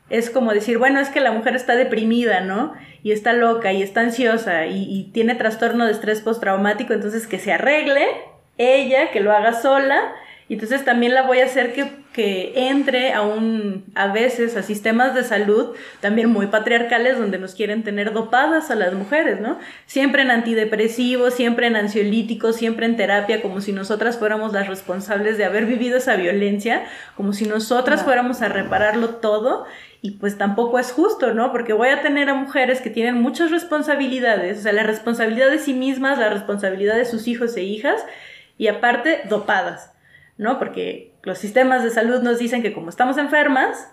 es 0.09 0.29
como 0.29 0.53
decir, 0.53 0.77
bueno, 0.77 0.99
es 0.99 1.09
que 1.09 1.21
la 1.21 1.31
mujer 1.31 1.55
está 1.55 1.75
deprimida, 1.75 2.41
¿no? 2.41 2.73
Y 3.01 3.11
está 3.11 3.33
loca 3.33 3.73
y 3.73 3.81
está 3.81 4.01
ansiosa 4.01 4.67
y, 4.67 4.83
y 4.83 5.11
tiene 5.11 5.33
trastorno 5.33 5.85
de 5.85 5.91
estrés 5.91 6.21
postraumático, 6.21 6.93
entonces 6.93 7.25
que 7.25 7.39
se 7.39 7.51
arregle 7.51 8.05
ella, 8.59 9.09
que 9.09 9.21
lo 9.21 9.31
haga 9.31 9.53
sola 9.53 10.13
entonces 10.49 10.83
también 10.83 11.13
la 11.13 11.23
voy 11.23 11.39
a 11.39 11.45
hacer 11.45 11.73
que, 11.73 11.89
que, 12.11 12.69
entre 12.69 13.13
a 13.13 13.21
un, 13.21 13.85
a 13.95 14.07
veces, 14.07 14.57
a 14.57 14.63
sistemas 14.63 15.15
de 15.15 15.23
salud 15.23 15.75
también 16.01 16.29
muy 16.29 16.47
patriarcales 16.47 17.17
donde 17.17 17.39
nos 17.39 17.55
quieren 17.55 17.83
tener 17.83 18.13
dopadas 18.13 18.69
a 18.69 18.75
las 18.75 18.93
mujeres, 18.93 19.39
¿no? 19.39 19.57
Siempre 19.85 20.21
en 20.21 20.31
antidepresivos, 20.31 21.33
siempre 21.33 21.67
en 21.67 21.75
ansiolíticos, 21.75 22.57
siempre 22.57 22.85
en 22.85 22.97
terapia, 22.97 23.41
como 23.41 23.61
si 23.61 23.71
nosotras 23.71 24.17
fuéramos 24.17 24.51
las 24.53 24.67
responsables 24.67 25.37
de 25.37 25.45
haber 25.45 25.65
vivido 25.65 25.97
esa 25.97 26.15
violencia, 26.15 26.83
como 27.15 27.33
si 27.33 27.45
nosotras 27.45 28.03
fuéramos 28.03 28.41
a 28.41 28.49
repararlo 28.49 29.15
todo. 29.15 29.65
Y 30.01 30.11
pues 30.11 30.37
tampoco 30.37 30.79
es 30.79 30.91
justo, 30.91 31.33
¿no? 31.33 31.53
Porque 31.53 31.71
voy 31.71 31.87
a 31.87 32.01
tener 32.01 32.29
a 32.29 32.33
mujeres 32.33 32.81
que 32.81 32.89
tienen 32.89 33.21
muchas 33.21 33.51
responsabilidades, 33.51 34.59
o 34.59 34.61
sea, 34.63 34.73
la 34.73 34.83
responsabilidad 34.83 35.49
de 35.49 35.59
sí 35.59 35.73
mismas, 35.73 36.19
la 36.19 36.29
responsabilidad 36.29 36.97
de 36.97 37.05
sus 37.05 37.25
hijos 37.29 37.55
e 37.55 37.63
hijas, 37.63 38.05
y 38.57 38.67
aparte 38.67 39.21
dopadas. 39.29 39.92
¿No? 40.43 40.59
Porque 40.59 41.15
los 41.23 41.37
sistemas 41.37 41.83
de 41.83 41.89
salud 41.89 42.21
nos 42.21 42.37
dicen 42.37 42.61
que 42.61 42.73
como 42.73 42.89
estamos 42.89 43.17
enfermas, 43.17 43.89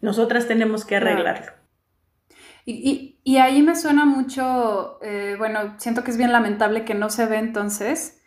nosotras 0.00 0.46
tenemos 0.46 0.84
que 0.84 0.96
arreglarlo. 0.96 1.52
Y, 2.64 3.16
ahí 3.38 3.60
me 3.62 3.74
suena 3.74 4.04
mucho, 4.04 5.00
eh, 5.02 5.34
bueno, 5.36 5.74
siento 5.78 6.04
que 6.04 6.12
es 6.12 6.16
bien 6.16 6.30
lamentable 6.30 6.84
que 6.84 6.94
no 6.94 7.10
se 7.10 7.26
ve 7.26 7.38
entonces, 7.38 8.22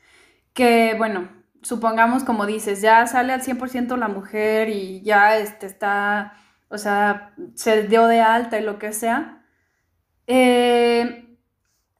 que 0.53 0.95
bueno, 0.97 1.29
supongamos 1.61 2.25
como 2.25 2.45
dices, 2.45 2.81
ya 2.81 3.07
sale 3.07 3.31
al 3.31 3.41
100% 3.41 3.95
la 3.95 4.09
mujer 4.09 4.67
y 4.67 5.01
ya 5.01 5.37
este, 5.37 5.65
está, 5.65 6.33
o 6.67 6.77
sea, 6.77 7.33
se 7.55 7.87
dio 7.87 8.07
de 8.07 8.19
alta 8.19 8.59
y 8.59 8.63
lo 8.63 8.77
que 8.77 8.91
sea. 8.91 9.45
Eh, 10.27 11.32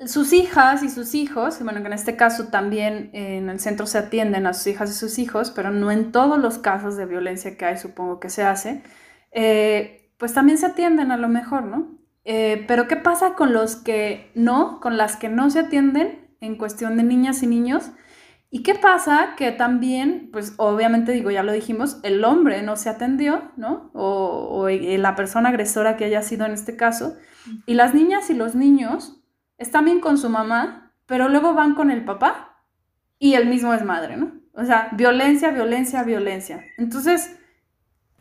sus 0.07 0.33
hijas 0.33 0.83
y 0.83 0.89
sus 0.89 1.15
hijos, 1.15 1.61
bueno, 1.63 1.81
que 1.81 1.87
en 1.87 1.93
este 1.93 2.15
caso 2.15 2.47
también 2.47 3.09
en 3.13 3.49
el 3.49 3.59
centro 3.59 3.85
se 3.85 3.97
atienden 3.97 4.47
a 4.47 4.53
sus 4.53 4.67
hijas 4.67 4.89
y 4.89 4.93
sus 4.93 5.19
hijos, 5.19 5.51
pero 5.51 5.71
no 5.71 5.91
en 5.91 6.11
todos 6.11 6.39
los 6.39 6.57
casos 6.57 6.97
de 6.97 7.05
violencia 7.05 7.57
que 7.57 7.65
hay, 7.65 7.77
supongo 7.77 8.19
que 8.19 8.29
se 8.29 8.43
hace, 8.43 8.83
eh, 9.31 10.11
pues 10.17 10.33
también 10.33 10.57
se 10.57 10.67
atienden 10.67 11.11
a 11.11 11.17
lo 11.17 11.27
mejor, 11.27 11.65
¿no? 11.65 11.97
Eh, 12.25 12.63
pero 12.67 12.87
¿qué 12.87 12.95
pasa 12.95 13.33
con 13.35 13.53
los 13.53 13.75
que 13.75 14.31
no, 14.35 14.79
con 14.79 14.97
las 14.97 15.17
que 15.17 15.29
no 15.29 15.49
se 15.49 15.59
atienden 15.59 16.35
en 16.39 16.57
cuestión 16.57 16.97
de 16.97 17.03
niñas 17.03 17.43
y 17.43 17.47
niños? 17.47 17.91
¿Y 18.49 18.61
qué 18.61 18.75
pasa? 18.75 19.33
Que 19.35 19.51
también, 19.51 20.29
pues 20.31 20.53
obviamente 20.57 21.11
digo, 21.11 21.31
ya 21.31 21.41
lo 21.41 21.51
dijimos, 21.51 21.99
el 22.03 22.23
hombre 22.23 22.61
no 22.61 22.75
se 22.75 22.89
atendió, 22.89 23.51
¿no? 23.57 23.89
O, 23.93 24.47
o 24.51 24.69
la 24.69 25.15
persona 25.15 25.49
agresora 25.49 25.97
que 25.97 26.05
haya 26.05 26.21
sido 26.21 26.45
en 26.45 26.51
este 26.51 26.75
caso. 26.75 27.15
Y 27.65 27.73
las 27.73 27.95
niñas 27.95 28.29
y 28.29 28.35
los 28.35 28.53
niños 28.53 29.22
están 29.57 29.85
bien 29.85 29.99
con 29.99 30.17
su 30.17 30.29
mamá, 30.29 30.93
pero 31.05 31.29
luego 31.29 31.53
van 31.53 31.75
con 31.75 31.91
el 31.91 32.03
papá 32.03 32.63
y 33.19 33.35
el 33.35 33.47
mismo 33.47 33.73
es 33.73 33.83
madre, 33.83 34.17
¿no? 34.17 34.31
O 34.53 34.65
sea, 34.65 34.89
violencia, 34.93 35.49
violencia, 35.51 36.03
violencia. 36.03 36.63
Entonces, 36.77 37.37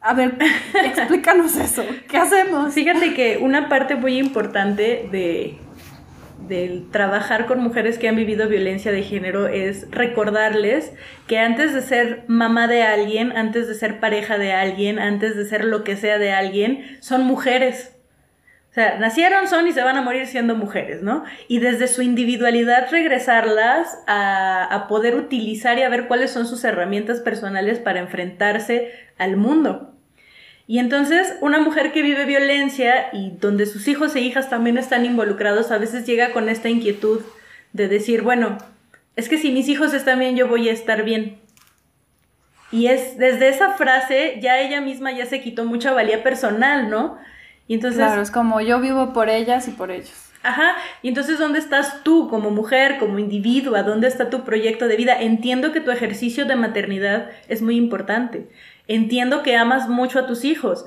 a 0.01 0.14
ver, 0.14 0.38
explícanos 0.85 1.57
eso. 1.57 1.85
¿Qué 2.09 2.16
hacemos? 2.16 2.73
Fíjate 2.75 3.14
que 3.14 3.38
una 3.38 3.68
parte 3.68 3.97
muy 3.97 4.18
importante 4.18 5.09
de 5.11 5.59
del 6.49 6.91
trabajar 6.91 7.47
con 7.47 7.61
mujeres 7.61 7.99
que 7.99 8.09
han 8.09 8.16
vivido 8.16 8.49
violencia 8.49 8.93
de 8.93 9.03
género 9.03 9.47
es 9.47 9.91
recordarles 9.91 10.93
que 11.26 11.39
antes 11.39 11.72
de 11.72 11.83
ser 11.83 12.24
mamá 12.26 12.66
de 12.66 12.83
alguien, 12.83 13.33
antes 13.37 13.68
de 13.68 13.74
ser 13.74 14.01
pareja 14.01 14.39
de 14.39 14.53
alguien, 14.53 14.99
antes 14.99 15.37
de 15.37 15.45
ser 15.45 15.64
lo 15.64 15.85
que 15.85 15.97
sea 15.97 16.18
de 16.18 16.33
alguien, 16.33 16.99
son 17.01 17.24
mujeres 17.24 17.97
O 18.73 18.75
sea, 18.75 18.99
nacieron, 18.99 19.49
son 19.49 19.68
y 19.68 19.73
se 19.73 19.83
van 19.83 19.99
a 19.99 20.01
morir 20.01 20.27
siendo 20.27 20.57
mujeres, 20.57 21.03
¿no? 21.03 21.25
Y 21.47 21.59
desde 21.59 21.89
su 21.89 22.01
individualidad 22.01 22.91
regresarlas 22.91 23.99
a, 24.07 24.64
a, 24.64 24.89
poder 24.89 25.14
utilizar 25.14 25.79
y 25.79 25.83
a 25.83 25.91
ver 25.91 26.09
cuáles 26.09 26.31
son 26.31 26.47
sus 26.47 26.64
herramientas 26.64 27.20
personales 27.20 27.79
para 27.79 28.01
enfrentarse 28.01 28.91
al 29.18 29.37
mundo. 29.37 29.93
Y 30.66 30.79
entonces 30.79 31.35
una 31.43 31.61
mujer 31.61 31.93
que 31.93 32.01
vive 32.01 32.25
violencia 32.25 33.09
y 33.12 33.33
donde 33.39 33.66
sus 33.66 33.89
hijos 33.89 34.16
e 34.16 34.20
hijas 34.20 34.49
también 34.49 34.79
están 34.79 35.05
involucrados, 35.05 35.70
a 35.70 35.77
veces 35.77 36.07
llega 36.07 36.33
con 36.33 36.49
esta 36.49 36.70
inquietud 36.70 37.20
de 37.75 37.89
decir, 37.89 38.23
bueno, 38.23 38.57
es 39.16 39.29
que 39.29 39.37
si 39.37 39.53
mis 39.53 39.68
hijos 39.68 39.93
están 39.93 40.18
bien, 40.18 40.35
yo 40.35 40.49
voy 40.49 40.70
a 40.70 40.73
estar 40.73 41.05
bien. 41.05 41.43
Y 42.70 42.87
es 42.87 43.18
desde 43.18 43.51
esa 43.51 43.75
frase 43.75 44.39
ya 44.41 44.61
ella 44.61 44.81
misma 44.81 45.12
ya 45.12 45.27
se 45.27 45.43
quitó 45.43 45.66
mucha 45.66 45.93
valía 45.93 46.23
personal, 46.23 46.89
¿no? 46.89 47.18
Y 47.73 47.77
entonces... 47.77 48.01
Claro, 48.01 48.20
es 48.20 48.31
como 48.31 48.61
yo 48.61 48.81
vivo 48.81 49.14
por 49.14 49.31
ellas 49.31 49.66
y 49.66 49.70
por 49.70 49.91
ellos. 49.91 50.12
Ajá, 50.43 50.77
y 51.01 51.09
entonces 51.09 51.39
¿dónde 51.39 51.59
estás 51.59 52.03
tú 52.03 52.29
como 52.29 52.51
mujer, 52.51 52.99
como 52.99 53.18
individuo? 53.18 53.83
¿Dónde 53.83 54.09
está 54.09 54.29
tu 54.29 54.45
proyecto 54.45 54.89
de 54.89 54.97
vida? 54.97 55.18
Entiendo 55.18 55.73
que 55.73 55.81
tu 55.81 55.91
ejercicio 55.91 56.45
de 56.45 56.55
maternidad 56.55 57.31
es 57.49 57.62
muy 57.62 57.77
importante. 57.77 58.51
Entiendo 58.89 59.43
que 59.43 59.57
amas 59.57 59.89
mucho 59.89 60.18
a 60.18 60.27
tus 60.27 60.45
hijos, 60.45 60.85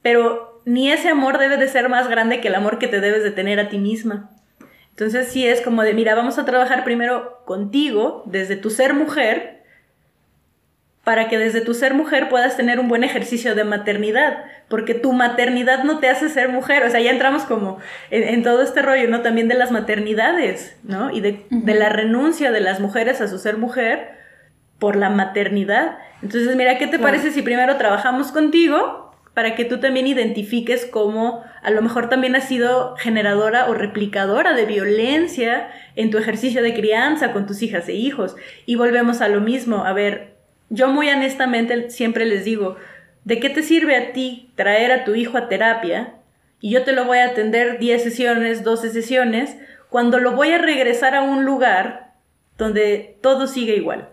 pero 0.00 0.62
ni 0.64 0.92
ese 0.92 1.08
amor 1.08 1.38
debe 1.38 1.56
de 1.56 1.66
ser 1.66 1.88
más 1.88 2.06
grande 2.08 2.40
que 2.40 2.46
el 2.46 2.54
amor 2.54 2.78
que 2.78 2.86
te 2.86 3.00
debes 3.00 3.24
de 3.24 3.32
tener 3.32 3.58
a 3.58 3.68
ti 3.68 3.78
misma. 3.78 4.30
Entonces 4.90 5.26
sí 5.26 5.44
es 5.44 5.60
como 5.60 5.82
de, 5.82 5.92
mira, 5.92 6.14
vamos 6.14 6.38
a 6.38 6.44
trabajar 6.44 6.84
primero 6.84 7.42
contigo, 7.46 8.22
desde 8.26 8.54
tu 8.54 8.70
ser 8.70 8.94
mujer, 8.94 9.57
para 11.08 11.30
que 11.30 11.38
desde 11.38 11.62
tu 11.62 11.72
ser 11.72 11.94
mujer 11.94 12.28
puedas 12.28 12.58
tener 12.58 12.78
un 12.78 12.86
buen 12.86 13.02
ejercicio 13.02 13.54
de 13.54 13.64
maternidad, 13.64 14.44
porque 14.68 14.92
tu 14.92 15.14
maternidad 15.14 15.82
no 15.82 16.00
te 16.00 16.10
hace 16.10 16.28
ser 16.28 16.50
mujer, 16.50 16.84
o 16.84 16.90
sea, 16.90 17.00
ya 17.00 17.10
entramos 17.10 17.44
como 17.44 17.78
en, 18.10 18.42
todo 18.42 18.60
este 18.60 18.82
rollo, 18.82 19.08
¿no? 19.08 19.22
También 19.22 19.48
de 19.48 19.54
las 19.54 19.70
maternidades, 19.70 20.76
¿no? 20.82 21.10
Y 21.10 21.22
de, 21.22 21.46
de, 21.48 21.74
la 21.74 21.88
renuncia 21.88 22.52
de 22.52 22.60
las 22.60 22.78
mujeres 22.80 23.22
a 23.22 23.28
su 23.28 23.38
ser 23.38 23.56
mujer 23.56 24.18
por 24.78 24.96
la 24.96 25.08
maternidad. 25.08 25.96
Entonces, 26.22 26.54
mira, 26.56 26.76
¿qué 26.76 26.86
te 26.86 26.98
parece 26.98 27.30
si 27.30 27.40
primero 27.40 27.78
trabajamos 27.78 28.30
contigo 28.30 29.14
para 29.32 29.54
que 29.54 29.64
tú 29.64 29.80
también 29.80 30.06
identifiques 30.06 30.84
cómo 30.84 31.42
a 31.62 31.70
lo 31.70 31.80
mejor 31.80 32.10
también 32.10 32.36
has 32.36 32.44
sido 32.44 32.96
generadora 32.96 33.70
o 33.70 33.72
replicadora 33.72 34.52
de 34.52 34.66
violencia 34.66 35.70
en 35.96 36.10
tu 36.10 36.18
ejercicio 36.18 36.62
de 36.62 36.74
crianza 36.74 37.32
con 37.32 37.46
tus 37.46 37.62
hijas 37.62 37.88
e 37.88 37.94
hijos? 37.94 38.36
Y 38.66 38.74
volvemos 38.74 39.22
a 39.22 39.28
lo 39.28 39.40
mismo, 39.40 39.86
a 39.86 39.94
ver, 39.94 40.37
yo 40.70 40.88
muy 40.88 41.08
honestamente 41.08 41.90
siempre 41.90 42.24
les 42.26 42.44
digo, 42.44 42.76
¿de 43.24 43.40
qué 43.40 43.50
te 43.50 43.62
sirve 43.62 43.96
a 43.96 44.12
ti 44.12 44.50
traer 44.54 44.92
a 44.92 45.04
tu 45.04 45.14
hijo 45.14 45.38
a 45.38 45.48
terapia 45.48 46.14
y 46.60 46.70
yo 46.70 46.84
te 46.84 46.92
lo 46.92 47.04
voy 47.04 47.18
a 47.18 47.26
atender 47.26 47.78
10 47.78 48.02
sesiones, 48.02 48.64
12 48.64 48.90
sesiones, 48.90 49.56
cuando 49.90 50.18
lo 50.18 50.32
voy 50.32 50.50
a 50.50 50.58
regresar 50.58 51.14
a 51.14 51.22
un 51.22 51.44
lugar 51.44 52.14
donde 52.56 53.18
todo 53.22 53.46
sigue 53.46 53.76
igual? 53.76 54.08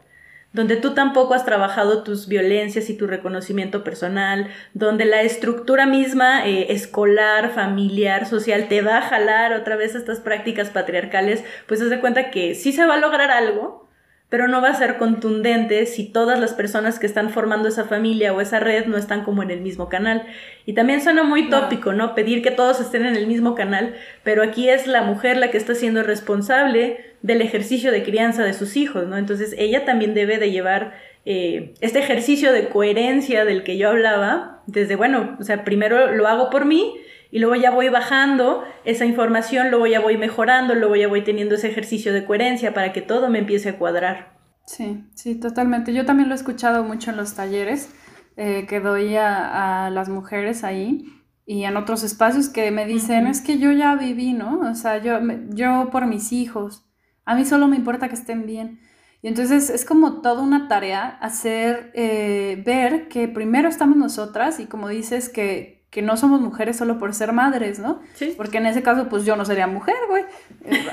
donde 0.56 0.78
tú 0.78 0.94
tampoco 0.94 1.34
has 1.34 1.44
trabajado 1.44 2.04
tus 2.04 2.30
violencias 2.30 2.90
y 2.90 2.96
tu 2.96 3.08
reconocimiento 3.08 3.84
personal, 3.84 4.48
donde 4.74 5.04
la 5.04 5.22
estructura 5.22 5.86
misma 5.86 6.48
eh, 6.48 6.68
escolar, 6.70 7.50
familiar, 7.54 8.26
social 8.26 8.70
te 8.70 8.82
va 8.82 9.00
a 9.00 9.02
jalar 9.02 9.52
otra 9.52 9.76
vez 9.76 9.96
estas 9.96 10.22
prácticas 10.22 10.70
patriarcales, 10.70 11.44
pues 11.68 11.82
haz 11.82 11.90
de 11.90 12.00
cuenta 12.00 12.32
que 12.32 12.56
sí 12.56 12.72
se 12.72 12.86
va 12.86 12.94
a 12.94 13.00
lograr 13.00 13.32
algo, 13.32 13.85
pero 14.30 14.48
no 14.48 14.62
va 14.62 14.70
a 14.70 14.76
ser 14.76 14.98
contundente 14.98 15.86
si 15.86 16.06
todas 16.06 16.40
las 16.40 16.54
personas 16.54 17.00
que 17.00 17.06
están 17.06 17.30
formando 17.30 17.70
esa 17.70 17.86
familia 17.86 18.34
o 18.34 18.42
esa 18.42 18.60
red 18.60 18.86
no 18.86 18.98
están 18.98 19.24
como 19.24 19.44
en 19.44 19.52
el 19.52 19.62
mismo 19.62 19.88
canal. 19.88 20.24
Y 20.66 20.74
también 20.74 21.02
suena 21.02 21.24
muy 21.24 21.50
tópico, 21.50 21.94
¿no? 21.94 22.16
Pedir 22.16 22.42
que 22.42 22.52
todos 22.52 22.80
estén 22.80 23.06
en 23.06 23.16
el 23.16 23.28
mismo 23.28 23.56
canal, 23.56 23.96
pero 24.24 24.44
aquí 24.44 24.68
es 24.70 24.88
la 24.88 25.04
mujer 25.04 25.38
la 25.38 25.52
que 25.52 25.58
está 25.58 25.76
siendo 25.76 26.04
responsable 26.04 27.16
del 27.22 27.42
ejercicio 27.42 27.92
de 27.92 28.04
crianza 28.04 28.44
de 28.44 28.54
sus 28.54 28.76
hijos, 28.78 29.08
¿no? 29.08 29.18
Entonces 29.18 29.56
ella 29.58 29.86
también 29.86 30.14
debe 30.14 30.38
de 30.38 30.52
llevar 30.52 30.94
eh, 31.26 31.74
este 31.82 32.00
ejercicio 32.00 32.52
de 32.52 32.70
coherencia 32.70 33.46
del 33.46 33.64
que 33.64 33.78
yo 33.78 33.90
hablaba, 33.90 34.62
desde, 34.68 34.96
bueno, 34.96 35.38
o 35.40 35.44
sea, 35.44 35.64
primero 35.64 36.12
lo 36.12 36.28
hago 36.28 36.50
por 36.50 36.66
mí, 36.66 36.96
y 37.32 37.40
luego 37.40 37.56
ya 37.56 37.72
voy 37.72 37.90
bajando 37.90 38.64
esa 38.84 39.06
información, 39.06 39.70
luego 39.70 39.88
ya 39.88 40.00
voy 40.00 40.18
mejorando, 40.18 40.76
luego 40.76 40.96
ya 40.96 41.08
voy 41.08 41.24
teniendo 41.24 41.56
ese 41.56 41.70
ejercicio 41.70 42.14
de 42.14 42.26
coherencia 42.26 42.74
para 42.74 42.94
que 42.94 43.02
todo 43.02 43.30
me 43.30 43.40
empiece 43.40 43.70
a 43.70 43.78
cuadrar. 43.78 44.36
Sí, 44.66 45.04
sí, 45.14 45.36
totalmente. 45.36 45.94
Yo 45.94 46.06
también 46.06 46.30
lo 46.30 46.36
he 46.36 46.38
escuchado 46.38 46.84
mucho 46.84 47.12
en 47.12 47.18
los 47.18 47.36
talleres 47.36 47.94
eh, 48.38 48.66
que 48.68 48.80
doy 48.80 49.16
a, 49.16 49.90
las 49.92 50.10
mujeres 50.10 50.64
ahí 50.64 51.06
y 51.46 51.64
en 51.64 51.78
otros 51.78 52.04
espacios 52.04 52.50
que 52.50 52.72
me 52.72 52.86
dicen, 52.86 53.28
es 53.28 53.42
que 53.42 53.60
yo 53.60 53.72
ya 53.72 53.96
viví, 53.96 54.34
¿no? 54.34 54.62
O 54.62 54.76
sea, 54.76 54.98
yo, 54.98 55.20
yo 55.50 55.90
por 55.92 56.08
mis 56.08 56.32
hijos, 56.32 56.86
a 57.24 57.36
mí 57.36 57.46
solo 57.46 57.68
me 57.68 57.76
importa 57.76 58.10
que 58.10 58.16
estén 58.16 58.46
bien. 58.46 58.80
Y 59.22 59.28
entonces 59.28 59.70
es 59.70 59.86
como 59.86 60.22
toda 60.22 60.42
una 60.42 60.68
tarea 60.68 61.08
hacer, 61.22 61.92
eh, 61.96 62.62
ver 62.66 63.08
que 63.08 63.28
primero 63.28 63.70
estamos 63.70 63.98
nosotras 63.98 64.60
y 64.60 64.66
como 64.66 64.90
dices 64.90 65.30
que, 65.30 65.75
que 65.90 66.02
no 66.02 66.18
somos 66.18 66.42
mujeres 66.42 66.78
solo 66.78 66.98
por 66.98 67.14
ser 67.14 67.32
madres, 67.32 67.80
¿no? 67.80 68.02
Sí. 68.16 68.34
Porque 68.36 68.58
en 68.58 68.66
ese 68.66 68.84
caso, 68.84 69.08
pues 69.08 69.26
yo 69.26 69.36
no 69.36 69.46
sería 69.46 69.68
mujer, 69.68 69.96
güey. 70.10 70.26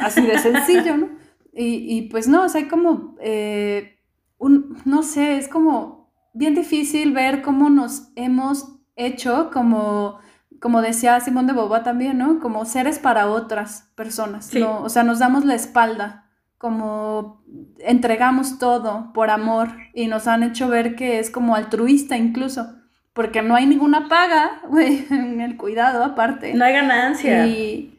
Así 0.00 0.22
de 0.22 0.38
sencillo, 0.38 0.96
¿no? 0.96 1.08
Y, 1.54 2.08
pues 2.10 2.28
no, 2.28 2.44
o 2.44 2.48
sea, 2.48 2.62
hay 2.62 2.68
como, 2.68 3.14
eh, 3.20 3.98
un, 4.38 4.78
no 4.86 5.02
sé, 5.02 5.36
es 5.36 5.48
como 5.48 6.10
bien 6.32 6.54
difícil 6.54 7.12
ver 7.12 7.42
cómo 7.42 7.68
nos 7.68 8.10
hemos 8.16 8.78
hecho 8.96 9.50
como, 9.52 10.18
como 10.60 10.80
decía 10.80 11.20
Simón 11.20 11.46
de 11.46 11.52
Boba 11.52 11.82
también, 11.82 12.16
¿no? 12.16 12.40
Como 12.40 12.64
seres 12.64 12.98
para 12.98 13.28
otras 13.28 13.90
personas, 13.94 14.54
¿no? 14.54 14.82
O 14.82 14.88
sea, 14.88 15.02
nos 15.02 15.18
damos 15.18 15.44
la 15.44 15.54
espalda, 15.54 16.30
como 16.56 17.44
entregamos 17.80 18.58
todo 18.58 19.12
por 19.12 19.28
amor 19.28 19.68
y 19.94 20.06
nos 20.06 20.26
han 20.26 20.42
hecho 20.42 20.68
ver 20.68 20.94
que 20.94 21.18
es 21.18 21.30
como 21.30 21.54
altruista 21.54 22.16
incluso 22.16 22.81
porque 23.12 23.42
no 23.42 23.54
hay 23.54 23.66
ninguna 23.66 24.08
paga, 24.08 24.60
güey, 24.68 25.06
en 25.10 25.40
el 25.40 25.56
cuidado 25.56 26.04
aparte. 26.04 26.54
No 26.54 26.64
hay 26.64 26.72
ganancia. 26.72 27.46
Y, 27.46 27.98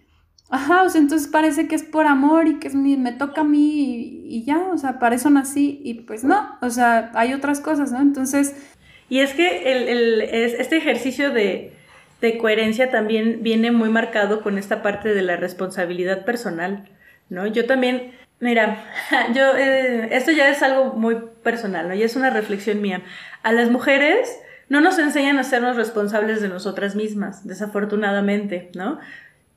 ajá, 0.50 0.84
o 0.84 0.90
sea, 0.90 1.02
entonces 1.02 1.28
parece 1.28 1.68
que 1.68 1.76
es 1.76 1.84
por 1.84 2.08
amor 2.08 2.48
y 2.48 2.60
que 2.60 2.68
es 2.68 2.76
mi, 2.76 2.98
me 2.98 3.12
toca 3.12 3.42
a 3.42 3.46
mí 3.46 4.26
y, 4.26 4.44
ya, 4.46 4.58
o 4.72 4.78
sea, 4.78 5.00
para 5.00 5.16
eso 5.16 5.30
nací 5.30 5.82
y 5.84 5.96
pues 6.02 6.24
no, 6.24 6.58
o 6.62 6.70
sea, 6.70 7.12
hay 7.14 7.34
otras 7.34 7.60
cosas, 7.60 7.92
¿no? 7.92 8.02
Entonces... 8.02 8.70
Y 9.10 9.20
es 9.20 9.34
que 9.34 9.72
el, 9.72 9.90
el, 9.90 10.22
este 10.22 10.78
ejercicio 10.78 11.30
de, 11.30 11.74
de 12.22 12.38
coherencia 12.38 12.90
también 12.90 13.44
viene 13.44 13.70
muy 13.70 13.90
marcado 13.90 14.42
con 14.42 14.58
esta 14.58 14.82
parte 14.82 15.14
de 15.14 15.22
la 15.22 15.36
responsabilidad 15.36 16.26
personal, 16.26 16.90
¿no? 17.30 17.46
Yo 17.46 17.66
también... 17.66 18.14
Mira, 18.40 18.84
yo, 19.36 19.56
eh, 19.56 20.10
esto 20.12 20.32
ya 20.32 20.50
es 20.50 20.64
algo 20.64 20.94
muy 20.96 21.18
personal, 21.44 21.88
¿no? 21.88 21.94
Y 21.94 22.02
es 22.02 22.16
una 22.16 22.30
reflexión 22.30 22.82
mía. 22.82 23.02
A 23.44 23.52
las 23.52 23.70
mujeres 23.70 24.40
no 24.70 24.82
nos 24.82 24.98
enseñan 25.00 25.38
a 25.38 25.44
sernos 25.44 25.76
responsables 25.76 26.42
de 26.42 26.50
nosotras 26.50 26.96
mismas, 26.96 27.46
desafortunadamente, 27.48 28.72
¿no? 28.76 29.00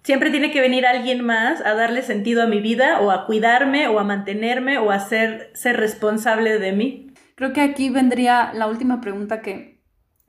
Siempre 0.02 0.30
tiene 0.30 0.52
que 0.52 0.60
venir 0.60 0.86
alguien 0.86 1.24
más 1.24 1.60
a 1.60 1.74
darle 1.74 2.02
sentido 2.02 2.42
a 2.42 2.46
mi 2.46 2.60
vida 2.60 3.00
o 3.00 3.10
a 3.10 3.26
cuidarme 3.26 3.88
o 3.88 3.98
a 3.98 4.04
mantenerme 4.04 4.78
o 4.78 4.92
a 4.92 5.00
ser, 5.00 5.50
ser 5.54 5.76
responsable 5.76 6.58
de 6.58 6.72
mí. 6.72 7.10
Creo 7.34 7.52
que 7.52 7.60
aquí 7.60 7.90
vendría 7.90 8.52
la 8.54 8.68
última 8.68 9.00
pregunta 9.00 9.42
que, 9.42 9.80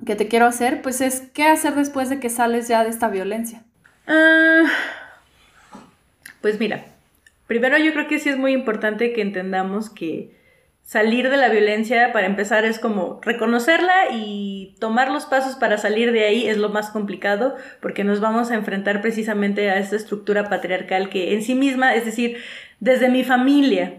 que 0.05 0.15
te 0.15 0.27
quiero 0.27 0.45
hacer, 0.45 0.81
pues 0.81 1.01
es, 1.01 1.21
¿qué 1.33 1.43
hacer 1.43 1.75
después 1.75 2.09
de 2.09 2.19
que 2.19 2.29
sales 2.29 2.67
ya 2.67 2.83
de 2.83 2.89
esta 2.89 3.07
violencia? 3.07 3.63
Ah, 4.07 4.63
pues 6.41 6.59
mira, 6.59 6.85
primero 7.45 7.77
yo 7.77 7.93
creo 7.93 8.07
que 8.07 8.19
sí 8.19 8.29
es 8.29 8.37
muy 8.37 8.53
importante 8.53 9.13
que 9.13 9.21
entendamos 9.21 9.89
que 9.89 10.36
salir 10.87 11.29
de 11.29 11.35
la 11.35 11.49
violencia, 11.49 12.13
para 12.13 12.27
empezar, 12.27 12.63
es 12.63 12.79
como 12.79 13.19
reconocerla 13.21 13.93
y 14.13 14.73
tomar 14.79 15.11
los 15.11 15.25
pasos 15.25 15.57
para 15.57 15.77
salir 15.77 16.13
de 16.13 16.23
ahí 16.23 16.47
es 16.47 16.55
lo 16.55 16.69
más 16.69 16.91
complicado 16.91 17.57
porque 17.81 18.05
nos 18.05 18.21
vamos 18.21 18.51
a 18.51 18.55
enfrentar 18.55 19.01
precisamente 19.01 19.69
a 19.69 19.79
esta 19.79 19.97
estructura 19.97 20.47
patriarcal 20.47 21.09
que 21.09 21.33
en 21.33 21.43
sí 21.43 21.55
misma, 21.55 21.93
es 21.93 22.05
decir, 22.05 22.37
desde 22.79 23.09
mi 23.09 23.25
familia 23.25 23.95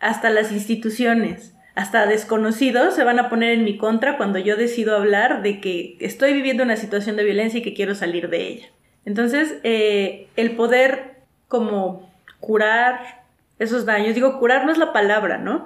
hasta 0.00 0.28
las 0.28 0.52
instituciones, 0.52 1.54
hasta 1.74 2.04
desconocidos 2.04 2.94
se 2.94 3.04
van 3.04 3.18
a 3.18 3.30
poner 3.30 3.52
en 3.52 3.64
mi 3.64 3.78
contra 3.78 4.18
cuando 4.18 4.38
yo 4.38 4.58
decido 4.58 4.94
hablar 4.94 5.40
de 5.40 5.62
que 5.62 5.96
estoy 5.98 6.34
viviendo 6.34 6.62
una 6.62 6.76
situación 6.76 7.16
de 7.16 7.24
violencia 7.24 7.60
y 7.60 7.62
que 7.62 7.72
quiero 7.72 7.94
salir 7.94 8.28
de 8.28 8.48
ella. 8.48 8.66
Entonces, 9.06 9.54
eh, 9.62 10.28
el 10.36 10.56
poder 10.56 11.22
como 11.48 12.12
curar 12.38 13.22
esos 13.58 13.86
daños, 13.86 14.14
digo, 14.14 14.38
curar 14.38 14.66
no 14.66 14.72
es 14.72 14.78
la 14.78 14.92
palabra, 14.92 15.38
¿no? 15.38 15.64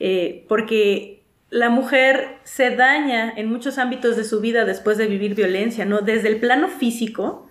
Eh, 0.00 0.44
porque 0.48 1.22
la 1.50 1.68
mujer 1.68 2.38
se 2.44 2.70
daña 2.74 3.32
en 3.36 3.48
muchos 3.48 3.78
ámbitos 3.78 4.16
de 4.16 4.24
su 4.24 4.40
vida 4.40 4.64
después 4.64 4.98
de 4.98 5.06
vivir 5.06 5.34
violencia, 5.34 5.84
¿no? 5.84 6.00
Desde 6.00 6.28
el 6.28 6.38
plano 6.38 6.68
físico, 6.68 7.48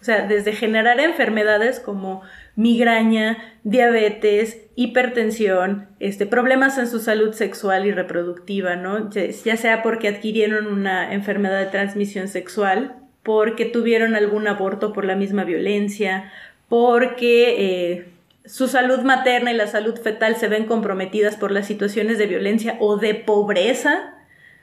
o 0.00 0.04
sea, 0.04 0.26
desde 0.28 0.52
generar 0.52 1.00
enfermedades 1.00 1.80
como 1.80 2.22
migraña, 2.54 3.56
diabetes, 3.64 4.58
hipertensión, 4.76 5.88
este, 5.98 6.26
problemas 6.26 6.78
en 6.78 6.86
su 6.86 7.00
salud 7.00 7.32
sexual 7.32 7.86
y 7.86 7.92
reproductiva, 7.92 8.76
¿no? 8.76 9.10
Ya 9.10 9.56
sea 9.56 9.82
porque 9.82 10.08
adquirieron 10.08 10.66
una 10.66 11.12
enfermedad 11.12 11.58
de 11.58 11.66
transmisión 11.66 12.28
sexual, 12.28 12.96
porque 13.24 13.64
tuvieron 13.64 14.14
algún 14.14 14.46
aborto 14.46 14.92
por 14.92 15.04
la 15.04 15.16
misma 15.16 15.44
violencia, 15.44 16.30
porque 16.68 17.56
eh, 17.58 18.06
su 18.48 18.66
salud 18.66 19.00
materna 19.00 19.52
y 19.52 19.56
la 19.56 19.66
salud 19.66 19.98
fetal 20.00 20.36
se 20.36 20.48
ven 20.48 20.66
comprometidas 20.66 21.36
por 21.36 21.52
las 21.52 21.66
situaciones 21.66 22.18
de 22.18 22.26
violencia 22.26 22.76
o 22.80 22.96
de 22.96 23.14
pobreza. 23.14 24.14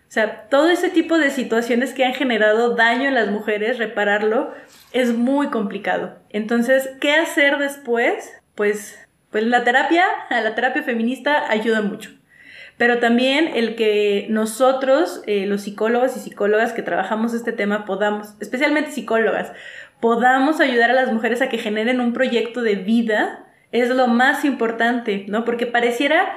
O 0.08 0.12
sea, 0.12 0.48
todo 0.50 0.70
ese 0.70 0.90
tipo 0.90 1.18
de 1.18 1.30
situaciones 1.30 1.94
que 1.94 2.06
han 2.06 2.14
generado 2.14 2.76
daño 2.76 3.08
en 3.08 3.16
las 3.16 3.30
mujeres, 3.30 3.78
repararlo 3.78 4.54
es 4.92 5.14
muy 5.14 5.48
complicado. 5.48 6.20
Entonces, 6.30 6.90
¿qué 7.00 7.14
hacer 7.14 7.58
después? 7.58 8.34
Pues, 8.56 9.00
pues 9.30 9.46
la 9.46 9.64
terapia, 9.64 10.06
la 10.30 10.56
terapia 10.56 10.84
feminista 10.84 11.50
ayuda 11.50 11.82
mucho 11.82 12.10
pero 12.78 13.00
también 13.00 13.50
el 13.54 13.76
que 13.76 14.28
nosotros, 14.30 15.22
eh, 15.28 15.46
los 15.46 15.62
psicólogos 15.62 16.18
y 16.18 16.20
psicólogas 16.20 16.74
que 16.74 16.82
trabajamos 16.82 17.34
este 17.34 17.54
tema, 17.54 17.86
podamos, 17.86 18.36
especialmente 18.42 18.92
psicólogas, 18.92 19.54
podamos 20.02 20.60
ayudar 20.60 20.90
a 20.90 20.94
las 20.94 21.12
mujeres 21.12 21.42
a 21.42 21.48
que 21.50 21.58
generen 21.58 22.02
un 22.02 22.12
proyecto 22.12 22.62
de 22.62 22.76
vida, 22.76 23.46
es 23.82 23.90
lo 23.90 24.08
más 24.08 24.46
importante, 24.46 25.26
¿no? 25.28 25.46
Porque 25.46 25.66
pareciera 25.66 26.34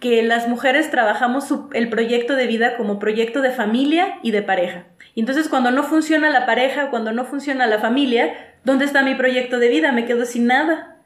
que 0.00 0.22
las 0.22 0.48
mujeres 0.48 0.90
trabajamos 0.90 1.52
el 1.74 1.90
proyecto 1.90 2.34
de 2.34 2.46
vida 2.46 2.76
como 2.76 2.98
proyecto 2.98 3.42
de 3.42 3.50
familia 3.50 4.18
y 4.22 4.30
de 4.30 4.42
pareja. 4.42 4.86
Y 5.14 5.20
entonces 5.20 5.48
cuando 5.48 5.70
no 5.70 5.82
funciona 5.82 6.30
la 6.30 6.46
pareja, 6.46 6.90
cuando 6.90 7.12
no 7.12 7.24
funciona 7.24 7.66
la 7.66 7.78
familia, 7.78 8.54
¿dónde 8.64 8.86
está 8.86 9.02
mi 9.02 9.14
proyecto 9.14 9.58
de 9.58 9.68
vida? 9.68 9.92
Me 9.92 10.06
quedo 10.06 10.24
sin 10.24 10.46
nada. 10.46 10.96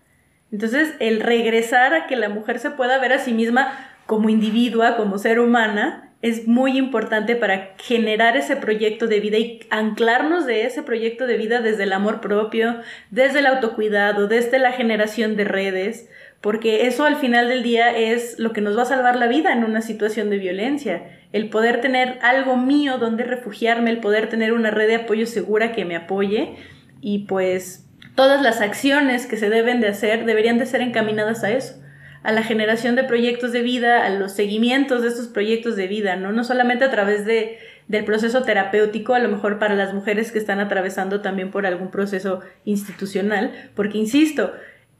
Entonces, 0.52 0.94
el 1.00 1.18
regresar 1.18 1.94
a 1.94 2.06
que 2.06 2.14
la 2.14 2.28
mujer 2.28 2.60
se 2.60 2.70
pueda 2.70 2.98
ver 2.98 3.12
a 3.12 3.18
sí 3.18 3.32
misma 3.32 3.72
como 4.06 4.28
individua, 4.28 4.96
como 4.96 5.18
ser 5.18 5.40
humana, 5.40 6.03
es 6.24 6.48
muy 6.48 6.78
importante 6.78 7.36
para 7.36 7.74
generar 7.76 8.38
ese 8.38 8.56
proyecto 8.56 9.08
de 9.08 9.20
vida 9.20 9.36
y 9.36 9.60
anclarnos 9.68 10.46
de 10.46 10.64
ese 10.64 10.82
proyecto 10.82 11.26
de 11.26 11.36
vida 11.36 11.60
desde 11.60 11.82
el 11.82 11.92
amor 11.92 12.22
propio, 12.22 12.80
desde 13.10 13.40
el 13.40 13.46
autocuidado, 13.46 14.26
desde 14.26 14.58
la 14.58 14.72
generación 14.72 15.36
de 15.36 15.44
redes, 15.44 16.08
porque 16.40 16.86
eso 16.86 17.04
al 17.04 17.16
final 17.16 17.48
del 17.48 17.62
día 17.62 17.94
es 17.94 18.38
lo 18.38 18.54
que 18.54 18.62
nos 18.62 18.74
va 18.74 18.84
a 18.84 18.86
salvar 18.86 19.16
la 19.16 19.26
vida 19.26 19.52
en 19.52 19.64
una 19.64 19.82
situación 19.82 20.30
de 20.30 20.38
violencia. 20.38 21.02
El 21.32 21.50
poder 21.50 21.82
tener 21.82 22.18
algo 22.22 22.56
mío 22.56 22.96
donde 22.96 23.24
refugiarme, 23.24 23.90
el 23.90 24.00
poder 24.00 24.30
tener 24.30 24.54
una 24.54 24.70
red 24.70 24.86
de 24.86 24.94
apoyo 24.94 25.26
segura 25.26 25.72
que 25.72 25.84
me 25.84 25.94
apoye 25.94 26.56
y 27.02 27.26
pues 27.26 27.86
todas 28.14 28.40
las 28.40 28.62
acciones 28.62 29.26
que 29.26 29.36
se 29.36 29.50
deben 29.50 29.82
de 29.82 29.88
hacer 29.88 30.24
deberían 30.24 30.56
de 30.56 30.64
ser 30.64 30.80
encaminadas 30.80 31.44
a 31.44 31.50
eso 31.50 31.83
a 32.24 32.32
la 32.32 32.42
generación 32.42 32.96
de 32.96 33.04
proyectos 33.04 33.52
de 33.52 33.62
vida, 33.62 34.04
a 34.04 34.08
los 34.08 34.32
seguimientos 34.32 35.02
de 35.02 35.08
estos 35.08 35.28
proyectos 35.28 35.76
de 35.76 35.86
vida, 35.86 36.16
¿no? 36.16 36.32
No 36.32 36.42
solamente 36.42 36.86
a 36.86 36.90
través 36.90 37.26
de, 37.26 37.58
del 37.86 38.06
proceso 38.06 38.42
terapéutico, 38.42 39.14
a 39.14 39.18
lo 39.18 39.28
mejor 39.28 39.58
para 39.58 39.74
las 39.74 39.92
mujeres 39.92 40.32
que 40.32 40.38
están 40.38 40.58
atravesando 40.58 41.20
también 41.20 41.50
por 41.50 41.66
algún 41.66 41.90
proceso 41.90 42.40
institucional, 42.64 43.70
porque 43.76 43.98
insisto, 43.98 44.54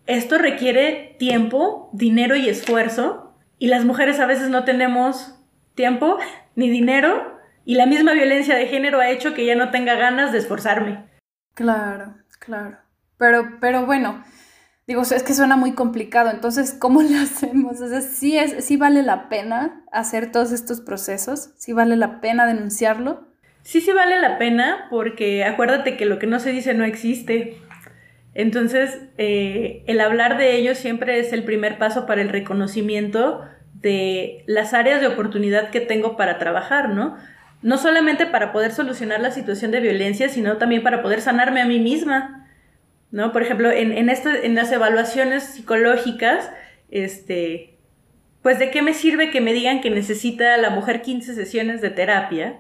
esto 0.07 0.37
requiere 0.37 1.17
tiempo, 1.19 1.89
dinero 1.95 2.37
y 2.37 2.51
esfuerzo, 2.51 3.35
y 3.59 3.69
las 3.69 3.87
mujeres 3.87 4.21
a 4.21 4.27
veces 4.27 4.51
no 4.51 4.65
tenemos 4.65 5.35
tiempo 5.75 6.19
ni 6.55 6.69
dinero, 6.69 7.41
y 7.65 7.77
la 7.77 7.87
misma 7.87 8.13
violencia 8.13 8.55
de 8.55 8.67
género 8.67 9.01
ha 9.01 9.09
hecho 9.09 9.33
que 9.33 9.47
ya 9.47 9.55
no 9.55 9.71
tenga 9.71 9.95
ganas 9.95 10.31
de 10.31 10.39
esforzarme. 10.39 11.07
Claro, 11.55 12.17
claro. 12.39 12.77
Pero, 13.17 13.57
pero 13.61 13.87
bueno, 13.87 14.23
Digo, 14.87 15.01
es 15.01 15.23
que 15.23 15.33
suena 15.33 15.57
muy 15.57 15.73
complicado, 15.73 16.31
entonces, 16.31 16.77
¿cómo 16.79 17.03
lo 17.03 17.19
hacemos? 17.19 17.81
O 17.81 17.89
sea, 17.89 18.01
¿sí, 18.01 18.37
es, 18.37 18.65
¿sí 18.65 18.77
vale 18.77 19.03
la 19.03 19.29
pena 19.29 19.83
hacer 19.93 20.31
todos 20.31 20.53
estos 20.53 20.81
procesos? 20.81 21.51
¿Sí 21.57 21.73
vale 21.73 21.97
la 21.97 22.21
pena 22.21 22.47
denunciarlo? 22.47 23.27
Sí, 23.63 23.81
sí 23.81 23.93
vale 23.93 24.21
la 24.21 24.37
pena, 24.37 24.89
porque 24.91 25.45
acuérdate 25.45 25.97
que 25.97 26.05
lo 26.05 26.19
que 26.19 26.27
no 26.27 26.39
se 26.39 26.51
dice 26.51 26.75
no 26.75 26.85
existe. 26.85 27.57
Entonces, 28.35 28.99
eh, 29.17 29.85
el 29.87 30.01
hablar 30.01 30.37
de 30.37 30.57
ello 30.57 30.75
siempre 30.75 31.19
es 31.19 31.33
el 31.33 31.45
primer 31.45 31.79
paso 31.79 32.05
para 32.05 32.21
el 32.21 32.29
reconocimiento 32.29 33.41
de 33.73 34.45
las 34.47 34.75
áreas 34.75 35.01
de 35.01 35.07
oportunidad 35.07 35.71
que 35.71 35.81
tengo 35.81 36.17
para 36.17 36.39
trabajar, 36.39 36.91
¿no? 36.91 37.17
No 37.63 37.79
solamente 37.79 38.27
para 38.27 38.53
poder 38.53 38.73
solucionar 38.73 39.21
la 39.21 39.31
situación 39.31 39.71
de 39.71 39.81
violencia, 39.81 40.29
sino 40.29 40.59
también 40.59 40.83
para 40.83 41.01
poder 41.01 41.23
sanarme 41.23 41.63
a 41.63 41.67
mí 41.67 41.79
misma 41.79 42.44
¿no? 43.15 43.31
Por 43.31 43.43
ejemplo, 43.43 43.71
en, 43.71 43.93
en, 43.93 44.11
en 44.11 44.55
las 44.57 44.73
evaluaciones 44.73 45.45
psicológicas, 45.45 46.51
este, 46.91 47.79
pues 48.43 48.59
de 48.59 48.73
qué 48.73 48.83
me 48.83 48.93
sirve 48.93 49.31
que 49.31 49.41
me 49.41 49.53
digan 49.53 49.81
que 49.81 49.89
necesita 49.89 50.57
la 50.57 50.71
mujer 50.71 51.01
15 51.01 51.33
sesiones 51.37 51.81
de 51.81 51.91
terapia, 51.91 52.59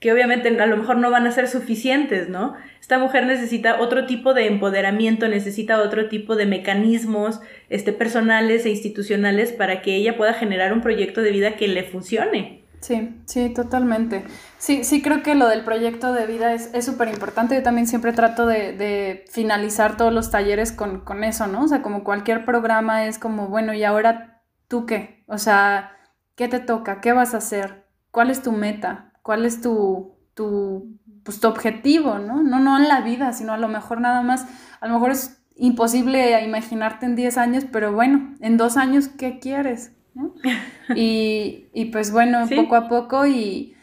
que 0.00 0.12
obviamente 0.12 0.48
a 0.60 0.66
lo 0.66 0.76
mejor 0.76 0.98
no 0.98 1.10
van 1.10 1.26
a 1.26 1.32
ser 1.32 1.48
suficientes, 1.48 2.28
¿no? 2.28 2.54
Esta 2.82 2.98
mujer 2.98 3.24
necesita 3.24 3.80
otro 3.80 4.04
tipo 4.04 4.34
de 4.34 4.46
empoderamiento, 4.46 5.26
necesita 5.26 5.80
otro 5.80 6.10
tipo 6.10 6.36
de 6.36 6.44
mecanismos 6.44 7.40
este, 7.70 7.94
personales 7.94 8.66
e 8.66 8.70
institucionales 8.70 9.52
para 9.52 9.80
que 9.80 9.96
ella 9.96 10.18
pueda 10.18 10.34
generar 10.34 10.74
un 10.74 10.82
proyecto 10.82 11.22
de 11.22 11.30
vida 11.30 11.56
que 11.56 11.66
le 11.66 11.82
funcione. 11.82 12.63
Sí, 12.84 13.18
sí, 13.24 13.48
totalmente. 13.48 14.26
Sí, 14.58 14.84
sí 14.84 15.00
creo 15.00 15.22
que 15.22 15.34
lo 15.34 15.48
del 15.48 15.64
proyecto 15.64 16.12
de 16.12 16.26
vida 16.26 16.52
es 16.52 16.84
súper 16.84 17.08
importante. 17.08 17.54
Yo 17.54 17.62
también 17.62 17.86
siempre 17.86 18.12
trato 18.12 18.44
de, 18.44 18.76
de, 18.76 19.24
finalizar 19.30 19.96
todos 19.96 20.12
los 20.12 20.30
talleres 20.30 20.70
con, 20.70 21.00
con 21.00 21.24
eso, 21.24 21.46
¿no? 21.46 21.62
O 21.62 21.68
sea, 21.68 21.80
como 21.80 22.04
cualquier 22.04 22.44
programa 22.44 23.06
es 23.06 23.18
como, 23.18 23.48
bueno, 23.48 23.72
¿y 23.72 23.84
ahora 23.84 24.42
tú 24.68 24.84
qué? 24.84 25.24
O 25.28 25.38
sea, 25.38 25.92
¿qué 26.36 26.46
te 26.46 26.60
toca? 26.60 27.00
¿Qué 27.00 27.14
vas 27.14 27.32
a 27.32 27.38
hacer? 27.38 27.86
¿Cuál 28.10 28.28
es 28.28 28.42
tu 28.42 28.52
meta? 28.52 29.14
¿Cuál 29.22 29.46
es 29.46 29.62
tu, 29.62 30.18
tu, 30.34 30.98
pues, 31.24 31.40
tu 31.40 31.48
objetivo, 31.48 32.18
¿no? 32.18 32.42
No, 32.42 32.58
no 32.58 32.76
en 32.76 32.86
la 32.86 33.00
vida, 33.00 33.32
sino 33.32 33.54
a 33.54 33.58
lo 33.58 33.68
mejor 33.68 34.02
nada 34.02 34.20
más, 34.20 34.44
a 34.82 34.88
lo 34.88 34.92
mejor 34.92 35.12
es 35.12 35.42
imposible 35.56 36.38
imaginarte 36.44 37.06
en 37.06 37.16
10 37.16 37.38
años, 37.38 37.64
pero 37.72 37.94
bueno, 37.94 38.34
en 38.40 38.58
dos 38.58 38.76
años, 38.76 39.08
¿qué 39.08 39.38
quieres? 39.38 39.93
Y, 40.94 41.68
y, 41.72 41.86
pues 41.86 42.12
bueno, 42.12 42.46
poco 42.54 42.76
a 42.76 42.88
poco 42.88 43.26
y, 43.26 43.74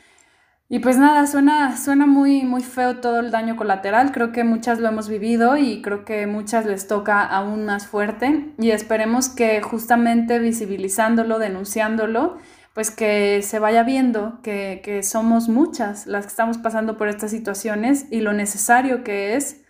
y, 0.69 0.79
pues 0.79 0.97
nada, 0.97 1.25
suena, 1.25 1.75
suena 1.75 2.05
muy, 2.05 2.43
muy 2.43 2.61
feo 2.61 2.97
todo 2.97 3.19
el 3.19 3.31
daño 3.31 3.55
colateral, 3.55 4.11
creo 4.11 4.31
que 4.31 4.43
muchas 4.43 4.79
lo 4.79 4.87
hemos 4.87 5.09
vivido 5.09 5.57
y 5.57 5.81
creo 5.81 6.05
que 6.05 6.27
muchas 6.27 6.65
les 6.65 6.87
toca 6.87 7.23
aún 7.23 7.65
más 7.65 7.87
fuerte 7.87 8.53
y 8.59 8.69
esperemos 8.69 9.29
que 9.29 9.61
justamente 9.61 10.37
visibilizándolo, 10.37 11.39
denunciándolo, 11.39 12.37
pues 12.73 12.91
que 12.91 13.41
se 13.41 13.59
vaya 13.59 13.83
viendo 13.83 14.39
que, 14.43 14.81
que 14.83 15.03
somos 15.03 15.49
muchas 15.49 16.07
las 16.07 16.25
que 16.25 16.29
estamos 16.29 16.57
pasando 16.59 16.97
por 16.97 17.09
estas 17.09 17.31
situaciones 17.31 18.05
y 18.11 18.21
lo 18.21 18.31
necesario 18.31 19.03
que 19.03 19.35
es. 19.35 19.65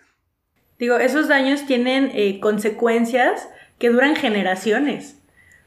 Digo, 0.78 0.97
esos 0.97 1.28
daños 1.28 1.66
tienen 1.66 2.12
eh, 2.14 2.39
consecuencias 2.39 3.47
que 3.80 3.89
duran 3.89 4.16
generaciones. 4.16 5.20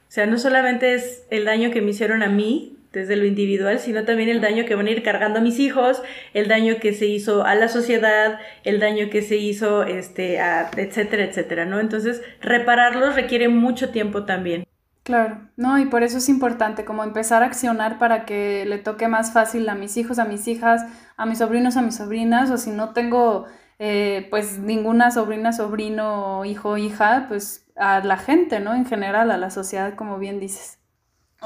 O 0.08 0.12
sea, 0.14 0.26
no 0.26 0.38
solamente 0.38 0.94
es 0.94 1.24
el 1.30 1.44
daño 1.44 1.70
que 1.70 1.82
me 1.82 1.90
hicieron 1.90 2.22
a 2.22 2.28
mí 2.28 2.74
desde 2.94 3.16
lo 3.16 3.26
individual, 3.26 3.80
sino 3.80 4.04
también 4.04 4.28
el 4.28 4.40
daño 4.40 4.64
que 4.64 4.76
van 4.76 4.86
a 4.86 4.90
ir 4.90 5.02
cargando 5.02 5.40
a 5.40 5.42
mis 5.42 5.58
hijos, 5.58 6.02
el 6.32 6.48
daño 6.48 6.76
que 6.80 6.94
se 6.94 7.06
hizo 7.06 7.44
a 7.44 7.54
la 7.56 7.68
sociedad, 7.68 8.38
el 8.62 8.80
daño 8.80 9.10
que 9.10 9.20
se 9.20 9.36
hizo, 9.36 9.82
este, 9.82 10.38
etcétera, 10.76 11.24
etcétera, 11.24 11.64
¿no? 11.66 11.80
Entonces, 11.80 12.22
repararlos 12.40 13.16
requiere 13.16 13.48
mucho 13.48 13.90
tiempo 13.90 14.24
también. 14.24 14.64
Claro, 15.02 15.50
no, 15.56 15.78
y 15.78 15.84
por 15.84 16.02
eso 16.02 16.16
es 16.16 16.30
importante 16.30 16.86
como 16.86 17.04
empezar 17.04 17.42
a 17.42 17.46
accionar 17.46 17.98
para 17.98 18.24
que 18.24 18.64
le 18.64 18.78
toque 18.78 19.06
más 19.06 19.34
fácil 19.34 19.68
a 19.68 19.74
mis 19.74 19.98
hijos, 19.98 20.18
a 20.18 20.24
mis 20.24 20.48
hijas, 20.48 20.82
a 21.18 21.26
mis 21.26 21.38
sobrinos, 21.38 21.76
a 21.76 21.82
mis 21.82 21.96
sobrinas, 21.96 22.50
o 22.50 22.56
si 22.56 22.70
no 22.70 22.94
tengo 22.94 23.44
eh, 23.78 24.28
pues 24.30 24.58
ninguna 24.58 25.10
sobrina, 25.10 25.52
sobrino, 25.52 26.46
hijo, 26.46 26.78
hija, 26.78 27.26
pues 27.28 27.63
a 27.76 28.00
la 28.00 28.16
gente, 28.16 28.60
¿no? 28.60 28.74
En 28.74 28.86
general, 28.86 29.30
a 29.30 29.36
la 29.36 29.50
sociedad, 29.50 29.94
como 29.94 30.18
bien 30.18 30.40
dices. 30.40 30.78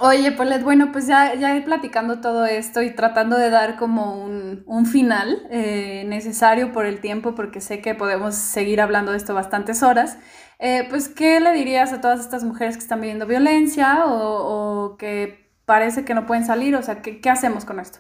Oye, 0.01 0.31
Paulette, 0.33 0.63
bueno, 0.63 0.93
pues 0.93 1.09
ya, 1.09 1.35
ya 1.35 1.61
platicando 1.65 2.21
todo 2.21 2.47
esto 2.47 2.83
y 2.83 2.95
tratando 2.95 3.37
de 3.37 3.51
dar 3.51 3.77
como 3.77 4.23
un, 4.23 4.63
un 4.67 4.87
final 4.87 5.43
eh, 5.51 6.05
necesario 6.07 6.73
por 6.73 6.87
el 6.87 7.01
tiempo, 7.01 7.35
porque 7.35 7.61
sé 7.61 7.81
que 7.81 7.97
podemos 7.97 8.35
seguir 8.37 8.81
hablando 8.81 9.11
de 9.11 9.19
esto 9.19 9.35
bastantes 9.35 9.83
horas, 9.83 10.19
eh, 10.61 10.87
pues, 10.89 11.09
¿qué 11.09 11.41
le 11.41 11.53
dirías 11.53 11.93
a 11.93 12.01
todas 12.01 12.21
estas 12.21 12.45
mujeres 12.45 12.77
que 12.77 12.83
están 12.83 13.01
viviendo 13.01 13.27
violencia 13.27 14.05
o, 14.05 14.93
o 14.93 14.97
que 14.97 15.51
parece 15.65 16.05
que 16.05 16.15
no 16.15 16.27
pueden 16.27 16.47
salir? 16.47 16.77
O 16.77 16.83
sea, 16.83 17.03
¿qué, 17.03 17.21
qué 17.21 17.31
hacemos 17.31 17.65
con 17.65 17.81
esto? 17.81 17.99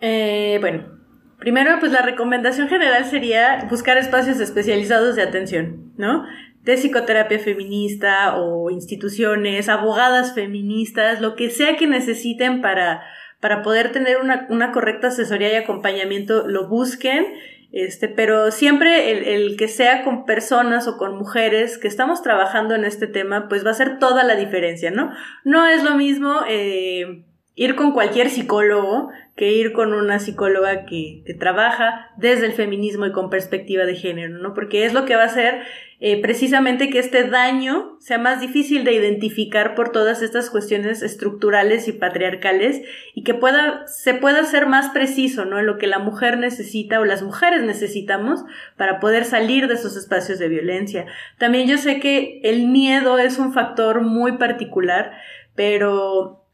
bueno, 0.00 0.98
Primero, 1.38 1.78
pues 1.78 1.92
la 1.92 2.02
recomendación 2.02 2.68
general 2.68 3.04
sería 3.04 3.66
buscar 3.70 3.96
espacios 3.96 4.40
especializados 4.40 5.14
de 5.14 5.22
atención, 5.22 5.92
¿no? 5.96 6.24
De 6.68 6.74
psicoterapia 6.74 7.38
feminista 7.38 8.36
o 8.36 8.68
instituciones, 8.68 9.70
abogadas 9.70 10.34
feministas, 10.34 11.22
lo 11.22 11.34
que 11.34 11.48
sea 11.48 11.78
que 11.78 11.86
necesiten 11.86 12.60
para, 12.60 13.06
para 13.40 13.62
poder 13.62 13.90
tener 13.90 14.18
una, 14.18 14.46
una 14.50 14.70
correcta 14.70 15.06
asesoría 15.06 15.50
y 15.50 15.56
acompañamiento, 15.56 16.46
lo 16.46 16.68
busquen. 16.68 17.24
Este, 17.72 18.06
pero 18.08 18.50
siempre 18.50 19.12
el, 19.12 19.24
el, 19.24 19.56
que 19.56 19.66
sea 19.66 20.04
con 20.04 20.26
personas 20.26 20.86
o 20.88 20.98
con 20.98 21.16
mujeres 21.16 21.78
que 21.78 21.88
estamos 21.88 22.22
trabajando 22.22 22.74
en 22.74 22.84
este 22.84 23.06
tema, 23.06 23.48
pues 23.48 23.64
va 23.64 23.70
a 23.70 23.74
ser 23.74 23.98
toda 23.98 24.22
la 24.22 24.36
diferencia, 24.36 24.90
¿no? 24.90 25.10
No 25.44 25.66
es 25.66 25.82
lo 25.82 25.94
mismo 25.94 26.42
eh, 26.50 27.24
ir 27.58 27.74
con 27.74 27.90
cualquier 27.90 28.30
psicólogo 28.30 29.10
que 29.34 29.52
ir 29.52 29.72
con 29.72 29.92
una 29.92 30.20
psicóloga 30.20 30.84
que, 30.84 31.22
trabaja 31.40 32.10
desde 32.16 32.46
el 32.46 32.52
feminismo 32.52 33.04
y 33.06 33.12
con 33.12 33.30
perspectiva 33.30 33.84
de 33.84 33.96
género, 33.96 34.38
¿no? 34.38 34.54
Porque 34.54 34.84
es 34.84 34.92
lo 34.92 35.04
que 35.04 35.16
va 35.16 35.22
a 35.22 35.26
hacer 35.26 35.62
eh, 35.98 36.22
precisamente 36.22 36.88
que 36.88 37.00
este 37.00 37.24
daño 37.24 37.96
sea 37.98 38.18
más 38.18 38.40
difícil 38.40 38.84
de 38.84 38.92
identificar 38.92 39.74
por 39.74 39.90
todas 39.90 40.22
estas 40.22 40.50
cuestiones 40.50 41.02
estructurales 41.02 41.88
y 41.88 41.92
patriarcales 41.92 42.82
y 43.14 43.24
que 43.24 43.34
pueda, 43.34 43.86
se 43.88 44.14
pueda 44.14 44.44
ser 44.44 44.66
más 44.66 44.90
preciso, 44.90 45.44
¿no? 45.44 45.58
En 45.58 45.66
lo 45.66 45.78
que 45.78 45.88
la 45.88 45.98
mujer 45.98 46.38
necesita 46.38 47.00
o 47.00 47.04
las 47.04 47.22
mujeres 47.22 47.62
necesitamos 47.62 48.44
para 48.76 49.00
poder 49.00 49.24
salir 49.24 49.66
de 49.66 49.74
esos 49.74 49.96
espacios 49.96 50.38
de 50.38 50.48
violencia. 50.48 51.06
También 51.38 51.66
yo 51.66 51.76
sé 51.76 51.98
que 51.98 52.40
el 52.44 52.68
miedo 52.68 53.18
es 53.18 53.38
un 53.40 53.52
factor 53.52 54.00
muy 54.00 54.38
particular, 54.38 55.12
pero 55.56 56.44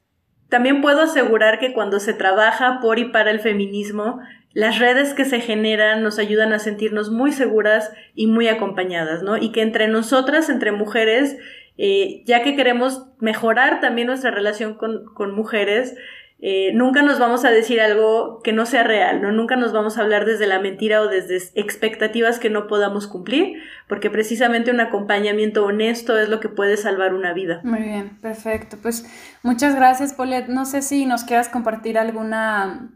también 0.55 0.83
puedo 0.83 1.03
asegurar 1.03 1.59
que 1.59 1.73
cuando 1.73 1.99
se 1.99 2.15
trabaja 2.15 2.79
por 2.81 3.01
y 3.01 3.07
para 3.07 3.33
el 3.33 3.41
feminismo, 3.41 4.21
las 4.53 4.79
redes 4.79 5.13
que 5.13 5.25
se 5.25 5.41
generan 5.41 6.05
nos 6.05 6.21
ayudan 6.21 6.53
a 6.53 6.61
sentirnos 6.61 7.11
muy 7.11 7.33
seguras 7.33 7.93
y 8.15 8.29
muy 8.29 8.47
acompañadas, 8.47 9.25
¿no? 9.25 9.37
Y 9.37 9.51
que 9.51 9.63
entre 9.63 9.89
nosotras, 9.89 10.49
entre 10.49 10.71
mujeres, 10.71 11.37
eh, 11.77 12.23
ya 12.25 12.45
que 12.45 12.55
queremos 12.55 13.09
mejorar 13.19 13.81
también 13.81 14.07
nuestra 14.07 14.31
relación 14.31 14.75
con, 14.75 15.07
con 15.13 15.35
mujeres, 15.35 15.97
eh, 16.41 16.73
nunca 16.75 17.01
nos 17.03 17.19
vamos 17.19 17.45
a 17.45 17.51
decir 17.51 17.81
algo 17.81 18.41
que 18.43 18.53
no 18.53 18.67
sea 18.67 18.83
real, 18.83 19.23
¿no? 19.23 19.33
Nunca 19.33 19.57
nos 19.57 19.73
vamos 19.73 19.97
a 19.97 20.03
hablar 20.03 20.27
desde 20.27 20.47
la 20.47 20.59
mentira 20.59 21.01
o 21.01 21.09
desde 21.09 21.37
expectativas 21.59 22.39
que 22.39 22.51
no 22.51 22.67
podamos 22.67 23.07
cumplir, 23.07 23.63
porque 23.89 24.11
precisamente 24.11 24.71
un 24.71 24.81
acompañamiento 24.81 25.65
honesto 25.65 26.19
es 26.19 26.29
lo 26.29 26.41
que 26.41 26.49
puede 26.49 26.77
salvar 26.77 27.15
una 27.15 27.33
vida. 27.33 27.61
Muy 27.63 27.81
bien, 27.81 28.19
perfecto. 28.21 28.77
Pues 28.83 29.07
muchas 29.43 29.75
gracias, 29.75 30.13
Paulette. 30.13 30.49
No 30.49 30.67
sé 30.67 30.83
si 30.83 31.07
nos 31.07 31.25
quieras 31.25 31.49
compartir 31.49 31.97
alguna, 31.97 32.91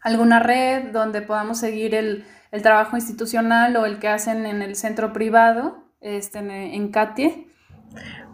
alguna 0.00 0.38
red 0.38 0.84
donde 0.92 1.20
podamos 1.20 1.58
seguir 1.58 1.94
el, 1.94 2.24
trabajo 2.62 2.96
institucional 2.96 3.76
o 3.76 3.84
el 3.84 3.98
que 3.98 4.08
hacen 4.08 4.46
en 4.46 4.62
el 4.62 4.76
centro 4.76 5.12
privado, 5.12 5.84
este, 6.00 6.38
en, 6.38 6.50
en. 6.50 6.90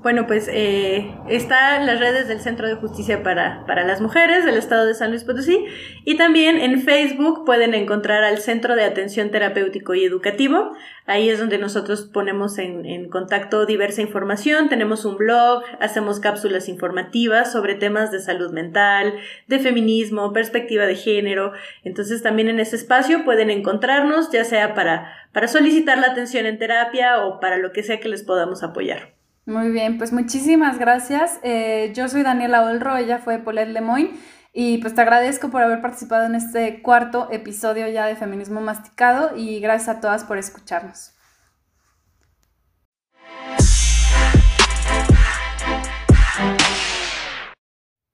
Bueno, 0.05 0.27
pues 0.27 0.51
eh, 0.53 1.17
están 1.31 1.87
las 1.87 1.99
redes 1.99 2.29
del 2.29 2.39
Centro 2.39 2.69
de 2.69 2.75
Justicia 2.75 3.23
para, 3.23 3.65
para, 3.67 3.85
las 3.85 4.03
Mujeres 4.03 4.45
del 4.45 4.59
Estado 4.59 4.85
de 4.85 4.93
San 4.93 5.09
Luis 5.09 5.25
Potosí 5.25 5.65
y 6.05 6.19
también 6.19 6.59
en 6.59 6.83
Facebook 6.83 7.47
pueden 7.47 7.73
encontrar 7.73 8.23
al 8.23 8.37
Centro 8.37 8.77
de 8.77 8.85
Atención 8.85 9.31
Terapéutico 9.31 9.95
y 9.95 10.05
Educativo. 10.05 10.77
Ahí 11.07 11.31
es 11.31 11.39
donde 11.39 11.57
nosotros 11.57 12.03
ponemos 12.03 12.59
en, 12.59 12.85
en 12.85 13.09
contacto 13.09 13.65
diversa 13.65 14.03
información. 14.03 14.69
Tenemos 14.69 15.07
un 15.07 15.17
blog, 15.17 15.63
hacemos 15.81 16.21
cápsulas 16.21 16.69
informativas 16.69 17.51
sobre 17.51 17.75
temas 17.75 18.13
de 18.13 18.21
salud 18.21 18.53
mental, 18.53 19.15
de 19.47 19.59
feminismo, 19.59 20.35
perspectiva 20.35 20.85
de 20.85 20.97
género. 20.97 21.53
Entonces 21.83 22.23
también 22.23 22.49
en 22.49 22.61
ese 22.61 22.77
espacio 22.77 23.25
pueden 23.25 23.49
encontrarnos, 23.49 24.31
ya 24.31 24.45
sea 24.45 24.75
para, 24.75 25.15
para 25.33 25.49
solicitar 25.49 25.97
la 25.97 26.09
atención 26.09 26.45
en 26.45 26.59
terapia 26.59 27.25
o 27.25 27.41
para 27.41 27.57
lo 27.57 27.73
que 27.73 27.83
sea 27.83 28.01
que 28.01 28.11
les 28.11 28.23
podamos 28.23 28.63
apoyar. 28.63 29.15
Muy 29.47 29.71
bien, 29.71 29.99
pues 29.99 30.11
muchísimas 30.11 30.79
gracias. 30.79 31.39
Eh, 31.43 31.93
yo 31.95 32.09
soy 32.09 32.23
Daniela 32.23 32.63
Olro, 32.63 32.97
ella 32.97 33.19
fue 33.19 33.39
Paulette 33.39 33.69
Lemoyne 33.69 34.19
y 34.55 34.79
pues 34.79 34.95
te 34.95 35.03
agradezco 35.03 35.51
por 35.51 35.61
haber 35.63 35.83
participado 35.83 36.25
en 36.25 36.35
este 36.35 36.81
cuarto 36.81 37.29
episodio 37.31 37.87
ya 37.89 38.07
de 38.07 38.17
Feminismo 38.17 38.63
Masticado 38.63 39.37
y 39.37 39.61
gracias 39.61 39.99
a 39.99 40.01
todas 40.01 40.25
por 40.25 40.39
escucharnos. 40.39 41.13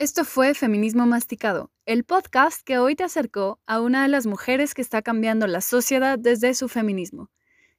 Esto 0.01 0.25
fue 0.25 0.55
Feminismo 0.55 1.07
Masticado, 1.07 1.71
el 1.87 2.03
podcast 2.03 2.63
que 2.65 2.79
hoy 2.79 2.97
te 2.97 3.05
acercó 3.05 3.61
a 3.67 3.81
una 3.81 4.03
de 4.03 4.09
las 4.09 4.27
mujeres 4.27 4.75
que 4.75 4.83
está 4.83 5.03
cambiando 5.03 5.47
la 5.47 5.61
sociedad 5.61 6.19
desde 6.19 6.55
su 6.55 6.69
feminismo. 6.69 7.31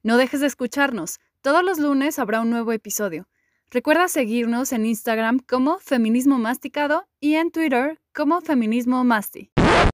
No 0.03 0.15
dejes 0.15 0.39
de 0.39 0.47
escucharnos, 0.47 1.19
todos 1.41 1.63
los 1.63 1.79
lunes 1.79 2.17
habrá 2.17 2.39
un 2.39 2.51
nuevo 2.51 2.71
episodio. 2.71 3.27
Recuerda 3.73 4.09
seguirnos 4.09 4.73
en 4.73 4.85
Instagram 4.85 5.39
como 5.39 5.79
Feminismo 5.79 6.37
Masticado 6.37 7.05
y 7.21 7.35
en 7.35 7.51
Twitter 7.51 8.01
como 8.13 8.41
Feminismo 8.41 9.05
Masti. 9.05 9.50